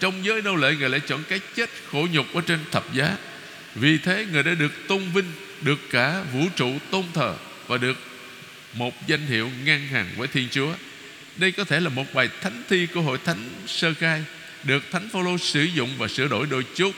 Trong 0.00 0.24
giới 0.24 0.42
nô 0.42 0.56
lệ 0.56 0.74
người 0.78 0.88
lại 0.88 1.00
chọn 1.00 1.22
cái 1.28 1.40
chết 1.56 1.70
khổ 1.90 2.06
nhục 2.12 2.34
ở 2.34 2.40
trên 2.40 2.58
thập 2.70 2.94
giá 2.94 3.16
Vì 3.74 3.98
thế 3.98 4.26
người 4.32 4.42
đã 4.42 4.54
được 4.54 4.72
tôn 4.88 5.02
vinh 5.14 5.32
Được 5.60 5.78
cả 5.90 6.24
vũ 6.32 6.40
trụ 6.56 6.72
tôn 6.90 7.04
thờ 7.14 7.34
Và 7.66 7.78
được 7.78 7.98
một 8.74 9.06
danh 9.06 9.26
hiệu 9.26 9.50
ngang 9.64 9.86
hàng 9.86 10.06
với 10.16 10.28
Thiên 10.28 10.48
Chúa 10.50 10.74
Đây 11.36 11.52
có 11.52 11.64
thể 11.64 11.80
là 11.80 11.88
một 11.88 12.14
bài 12.14 12.28
thánh 12.40 12.62
thi 12.68 12.86
của 12.94 13.00
hội 13.00 13.18
thánh 13.24 13.50
sơ 13.66 13.94
khai 13.94 14.24
được 14.64 14.82
Thánh 14.90 15.08
Phaolô 15.08 15.38
sử 15.38 15.62
dụng 15.62 15.90
và 15.98 16.08
sửa 16.08 16.28
đổi 16.28 16.46
đôi 16.50 16.64
chút. 16.74 16.94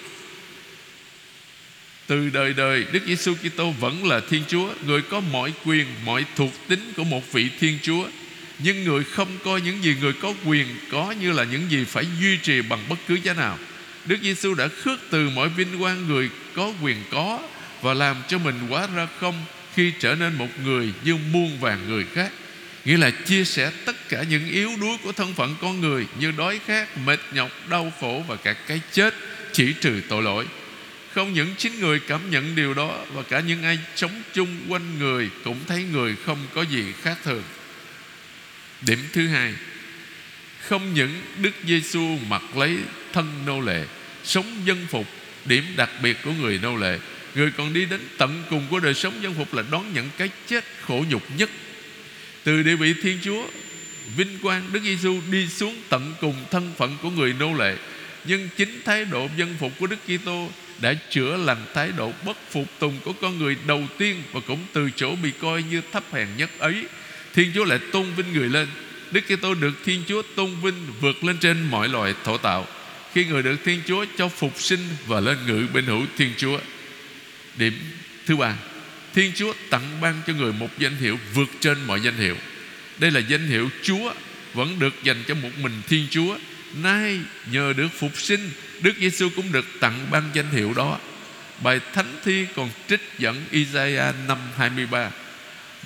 Từ 2.07 2.31
đời 2.31 2.53
đời 2.53 2.85
Đức 2.93 3.03
Giêsu 3.07 3.35
Kitô 3.35 3.71
vẫn 3.71 4.07
là 4.07 4.21
Thiên 4.31 4.43
Chúa, 4.49 4.69
người 4.87 5.03
có 5.03 5.21
mọi 5.21 5.53
quyền, 5.65 5.87
mọi 6.05 6.25
thuộc 6.37 6.53
tính 6.69 6.93
của 6.97 7.05
một 7.05 7.33
vị 7.33 7.49
Thiên 7.61 7.79
Chúa. 7.83 8.09
Nhưng 8.59 8.85
người 8.85 9.05
không 9.05 9.29
coi 9.45 9.61
những 9.61 9.85
gì 9.85 9.97
người 10.01 10.13
có 10.13 10.35
quyền 10.45 10.67
có 10.91 11.15
như 11.21 11.33
là 11.33 11.45
những 11.45 11.71
gì 11.71 11.85
phải 11.85 12.07
duy 12.21 12.37
trì 12.37 12.63
bằng 12.63 12.85
bất 12.89 12.99
cứ 13.09 13.15
giá 13.15 13.35
nào. 13.35 13.59
Đức 14.05 14.17
Giêsu 14.23 14.55
đã 14.55 14.69
khước 14.69 15.01
từ 15.11 15.31
mọi 15.31 15.49
vinh 15.49 15.79
quang 15.79 16.09
người 16.09 16.31
có 16.55 16.73
quyền 16.83 16.97
có 17.11 17.41
và 17.83 17.95
làm 17.95 18.17
cho 18.29 18.39
mình 18.39 18.55
quá 18.69 18.89
ra 18.97 19.09
không 19.21 19.45
khi 19.75 19.93
trở 19.99 20.15
nên 20.15 20.35
một 20.35 20.49
người 20.65 20.93
như 21.05 21.17
muôn 21.33 21.61
vàng 21.61 21.89
người 21.89 22.05
khác. 22.15 22.33
Nghĩa 22.85 22.97
là 22.97 23.11
chia 23.11 23.45
sẻ 23.45 23.73
tất 23.85 24.09
cả 24.09 24.23
những 24.23 24.49
yếu 24.49 24.71
đuối 24.81 24.97
của 25.03 25.13
thân 25.13 25.35
phận 25.35 25.57
con 25.61 25.81
người 25.81 26.07
như 26.21 26.31
đói 26.31 26.61
khát, 26.67 26.99
mệt 26.99 27.21
nhọc, 27.33 27.51
đau 27.69 27.93
khổ 28.01 28.25
và 28.29 28.37
cả 28.37 28.53
cái 28.53 28.81
chết 28.93 29.15
chỉ 29.53 29.73
trừ 29.81 30.01
tội 30.09 30.23
lỗi. 30.23 30.47
Không 31.15 31.33
những 31.33 31.55
chính 31.59 31.81
người 31.81 32.01
cảm 32.01 32.31
nhận 32.31 32.55
điều 32.55 32.75
đó 32.75 32.99
và 33.13 33.23
cả 33.23 33.41
những 33.41 33.63
ai 33.63 33.79
sống 33.97 34.23
chung 34.35 34.57
quanh 34.69 34.99
người 34.99 35.31
cũng 35.45 35.59
thấy 35.67 35.85
người 35.93 36.17
không 36.27 36.39
có 36.55 36.63
gì 36.63 36.85
khác 37.03 37.19
thường. 37.25 37.43
Điểm 38.87 38.99
thứ 39.13 39.27
hai, 39.29 39.55
không 40.61 40.95
những 40.95 41.21
Đức 41.43 41.51
Giêsu 41.67 42.19
mặc 42.29 42.57
lấy 42.57 42.79
thân 43.13 43.43
nô 43.47 43.61
lệ, 43.61 43.85
sống 44.25 44.47
dân 44.65 44.87
phục, 44.91 45.07
điểm 45.45 45.65
đặc 45.77 45.91
biệt 46.03 46.17
của 46.25 46.33
người 46.33 46.59
nô 46.63 46.77
lệ, 46.77 46.99
người 47.35 47.51
còn 47.51 47.73
đi 47.73 47.85
đến 47.85 48.01
tận 48.19 48.43
cùng 48.51 48.67
của 48.71 48.81
đời 48.81 48.95
sống 48.95 49.23
dân 49.23 49.35
phục 49.35 49.55
là 49.55 49.63
đón 49.71 49.93
nhận 49.93 50.11
cái 50.19 50.31
chết 50.47 50.65
khổ 50.81 51.05
nhục 51.11 51.23
nhất. 51.37 51.51
Từ 52.45 52.63
địa 52.63 52.77
vị 52.77 52.95
Thiên 53.03 53.19
Chúa, 53.23 53.47
vinh 54.17 54.39
quang 54.43 54.73
Đức 54.73 54.81
Giêsu 54.83 55.21
đi 55.31 55.49
xuống 55.49 55.77
tận 55.89 56.15
cùng 56.21 56.45
thân 56.51 56.73
phận 56.79 56.97
của 57.03 57.11
người 57.11 57.33
nô 57.33 57.55
lệ, 57.55 57.77
nhưng 58.25 58.49
chính 58.57 58.81
thái 58.85 59.05
độ 59.05 59.29
dân 59.37 59.57
phục 59.61 59.73
của 59.79 59.87
Đức 59.87 59.99
Kitô 60.07 60.51
đã 60.81 60.95
chữa 61.11 61.37
lành 61.37 61.67
thái 61.75 61.93
độ 61.97 62.13
bất 62.27 62.37
phục 62.51 62.67
tùng 62.79 62.99
của 63.05 63.13
con 63.13 63.39
người 63.39 63.57
đầu 63.67 63.83
tiên 63.99 64.23
và 64.33 64.41
cũng 64.47 64.67
từ 64.73 64.91
chỗ 64.97 65.17
bị 65.23 65.31
coi 65.41 65.63
như 65.63 65.83
thấp 65.93 66.05
hèn 66.13 66.29
nhất 66.37 66.51
ấy 66.59 66.85
Thiên 67.35 67.51
Chúa 67.55 67.65
lại 67.65 67.79
tôn 67.93 68.15
vinh 68.17 68.33
người 68.33 68.49
lên 68.49 68.69
Đức 69.11 69.21
Kitô 69.29 69.55
được 69.55 69.73
Thiên 69.85 70.03
Chúa 70.09 70.23
tôn 70.37 70.51
vinh 70.63 70.75
vượt 71.01 71.25
lên 71.25 71.37
trên 71.41 71.71
mọi 71.71 71.89
loài 71.89 72.15
thổ 72.25 72.39
tạo 72.39 72.67
khi 73.13 73.25
người 73.25 73.43
được 73.43 73.57
Thiên 73.65 73.81
Chúa 73.87 74.05
cho 74.19 74.29
phục 74.29 74.61
sinh 74.61 74.81
và 75.07 75.21
lên 75.21 75.39
ngự 75.47 75.67
bên 75.73 75.85
hữu 75.85 76.07
Thiên 76.17 76.31
Chúa. 76.37 76.59
Điểm 77.57 77.73
thứ 78.27 78.37
ba, 78.37 78.55
Thiên 79.15 79.33
Chúa 79.35 79.53
tặng 79.71 80.01
ban 80.01 80.15
cho 80.27 80.33
người 80.33 80.53
một 80.53 80.79
danh 80.79 80.97
hiệu 80.97 81.19
vượt 81.35 81.49
trên 81.61 81.79
mọi 81.87 82.01
danh 82.01 82.17
hiệu. 82.17 82.37
Đây 82.99 83.11
là 83.11 83.21
danh 83.21 83.47
hiệu 83.47 83.71
Chúa 83.83 84.13
vẫn 84.55 84.79
được 84.79 84.95
dành 85.03 85.23
cho 85.29 85.35
một 85.35 85.51
mình 85.63 85.83
Thiên 85.89 86.07
Chúa. 86.11 86.37
Nay 86.83 87.21
nhờ 87.53 87.73
được 87.77 87.89
phục 87.99 88.21
sinh, 88.21 88.51
Đức 88.83 88.93
Giêsu 88.99 89.29
cũng 89.37 89.53
được 89.53 89.67
tặng 89.81 90.07
ban 90.11 90.23
danh 90.35 90.51
hiệu 90.51 90.75
đó. 90.77 90.99
Bài 91.63 91.81
Thánh 91.93 92.19
Thi 92.25 92.47
còn 92.57 92.71
trích 92.89 93.01
dẫn 93.19 93.45
Isaiah 93.51 94.15
năm 94.29 94.39
23 94.57 95.11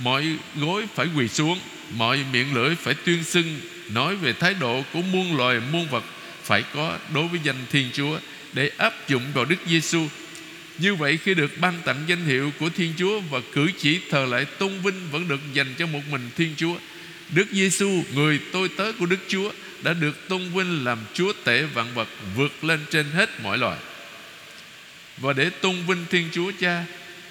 Mọi 0.02 0.36
gối 0.56 0.84
phải 0.94 1.06
quỳ 1.16 1.28
xuống, 1.28 1.58
Mọi 1.90 2.24
miệng 2.32 2.54
lưỡi 2.54 2.74
phải 2.74 2.94
tuyên 2.94 3.24
xưng, 3.24 3.60
Nói 3.88 4.16
về 4.16 4.32
thái 4.32 4.54
độ 4.54 4.84
của 4.92 5.02
muôn 5.02 5.36
loài 5.36 5.60
muôn 5.72 5.88
vật 5.88 6.04
Phải 6.42 6.64
có 6.74 6.98
đối 7.14 7.28
với 7.28 7.40
danh 7.44 7.56
Thiên 7.70 7.90
Chúa 7.92 8.18
Để 8.52 8.70
áp 8.76 9.08
dụng 9.08 9.22
vào 9.34 9.44
Đức 9.44 9.56
Giêsu. 9.66 10.08
Như 10.78 10.94
vậy 10.94 11.18
khi 11.24 11.34
được 11.34 11.58
ban 11.60 11.74
tặng 11.84 12.04
danh 12.06 12.24
hiệu 12.24 12.52
của 12.60 12.68
Thiên 12.68 12.92
Chúa 12.98 13.20
Và 13.20 13.40
cử 13.52 13.70
chỉ 13.78 14.00
thờ 14.10 14.26
lại 14.30 14.44
tôn 14.44 14.80
vinh 14.82 15.10
Vẫn 15.10 15.28
được 15.28 15.40
dành 15.52 15.74
cho 15.78 15.86
một 15.86 16.00
mình 16.10 16.30
Thiên 16.36 16.54
Chúa, 16.56 16.76
Đức 17.30 17.46
Giêsu, 17.52 18.04
người 18.14 18.40
tôi 18.52 18.68
tớ 18.68 18.92
của 18.98 19.06
Đức 19.06 19.20
Chúa, 19.28 19.50
Đã 19.82 19.92
được 19.92 20.28
tôn 20.28 20.42
vinh 20.54 20.84
làm 20.84 20.98
Chúa 21.14 21.32
tể 21.44 21.62
vạn 21.62 21.94
vật 21.94 22.08
Vượt 22.36 22.64
lên 22.64 22.80
trên 22.90 23.06
hết 23.10 23.40
mọi 23.42 23.58
loài. 23.58 23.78
Và 25.16 25.32
để 25.32 25.50
tôn 25.50 25.76
vinh 25.86 26.04
Thiên 26.10 26.28
Chúa 26.32 26.52
Cha, 26.60 26.84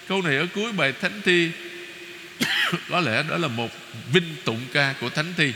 Câu 0.07 0.21
này 0.21 0.37
ở 0.37 0.47
cuối 0.55 0.71
bài 0.71 0.93
Thánh 1.01 1.21
Thi 1.25 1.49
có 2.89 2.99
lẽ 2.99 3.23
đó 3.29 3.37
là 3.37 3.47
một 3.47 3.71
vinh 4.13 4.35
tụng 4.45 4.61
ca 4.73 4.93
của 5.01 5.09
thánh 5.09 5.33
thi. 5.37 5.53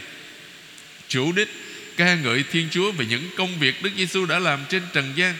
Chủ 1.07 1.31
đích 1.31 1.49
ca 1.97 2.15
ngợi 2.15 2.43
thiên 2.51 2.67
chúa 2.71 2.91
về 2.91 3.05
những 3.05 3.29
công 3.37 3.59
việc 3.59 3.83
đức 3.83 3.89
giêsu 3.97 4.25
đã 4.25 4.39
làm 4.39 4.59
trên 4.69 4.81
trần 4.93 5.13
gian. 5.15 5.35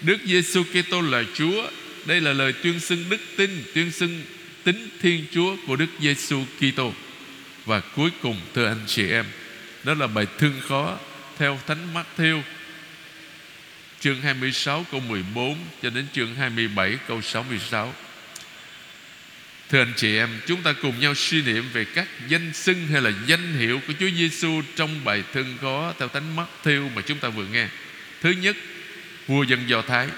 Đức 0.00 0.18
giêsu 0.24 0.64
kitô 0.64 1.00
là 1.00 1.22
chúa. 1.34 1.70
Đây 2.04 2.20
là 2.20 2.32
lời 2.32 2.52
tuyên 2.62 2.80
xưng 2.80 3.04
đức 3.08 3.20
tin, 3.36 3.62
tuyên 3.74 3.92
xưng 3.92 4.22
tính 4.64 4.88
thiên 5.02 5.26
chúa 5.32 5.56
của 5.66 5.76
đức 5.76 5.90
giêsu 6.00 6.44
kitô. 6.60 6.92
Và 7.64 7.80
cuối 7.80 8.10
cùng, 8.22 8.40
thưa 8.54 8.66
anh 8.66 8.80
chị 8.86 9.10
em, 9.10 9.24
đó 9.84 9.94
là 9.94 10.06
bài 10.06 10.26
thương 10.38 10.60
khó 10.68 10.98
theo 11.38 11.60
thánh 11.66 11.94
mắt 11.94 12.06
chương 14.04 14.20
26 14.20 14.84
câu 14.90 15.00
14 15.00 15.56
cho 15.82 15.90
đến 15.90 16.06
chương 16.12 16.34
27 16.34 16.98
câu 17.08 17.22
66 17.22 17.92
Thưa 19.70 19.78
anh 19.78 19.92
chị 19.96 20.16
em, 20.16 20.28
chúng 20.46 20.62
ta 20.62 20.72
cùng 20.82 21.00
nhau 21.00 21.14
suy 21.14 21.42
niệm 21.42 21.64
về 21.72 21.84
các 21.84 22.08
danh 22.28 22.52
xưng 22.52 22.86
hay 22.92 23.02
là 23.02 23.10
danh 23.26 23.54
hiệu 23.54 23.80
của 23.86 23.92
Chúa 24.00 24.10
Giêsu 24.16 24.62
trong 24.76 25.04
bài 25.04 25.22
thân 25.32 25.56
khó 25.60 25.92
theo 25.98 26.08
Thánh 26.08 26.36
Mắt 26.36 26.46
Thiêu 26.64 26.90
mà 26.94 27.02
chúng 27.02 27.18
ta 27.18 27.28
vừa 27.28 27.44
nghe. 27.44 27.68
Thứ 28.20 28.30
nhất, 28.30 28.56
vua 29.26 29.42
dân 29.42 29.68
Do 29.68 29.82
Thái. 29.82 30.08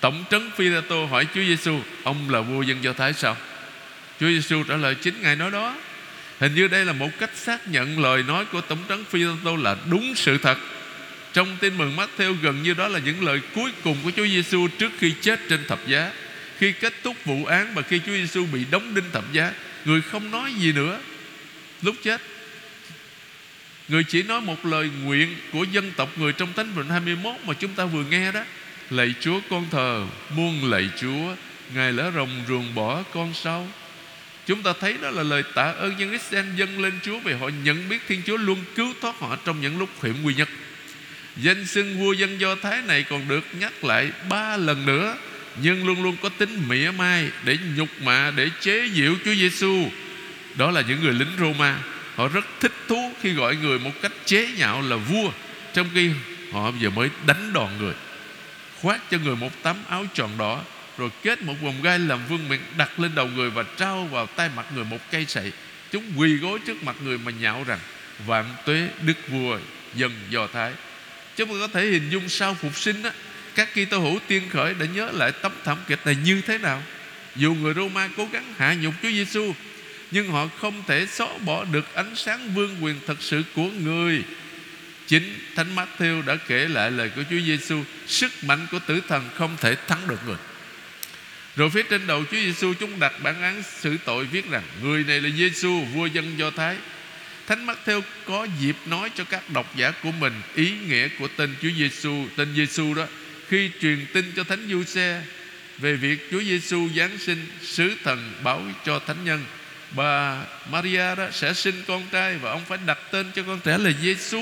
Tổng 0.00 0.24
trấn 0.30 0.50
phi 0.56 0.68
tô 0.88 1.06
hỏi 1.06 1.26
Chúa 1.34 1.40
Giêsu, 1.40 1.80
ông 2.02 2.30
là 2.30 2.40
vua 2.40 2.62
dân 2.62 2.84
Do 2.84 2.92
Thái 2.92 3.12
sao? 3.12 3.36
Chúa 4.20 4.28
Giêsu 4.28 4.62
trả 4.62 4.76
lời 4.76 4.94
chính 4.94 5.22
ngài 5.22 5.36
nói 5.36 5.50
đó. 5.50 5.76
Hình 6.40 6.54
như 6.54 6.68
đây 6.68 6.84
là 6.84 6.92
một 6.92 7.10
cách 7.18 7.30
xác 7.34 7.68
nhận 7.68 8.00
lời 8.00 8.22
nói 8.22 8.44
của 8.44 8.60
tổng 8.60 8.78
trấn 8.88 9.04
phi 9.04 9.24
tô 9.44 9.56
là 9.56 9.76
đúng 9.90 10.14
sự 10.16 10.38
thật. 10.38 10.58
Trong 11.32 11.56
tin 11.60 11.78
mừng 11.78 11.96
Matthew 11.96 12.32
gần 12.42 12.62
như 12.62 12.74
đó 12.74 12.88
là 12.88 12.98
những 12.98 13.24
lời 13.24 13.40
cuối 13.54 13.70
cùng 13.84 13.96
của 14.04 14.10
Chúa 14.16 14.26
Giêsu 14.26 14.68
trước 14.78 14.92
khi 14.98 15.14
chết 15.20 15.40
trên 15.48 15.64
thập 15.68 15.86
giá 15.86 16.10
khi 16.60 16.72
kết 16.72 16.94
thúc 17.02 17.16
vụ 17.24 17.44
án 17.44 17.74
và 17.74 17.82
khi 17.82 18.00
Chúa 18.06 18.12
Giêsu 18.12 18.46
bị 18.52 18.64
đóng 18.70 18.94
đinh 18.94 19.10
thập 19.12 19.32
giá, 19.32 19.52
người 19.84 20.02
không 20.02 20.30
nói 20.30 20.52
gì 20.58 20.72
nữa. 20.72 21.00
Lúc 21.82 21.96
chết, 22.04 22.20
người 23.88 24.04
chỉ 24.04 24.22
nói 24.22 24.40
một 24.40 24.66
lời 24.66 24.90
nguyện 25.04 25.36
của 25.52 25.64
dân 25.64 25.92
tộc 25.96 26.18
người 26.18 26.32
trong 26.32 26.52
Thánh 26.52 26.72
Vịnh 26.74 26.88
21 26.88 27.34
mà 27.44 27.54
chúng 27.54 27.74
ta 27.74 27.84
vừa 27.84 28.04
nghe 28.04 28.32
đó. 28.32 28.44
Lạy 28.90 29.14
Chúa 29.20 29.40
con 29.50 29.66
thờ, 29.70 30.06
muôn 30.36 30.70
lạy 30.70 30.90
Chúa, 31.00 31.34
ngài 31.74 31.92
lỡ 31.92 32.12
rồng 32.14 32.44
ruồng 32.48 32.74
bỏ 32.74 33.02
con 33.02 33.34
sau. 33.34 33.68
Chúng 34.46 34.62
ta 34.62 34.72
thấy 34.80 34.96
đó 35.02 35.10
là 35.10 35.22
lời 35.22 35.42
tạ 35.54 35.72
ơn 35.72 35.94
dân 35.98 36.12
Israel 36.12 36.46
dâng 36.56 36.80
lên 36.80 36.92
Chúa 37.02 37.18
Vì 37.18 37.32
họ 37.32 37.50
nhận 37.64 37.88
biết 37.88 37.98
Thiên 38.08 38.22
Chúa 38.26 38.36
luôn 38.36 38.64
cứu 38.74 38.94
thoát 39.00 39.18
họ 39.18 39.36
trong 39.44 39.60
những 39.60 39.78
lúc 39.78 39.88
hiểm 40.02 40.22
nguy 40.22 40.34
nhất. 40.34 40.48
Danh 41.36 41.66
xưng 41.66 41.98
vua 41.98 42.12
dân 42.12 42.40
Do 42.40 42.54
Thái 42.54 42.82
này 42.82 43.02
còn 43.02 43.28
được 43.28 43.44
nhắc 43.60 43.84
lại 43.84 44.10
ba 44.28 44.56
lần 44.56 44.86
nữa 44.86 45.16
nhưng 45.56 45.86
luôn 45.86 46.02
luôn 46.02 46.16
có 46.22 46.28
tính 46.28 46.68
mỉa 46.68 46.90
mai 46.90 47.30
để 47.44 47.58
nhục 47.76 47.88
mạ, 48.02 48.32
để 48.36 48.48
chế 48.60 48.88
giễu 48.94 49.14
Chúa 49.24 49.34
Giêsu 49.34 49.90
đó 50.54 50.70
là 50.70 50.80
những 50.80 51.00
người 51.00 51.12
lính 51.12 51.30
Roma. 51.38 51.78
Họ 52.16 52.28
rất 52.28 52.44
thích 52.60 52.72
thú 52.88 53.12
khi 53.22 53.32
gọi 53.32 53.56
người 53.56 53.78
một 53.78 53.90
cách 54.02 54.12
chế 54.24 54.48
nhạo 54.58 54.82
là 54.82 54.96
vua, 54.96 55.30
trong 55.74 55.88
khi 55.94 56.10
họ 56.52 56.72
giờ 56.80 56.90
mới 56.90 57.08
đánh 57.26 57.52
đòn 57.52 57.68
người. 57.78 57.94
Khoác 58.80 59.10
cho 59.10 59.18
người 59.18 59.36
một 59.36 59.62
tấm 59.62 59.76
áo 59.88 60.06
tròn 60.14 60.30
đỏ, 60.38 60.62
rồi 60.98 61.10
kết 61.22 61.42
một 61.42 61.54
vòng 61.62 61.82
gai 61.82 61.98
làm 61.98 62.26
vương 62.28 62.48
miện, 62.48 62.60
đặt 62.76 63.00
lên 63.00 63.14
đầu 63.14 63.26
người 63.26 63.50
và 63.50 63.64
trao 63.76 64.04
vào 64.04 64.26
tay 64.26 64.50
mặt 64.56 64.66
người 64.74 64.84
một 64.84 65.10
cây 65.10 65.24
sậy. 65.28 65.52
Chúng 65.92 66.04
quỳ 66.16 66.36
gối 66.36 66.58
trước 66.66 66.82
mặt 66.82 66.96
người 67.04 67.18
mà 67.18 67.32
nhạo 67.40 67.64
rằng, 67.66 67.78
vạn 68.26 68.44
tuế 68.66 68.88
đức 69.02 69.28
vua 69.28 69.58
dân 69.94 70.12
do 70.30 70.46
thái. 70.46 70.72
Chúng 71.36 71.48
ta 71.48 71.54
có 71.60 71.68
thể 71.68 71.86
hình 71.86 72.10
dung 72.10 72.28
sau 72.28 72.54
phục 72.54 72.78
sinh 72.78 73.02
á 73.02 73.10
các 73.54 73.68
Kitô 73.72 73.98
hữu 73.98 74.18
tiên 74.28 74.42
khởi 74.50 74.74
đã 74.74 74.86
nhớ 74.94 75.10
lại 75.12 75.32
tấm 75.32 75.52
thảm 75.64 75.78
kịch 75.88 76.00
này 76.04 76.16
như 76.24 76.40
thế 76.46 76.58
nào? 76.58 76.82
Dù 77.36 77.54
người 77.54 77.74
Roma 77.74 78.08
cố 78.16 78.28
gắng 78.32 78.54
hạ 78.56 78.74
nhục 78.74 78.94
Chúa 79.02 79.10
Giêsu 79.10 79.54
nhưng 80.10 80.28
họ 80.30 80.48
không 80.60 80.82
thể 80.86 81.06
xóa 81.06 81.28
bỏ 81.44 81.64
được 81.64 81.94
ánh 81.94 82.16
sáng 82.16 82.54
vương 82.54 82.84
quyền 82.84 83.00
thật 83.06 83.16
sự 83.20 83.42
của 83.54 83.68
người. 83.84 84.22
Chính 85.06 85.38
thánh 85.56 85.76
Matthew 85.76 86.24
đã 86.24 86.36
kể 86.48 86.68
lại 86.68 86.90
lời 86.90 87.10
của 87.16 87.22
Chúa 87.30 87.40
Giêsu 87.46 87.84
sức 88.06 88.44
mạnh 88.44 88.66
của 88.70 88.78
tử 88.78 89.00
thần 89.08 89.28
không 89.34 89.56
thể 89.60 89.76
thắng 89.88 90.08
được 90.08 90.20
người. 90.26 90.36
Rồi 91.56 91.70
phía 91.70 91.82
trên 91.82 92.06
đầu 92.06 92.24
Chúa 92.30 92.36
Giêsu 92.36 92.74
chúng 92.80 93.00
đặt 93.00 93.12
bản 93.22 93.42
án 93.42 93.62
xử 93.80 93.96
tội 94.04 94.24
viết 94.24 94.50
rằng, 94.50 94.62
người 94.82 95.04
này 95.04 95.20
là 95.20 95.28
Giêsu 95.36 95.80
vua 95.80 96.06
dân 96.06 96.38
Do 96.38 96.50
Thái. 96.50 96.76
Thánh 97.46 97.66
Matthew 97.66 98.00
có 98.24 98.46
dịp 98.60 98.76
nói 98.86 99.10
cho 99.14 99.24
các 99.24 99.50
độc 99.50 99.76
giả 99.76 99.90
của 99.90 100.12
mình 100.12 100.32
ý 100.54 100.72
nghĩa 100.88 101.08
của 101.18 101.28
tên 101.36 101.54
Chúa 101.62 101.70
Giêsu 101.78 102.26
tên 102.36 102.48
Giêsu 102.56 102.94
đó 102.94 103.06
khi 103.50 103.70
truyền 103.80 104.06
tin 104.12 104.32
cho 104.36 104.44
thánh 104.44 104.68
du 104.70 104.84
xe 104.84 105.22
về 105.78 105.94
việc 105.96 106.28
Chúa 106.30 106.42
Giêsu 106.42 106.88
giáng 106.96 107.18
sinh, 107.18 107.46
sứ 107.62 107.94
thần 108.04 108.32
báo 108.42 108.62
cho 108.86 108.98
thánh 108.98 109.24
nhân 109.24 109.44
bà 109.90 110.42
Maria 110.70 111.14
đó 111.14 111.28
sẽ 111.32 111.54
sinh 111.54 111.74
con 111.86 112.02
trai 112.12 112.38
và 112.38 112.50
ông 112.50 112.64
phải 112.68 112.78
đặt 112.86 112.98
tên 113.10 113.26
cho 113.34 113.42
con 113.42 113.60
trẻ 113.64 113.78
là 113.78 113.90
Giêsu 114.02 114.40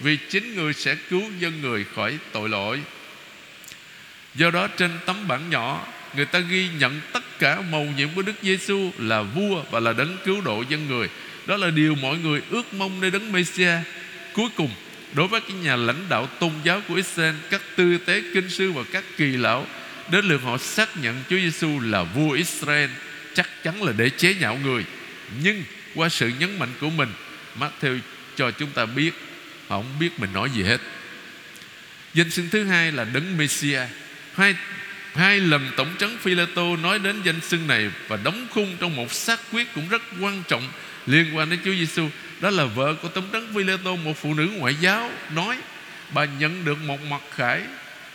vì 0.00 0.18
chính 0.30 0.56
người 0.56 0.72
sẽ 0.72 0.96
cứu 1.10 1.22
dân 1.40 1.60
người 1.62 1.84
khỏi 1.94 2.18
tội 2.32 2.48
lỗi. 2.48 2.80
Do 4.34 4.50
đó 4.50 4.68
trên 4.68 4.90
tấm 5.06 5.28
bảng 5.28 5.50
nhỏ, 5.50 5.86
người 6.16 6.26
ta 6.26 6.38
ghi 6.38 6.68
nhận 6.78 7.00
tất 7.12 7.38
cả 7.38 7.60
mầu 7.70 7.84
nhiệm 7.96 8.08
của 8.14 8.22
Đức 8.22 8.36
Giêsu 8.42 8.90
là 8.98 9.22
vua 9.22 9.62
và 9.70 9.80
là 9.80 9.92
đấng 9.92 10.16
cứu 10.24 10.40
độ 10.40 10.64
dân 10.68 10.88
người. 10.88 11.08
Đó 11.46 11.56
là 11.56 11.70
điều 11.70 11.94
mọi 11.94 12.18
người 12.18 12.42
ước 12.50 12.74
mong 12.74 13.00
nơi 13.00 13.10
đấng 13.10 13.32
Mêsia. 13.32 13.72
Cuối 14.32 14.48
cùng 14.56 14.70
đối 15.12 15.28
với 15.28 15.40
cái 15.40 15.56
nhà 15.56 15.76
lãnh 15.76 16.08
đạo 16.08 16.26
tôn 16.26 16.52
giáo 16.64 16.82
của 16.88 16.94
Israel, 16.94 17.34
các 17.50 17.62
tư 17.76 17.98
tế, 17.98 18.22
kinh 18.34 18.50
sư 18.50 18.72
và 18.72 18.82
các 18.92 19.04
kỳ 19.16 19.36
lão, 19.36 19.66
đến 20.10 20.24
lượt 20.24 20.40
họ 20.44 20.58
xác 20.58 20.96
nhận 20.96 21.22
Chúa 21.30 21.36
Giêsu 21.36 21.80
là 21.80 22.02
vua 22.02 22.30
Israel, 22.30 22.90
chắc 23.34 23.48
chắn 23.62 23.82
là 23.82 23.92
để 23.92 24.10
chế 24.10 24.34
nhạo 24.34 24.58
người. 24.62 24.84
Nhưng 25.42 25.64
qua 25.94 26.08
sự 26.08 26.32
nhấn 26.38 26.58
mạnh 26.58 26.72
của 26.80 26.90
mình, 26.90 27.08
Matthew 27.60 27.98
cho 28.36 28.50
chúng 28.50 28.70
ta 28.70 28.86
biết, 28.86 29.10
họ 29.68 29.76
không 29.76 29.98
biết 30.00 30.20
mình 30.20 30.32
nói 30.32 30.50
gì 30.50 30.62
hết. 30.62 30.80
Danh 32.14 32.30
xưng 32.30 32.48
thứ 32.50 32.64
hai 32.64 32.92
là 32.92 33.04
Đấng 33.04 33.38
Messiah 33.38 33.88
Hai 34.34 34.54
Hai 35.14 35.40
lần 35.40 35.70
Tổng 35.76 35.88
trấn 35.98 36.18
Phi-lê-tô 36.18 36.76
nói 36.76 36.98
đến 36.98 37.22
danh 37.24 37.40
xưng 37.40 37.66
này 37.66 37.90
Và 38.08 38.18
đóng 38.24 38.46
khung 38.50 38.76
trong 38.80 38.96
một 38.96 39.12
xác 39.12 39.40
quyết 39.52 39.74
cũng 39.74 39.88
rất 39.88 40.02
quan 40.20 40.42
trọng 40.48 40.68
Liên 41.06 41.36
quan 41.36 41.50
đến 41.50 41.58
Chúa 41.64 41.74
Giêsu 41.74 42.08
đó 42.40 42.50
là 42.50 42.64
vợ 42.64 42.94
của 43.02 43.08
Tổng 43.08 43.28
trấn 43.32 43.52
vila 43.52 43.76
tô 43.84 43.96
Một 43.96 44.12
phụ 44.16 44.34
nữ 44.34 44.50
ngoại 44.56 44.74
giáo, 44.80 45.10
nói, 45.34 45.56
Bà 46.14 46.24
nhận 46.24 46.64
được 46.64 46.78
một 46.86 47.00
mặt 47.10 47.22
khải. 47.34 47.62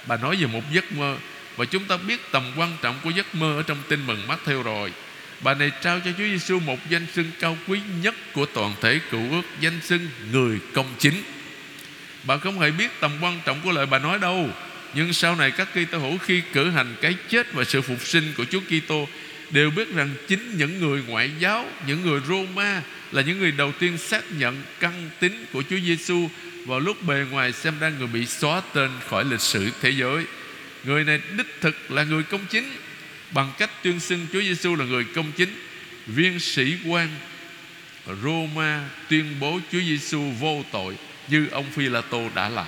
Bà 0.07 0.17
nói 0.17 0.36
về 0.36 0.47
một 0.47 0.63
giấc 0.71 0.91
mơ, 0.91 1.17
Và 1.55 1.65
chúng 1.65 1.86
ta 1.86 1.97
biết 1.97 2.32
tầm 2.32 2.43
quan 2.57 2.78
trọng 2.82 2.95
của 3.03 3.09
giấc 3.09 3.36
mơ 3.36 3.57
Ở 3.57 3.63
trong 3.63 3.78
tin 3.89 4.07
mừng 4.07 4.28
mắt 4.28 4.39
theo 4.45 4.63
rồi. 4.63 4.93
Bà 5.41 5.53
này 5.53 5.71
trao 5.82 5.99
cho 6.05 6.11
Chúa 6.17 6.24
Giêsu 6.24 6.59
một 6.59 6.80
danh 6.89 7.05
xưng 7.13 7.32
cao 7.39 7.57
quý 7.67 7.80
nhất 8.01 8.15
Của 8.34 8.45
toàn 8.45 8.74
thể 8.82 8.99
cựu 9.11 9.32
ước, 9.32 9.41
Danh 9.59 9.82
xưng 9.82 10.07
người 10.32 10.59
công 10.74 10.88
chính. 10.99 11.24
Bà 12.24 12.38
không 12.38 12.59
hề 12.59 12.71
biết 12.71 12.91
tầm 12.99 13.11
quan 13.21 13.39
trọng 13.45 13.61
của 13.63 13.71
lời 13.71 13.86
bà 13.86 13.99
nói 13.99 14.19
đâu, 14.19 14.49
Nhưng 14.93 15.13
sau 15.13 15.36
này 15.36 15.51
các 15.51 15.67
Kitô 15.71 15.97
hữu 15.97 16.17
khi 16.17 16.41
cử 16.53 16.69
hành 16.69 16.95
cái 17.01 17.15
chết 17.30 17.53
và 17.53 17.63
sự 17.63 17.82
phục 17.82 18.01
sinh 18.01 18.34
của 18.38 18.45
Chúa 18.45 18.59
Kitô 18.59 19.07
đều 19.53 19.71
biết 19.71 19.95
rằng 19.95 20.09
chính 20.27 20.57
những 20.57 20.79
người 20.79 21.03
ngoại 21.07 21.31
giáo, 21.39 21.65
những 21.87 22.01
người 22.01 22.21
Roma 22.27 22.81
là 23.11 23.21
những 23.21 23.39
người 23.39 23.51
đầu 23.51 23.71
tiên 23.79 23.97
xác 23.97 24.23
nhận 24.37 24.63
căn 24.79 25.09
tính 25.19 25.45
của 25.53 25.63
Chúa 25.69 25.79
Giêsu 25.85 26.29
vào 26.65 26.79
lúc 26.79 27.03
bề 27.03 27.25
ngoài 27.31 27.51
xem 27.51 27.79
ra 27.79 27.89
người 27.89 28.07
bị 28.07 28.25
xóa 28.25 28.61
tên 28.73 28.91
khỏi 29.09 29.25
lịch 29.25 29.41
sử 29.41 29.69
thế 29.81 29.89
giới. 29.89 30.25
Người 30.83 31.03
này 31.03 31.21
đích 31.37 31.61
thực 31.61 31.91
là 31.91 32.03
người 32.03 32.23
công 32.23 32.45
chính 32.49 32.71
bằng 33.31 33.51
cách 33.57 33.69
tuyên 33.83 33.99
xưng 33.99 34.27
Chúa 34.33 34.41
Giêsu 34.41 34.75
là 34.75 34.85
người 34.85 35.03
công 35.03 35.31
chính. 35.31 35.49
Viên 36.07 36.39
sĩ 36.39 36.75
quan 36.87 37.09
Roma 38.23 38.89
tuyên 39.09 39.39
bố 39.39 39.59
Chúa 39.71 39.79
Giêsu 39.79 40.21
vô 40.39 40.63
tội 40.71 40.97
như 41.27 41.47
ông 41.51 41.65
Phi 41.71 41.89
La 41.89 42.01
Tô 42.01 42.29
đã 42.35 42.49
làm. 42.49 42.67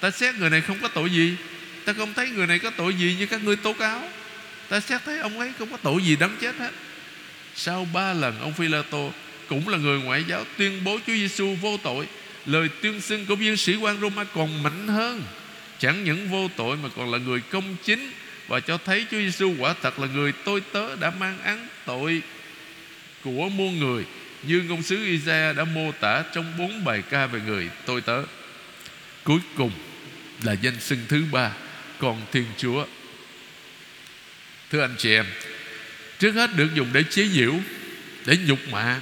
Ta 0.00 0.10
xét 0.10 0.34
người 0.34 0.50
này 0.50 0.60
không 0.60 0.78
có 0.82 0.88
tội 0.88 1.10
gì, 1.10 1.36
ta 1.84 1.92
không 1.92 2.14
thấy 2.14 2.30
người 2.30 2.46
này 2.46 2.58
có 2.58 2.70
tội 2.70 2.94
gì 2.94 3.16
như 3.18 3.26
các 3.26 3.44
ngươi 3.44 3.56
tố 3.56 3.72
cáo. 3.72 4.08
Ta 4.68 4.80
xét 4.80 5.00
thấy 5.04 5.18
ông 5.18 5.38
ấy 5.38 5.52
không 5.58 5.70
có 5.70 5.76
tội 5.76 6.02
gì 6.02 6.16
đáng 6.16 6.36
chết 6.40 6.56
hết. 6.56 6.70
Sau 7.54 7.88
ba 7.94 8.12
lần 8.12 8.40
ông 8.40 8.52
Phi 8.52 8.68
La 8.68 8.82
Tô 8.90 9.12
cũng 9.48 9.68
là 9.68 9.78
người 9.78 10.00
ngoại 10.00 10.24
giáo 10.28 10.44
tuyên 10.56 10.84
bố 10.84 10.98
Chúa 11.06 11.12
Giêsu 11.12 11.56
vô 11.60 11.76
tội, 11.82 12.06
lời 12.46 12.68
tuyên 12.82 13.00
xưng 13.00 13.26
của 13.26 13.36
viên 13.36 13.56
sĩ 13.56 13.76
quan 13.76 14.00
Roma 14.00 14.24
còn 14.24 14.62
mạnh 14.62 14.88
hơn. 14.88 15.22
Chẳng 15.78 16.04
những 16.04 16.28
vô 16.28 16.48
tội 16.56 16.76
mà 16.76 16.88
còn 16.96 17.12
là 17.12 17.18
người 17.18 17.40
công 17.40 17.76
chính 17.84 18.10
và 18.48 18.60
cho 18.60 18.78
thấy 18.84 19.06
Chúa 19.10 19.18
Giêsu 19.18 19.54
quả 19.58 19.74
thật 19.82 19.98
là 19.98 20.06
người 20.06 20.32
tôi 20.32 20.62
tớ 20.72 20.96
đã 20.96 21.10
mang 21.10 21.38
án 21.42 21.68
tội 21.86 22.22
của 23.24 23.48
muôn 23.48 23.78
người 23.78 24.04
như 24.42 24.62
ngôn 24.68 24.82
sứ 24.82 25.04
Isaiah 25.04 25.56
đã 25.56 25.64
mô 25.64 25.92
tả 26.00 26.24
trong 26.34 26.52
bốn 26.58 26.84
bài 26.84 27.02
ca 27.10 27.26
về 27.26 27.40
người 27.46 27.68
tôi 27.86 28.00
tớ. 28.00 28.22
Cuối 29.24 29.40
cùng 29.56 29.70
là 30.42 30.52
danh 30.52 30.80
xưng 30.80 30.98
thứ 31.08 31.24
ba, 31.32 31.52
còn 31.98 32.22
Thiên 32.32 32.44
Chúa. 32.58 32.84
Thưa 34.70 34.80
anh 34.80 34.94
chị 34.98 35.12
em, 35.12 35.26
trước 36.18 36.32
hết 36.32 36.56
được 36.56 36.74
dùng 36.74 36.88
để 36.92 37.02
chế 37.02 37.28
giễu, 37.28 37.54
để 38.26 38.36
nhục 38.46 38.68
mạ 38.68 39.00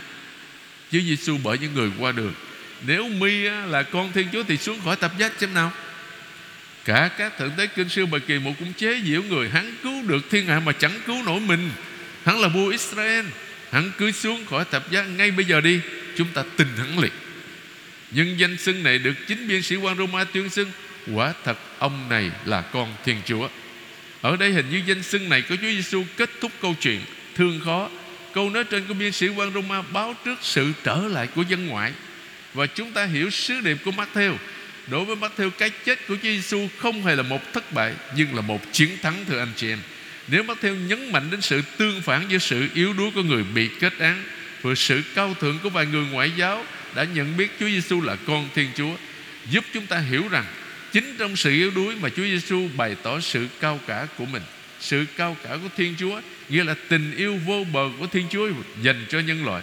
Chúa 0.93 1.01
Giêsu 1.01 1.39
bởi 1.45 1.59
những 1.59 1.75
người 1.75 1.91
qua 1.99 2.13
đường. 2.13 2.35
Nếu 2.87 3.09
mi 3.09 3.43
là 3.43 3.83
con 3.83 4.13
Thiên 4.13 4.29
Chúa 4.33 4.43
thì 4.43 4.57
xuống 4.57 4.81
khỏi 4.85 4.97
tập 4.97 5.13
giác 5.19 5.33
xem 5.39 5.55
nào. 5.55 5.73
Cả 6.85 7.11
các 7.19 7.39
thượng 7.39 7.51
tế 7.57 7.67
kinh 7.67 7.89
sư 7.89 8.07
bài 8.07 8.21
kỳ 8.27 8.39
một 8.39 8.53
cũng 8.59 8.73
chế 8.73 9.01
giễu 9.07 9.23
người. 9.23 9.49
Hắn 9.49 9.75
cứu 9.83 10.03
được 10.03 10.31
thiên 10.31 10.47
hạ 10.47 10.61
mà 10.61 10.73
chẳng 10.73 11.01
cứu 11.07 11.23
nổi 11.23 11.41
mình. 11.41 11.71
Hắn 12.25 12.41
là 12.41 12.49
vua 12.49 12.69
Israel. 12.69 13.27
Hắn 13.71 13.91
cứ 13.99 14.13
xuống 14.13 14.47
khỏi 14.47 14.65
tập 14.71 14.91
giá 14.91 15.05
ngay 15.05 15.31
bây 15.31 15.45
giờ 15.45 15.61
đi. 15.61 15.81
Chúng 16.17 16.29
ta 16.29 16.43
tin 16.57 16.69
hắn 16.79 16.99
liệt 16.99 17.13
Nhưng 18.11 18.39
danh 18.39 18.57
xưng 18.59 18.83
này 18.83 18.99
được 18.99 19.15
chính 19.27 19.49
biên 19.49 19.63
sĩ 19.63 19.77
quan 19.77 19.97
Roma 19.97 20.25
tuyên 20.25 20.51
xưng 20.51 20.71
Quả 21.15 21.35
thật 21.45 21.59
ông 21.79 22.09
này 22.09 22.31
là 22.45 22.61
con 22.61 22.95
Thiên 23.05 23.17
Chúa. 23.27 23.49
Ở 24.25 24.37
đây 24.37 24.53
hình 24.53 24.71
như 24.71 24.81
danh 24.87 25.03
xưng 25.03 25.29
này 25.29 25.43
của 25.43 25.57
Chúa 25.57 25.69
Giêsu 25.69 26.05
kết 26.17 26.31
thúc 26.41 26.53
câu 26.63 26.75
chuyện 26.81 27.01
Thương 27.35 27.61
khó. 27.65 27.91
Câu 28.35 28.51
nói 28.51 28.65
trên 28.65 28.85
của 28.89 28.95
biên 28.95 29.13
sĩ 29.13 29.29
quan 29.29 29.53
Roma 29.55 29.83
báo 29.83 30.17
trước 30.25 30.39
sự 30.43 30.73
trở 30.85 30.97
lại 30.97 31.27
của 31.27 31.43
dân 31.43 31.67
ngoại. 31.67 31.93
Và 32.55 32.67
chúng 32.67 32.93
ta 32.93 33.05
hiểu 33.05 33.31
sứ 33.31 33.61
điệp 33.61 33.77
của 33.85 33.91
Matthew. 33.91 34.35
Đối 34.87 35.05
với 35.05 35.17
Matthew 35.17 35.51
cái 35.51 35.71
chết 35.71 36.07
của 36.09 36.15
Chúa 36.15 36.29
Giêsu 36.29 36.69
không 36.79 37.05
hề 37.05 37.17
là 37.17 37.23
một 37.23 37.53
thất 37.53 37.73
bại 37.73 37.93
Nhưng 38.17 38.35
là 38.35 38.41
một 38.41 38.73
chiến 38.73 38.89
thắng 39.03 39.25
thưa 39.29 39.39
anh 39.39 39.53
chị 39.57 39.69
em. 39.69 39.79
Nếu 40.29 40.45
Matthew 40.45 40.75
nhấn 40.75 41.13
mạnh 41.13 41.31
đến 41.31 41.41
sự 41.41 41.63
tương 41.77 42.03
phản 42.03 42.25
giữa 42.29 42.39
sự 42.39 42.69
yếu 42.75 42.93
đuối 42.93 43.11
của 43.15 43.23
người 43.23 43.45
bị 43.55 43.69
kết 43.81 43.99
án 43.99 44.25
và 44.63 44.75
sự 44.75 45.03
cao 45.15 45.35
thượng 45.41 45.59
của 45.63 45.71
vài 45.71 45.87
người 45.87 46.05
ngoại 46.13 46.33
giáo 46.37 46.65
đã 46.95 47.05
nhận 47.05 47.37
biết 47.37 47.51
Chúa 47.61 47.67
Giêsu 47.67 48.01
là 48.01 48.17
con 48.27 48.49
Thiên 48.55 48.69
Chúa, 48.77 48.97
giúp 49.51 49.65
chúng 49.73 49.87
ta 49.87 49.99
hiểu 49.99 50.29
rằng 50.31 50.45
chính 50.95 51.17
trong 51.19 51.37
sự 51.37 51.51
yếu 51.51 51.71
đuối 51.71 51.95
mà 52.01 52.09
Chúa 52.09 52.23
Giêsu 52.23 52.69
bày 52.77 52.97
tỏ 53.03 53.21
sự 53.21 53.47
cao 53.61 53.81
cả 53.87 54.07
của 54.19 54.25
mình, 54.25 54.43
sự 54.81 55.05
cao 55.17 55.37
cả 55.43 55.51
của 55.63 55.69
Thiên 55.77 55.95
Chúa, 55.99 56.21
nghĩa 56.49 56.65
là 56.65 56.75
tình 56.89 57.17
yêu 57.17 57.39
vô 57.47 57.65
bờ 57.73 57.89
của 57.99 58.07
Thiên 58.07 58.27
Chúa 58.31 58.49
dành 58.83 59.07
cho 59.09 59.19
nhân 59.19 59.45
loại. 59.45 59.63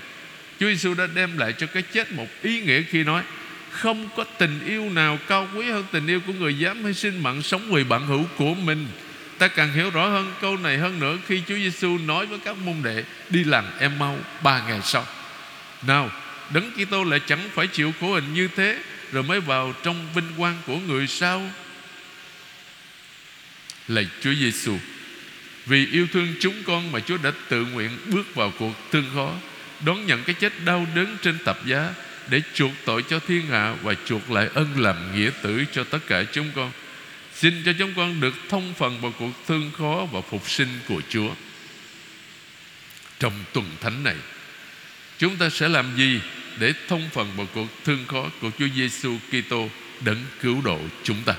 Chúa 0.59 0.67
Giêsu 0.67 0.93
đã 0.93 1.07
đem 1.15 1.38
lại 1.38 1.53
cho 1.53 1.67
cái 1.67 1.84
chết 1.93 2.11
một 2.11 2.27
ý 2.41 2.61
nghĩa 2.61 2.82
khi 2.82 3.03
nói 3.03 3.23
không 3.69 4.09
có 4.17 4.23
tình 4.23 4.59
yêu 4.65 4.89
nào 4.89 5.19
cao 5.27 5.47
quý 5.55 5.69
hơn 5.69 5.86
tình 5.91 6.07
yêu 6.07 6.19
của 6.27 6.34
người 6.34 6.57
dám 6.57 6.86
hy 6.86 6.93
sinh 6.93 7.23
mạng 7.23 7.41
sống 7.41 7.71
vì 7.71 7.84
bạn 7.84 8.07
hữu 8.07 8.25
của 8.38 8.53
mình. 8.53 8.88
Ta 9.38 9.47
càng 9.47 9.73
hiểu 9.73 9.89
rõ 9.89 10.07
hơn 10.07 10.34
câu 10.41 10.57
này 10.57 10.77
hơn 10.77 10.99
nữa 10.99 11.17
Khi 11.27 11.41
Chúa 11.47 11.55
Giêsu 11.55 11.97
nói 11.97 12.25
với 12.25 12.39
các 12.45 12.57
môn 12.57 12.75
đệ 12.84 13.03
Đi 13.29 13.43
làm 13.43 13.65
em 13.79 13.99
mau 13.99 14.17
ba 14.43 14.67
ngày 14.67 14.79
sau. 14.84 15.05
Nào 15.88 16.11
Đấng 16.53 16.71
Kitô 16.71 17.03
lại 17.03 17.19
chẳng 17.27 17.49
phải 17.53 17.67
chịu 17.67 17.93
khổ 17.99 18.13
hình 18.13 18.34
như 18.34 18.47
thế. 18.55 18.79
Rồi 19.12 19.24
mới 19.24 19.39
vào 19.39 19.74
trong 19.84 20.07
vinh 20.14 20.32
quang 20.38 20.62
của 20.68 20.78
người 20.78 21.07
sau. 21.07 21.51
Lạy 23.88 24.07
Chúa 24.22 24.34
Giêsu, 24.34 24.78
Vì 25.66 25.88
yêu 25.91 26.07
thương 26.14 26.36
chúng 26.39 26.64
con 26.64 26.91
mà 26.91 26.99
Chúa 26.99 27.18
đã 27.18 27.32
tự 27.49 27.66
nguyện 27.66 27.89
bước 28.05 28.36
vào 28.36 28.53
cuộc 28.59 28.74
thương 28.91 29.05
khó, 29.14 29.34
Đón 29.86 30.05
nhận 30.05 30.24
cái 30.24 30.36
chết 30.39 30.53
đau 30.66 30.88
đớn 30.95 31.18
trên 31.22 31.38
tập 31.45 31.59
giá 31.66 31.93
Để 32.30 32.41
chuộc 32.53 32.72
tội 32.86 33.03
cho 33.09 33.20
thiên 33.20 33.47
hạ 33.47 33.76
Và 33.82 33.95
chuộc 34.05 34.32
lại 34.32 34.49
ân 34.53 34.82
làm 34.82 35.16
nghĩa 35.16 35.30
tử 35.41 35.66
cho 35.72 35.84
tất 35.84 35.99
cả 36.07 36.24
chúng 36.32 36.51
con. 36.55 36.72
Xin 37.36 37.64
cho 37.66 37.74
chúng 37.80 37.93
con 37.93 38.20
được 38.22 38.34
thông 38.49 38.74
phần 38.74 39.01
vào 39.01 39.14
cuộc 39.20 39.32
thương 39.47 39.72
khó 39.78 40.07
và 40.12 40.22
phục 40.30 40.49
sinh 40.49 40.80
của 40.88 41.01
Chúa. 41.09 41.30
Trong 43.20 43.34
tuần 43.53 43.66
thánh 43.82 44.03
này, 44.03 44.16
Chúng 45.22 45.38
ta 45.38 45.49
sẽ 45.49 45.70
làm 45.70 45.97
gì? 45.97 46.20
Để 46.59 46.73
thông 46.87 47.09
phần 47.11 47.27
vào 47.37 47.47
cuộc 47.55 47.67
thương 47.85 48.05
khó 48.07 48.29
của 48.41 48.49
Chúa 48.59 48.67
Giêsu 48.75 49.15
Kitô, 49.29 49.67
đấng 50.05 50.25
cứu 50.41 50.61
độ 50.61 50.79
chúng 51.03 51.17
ta. 51.25 51.35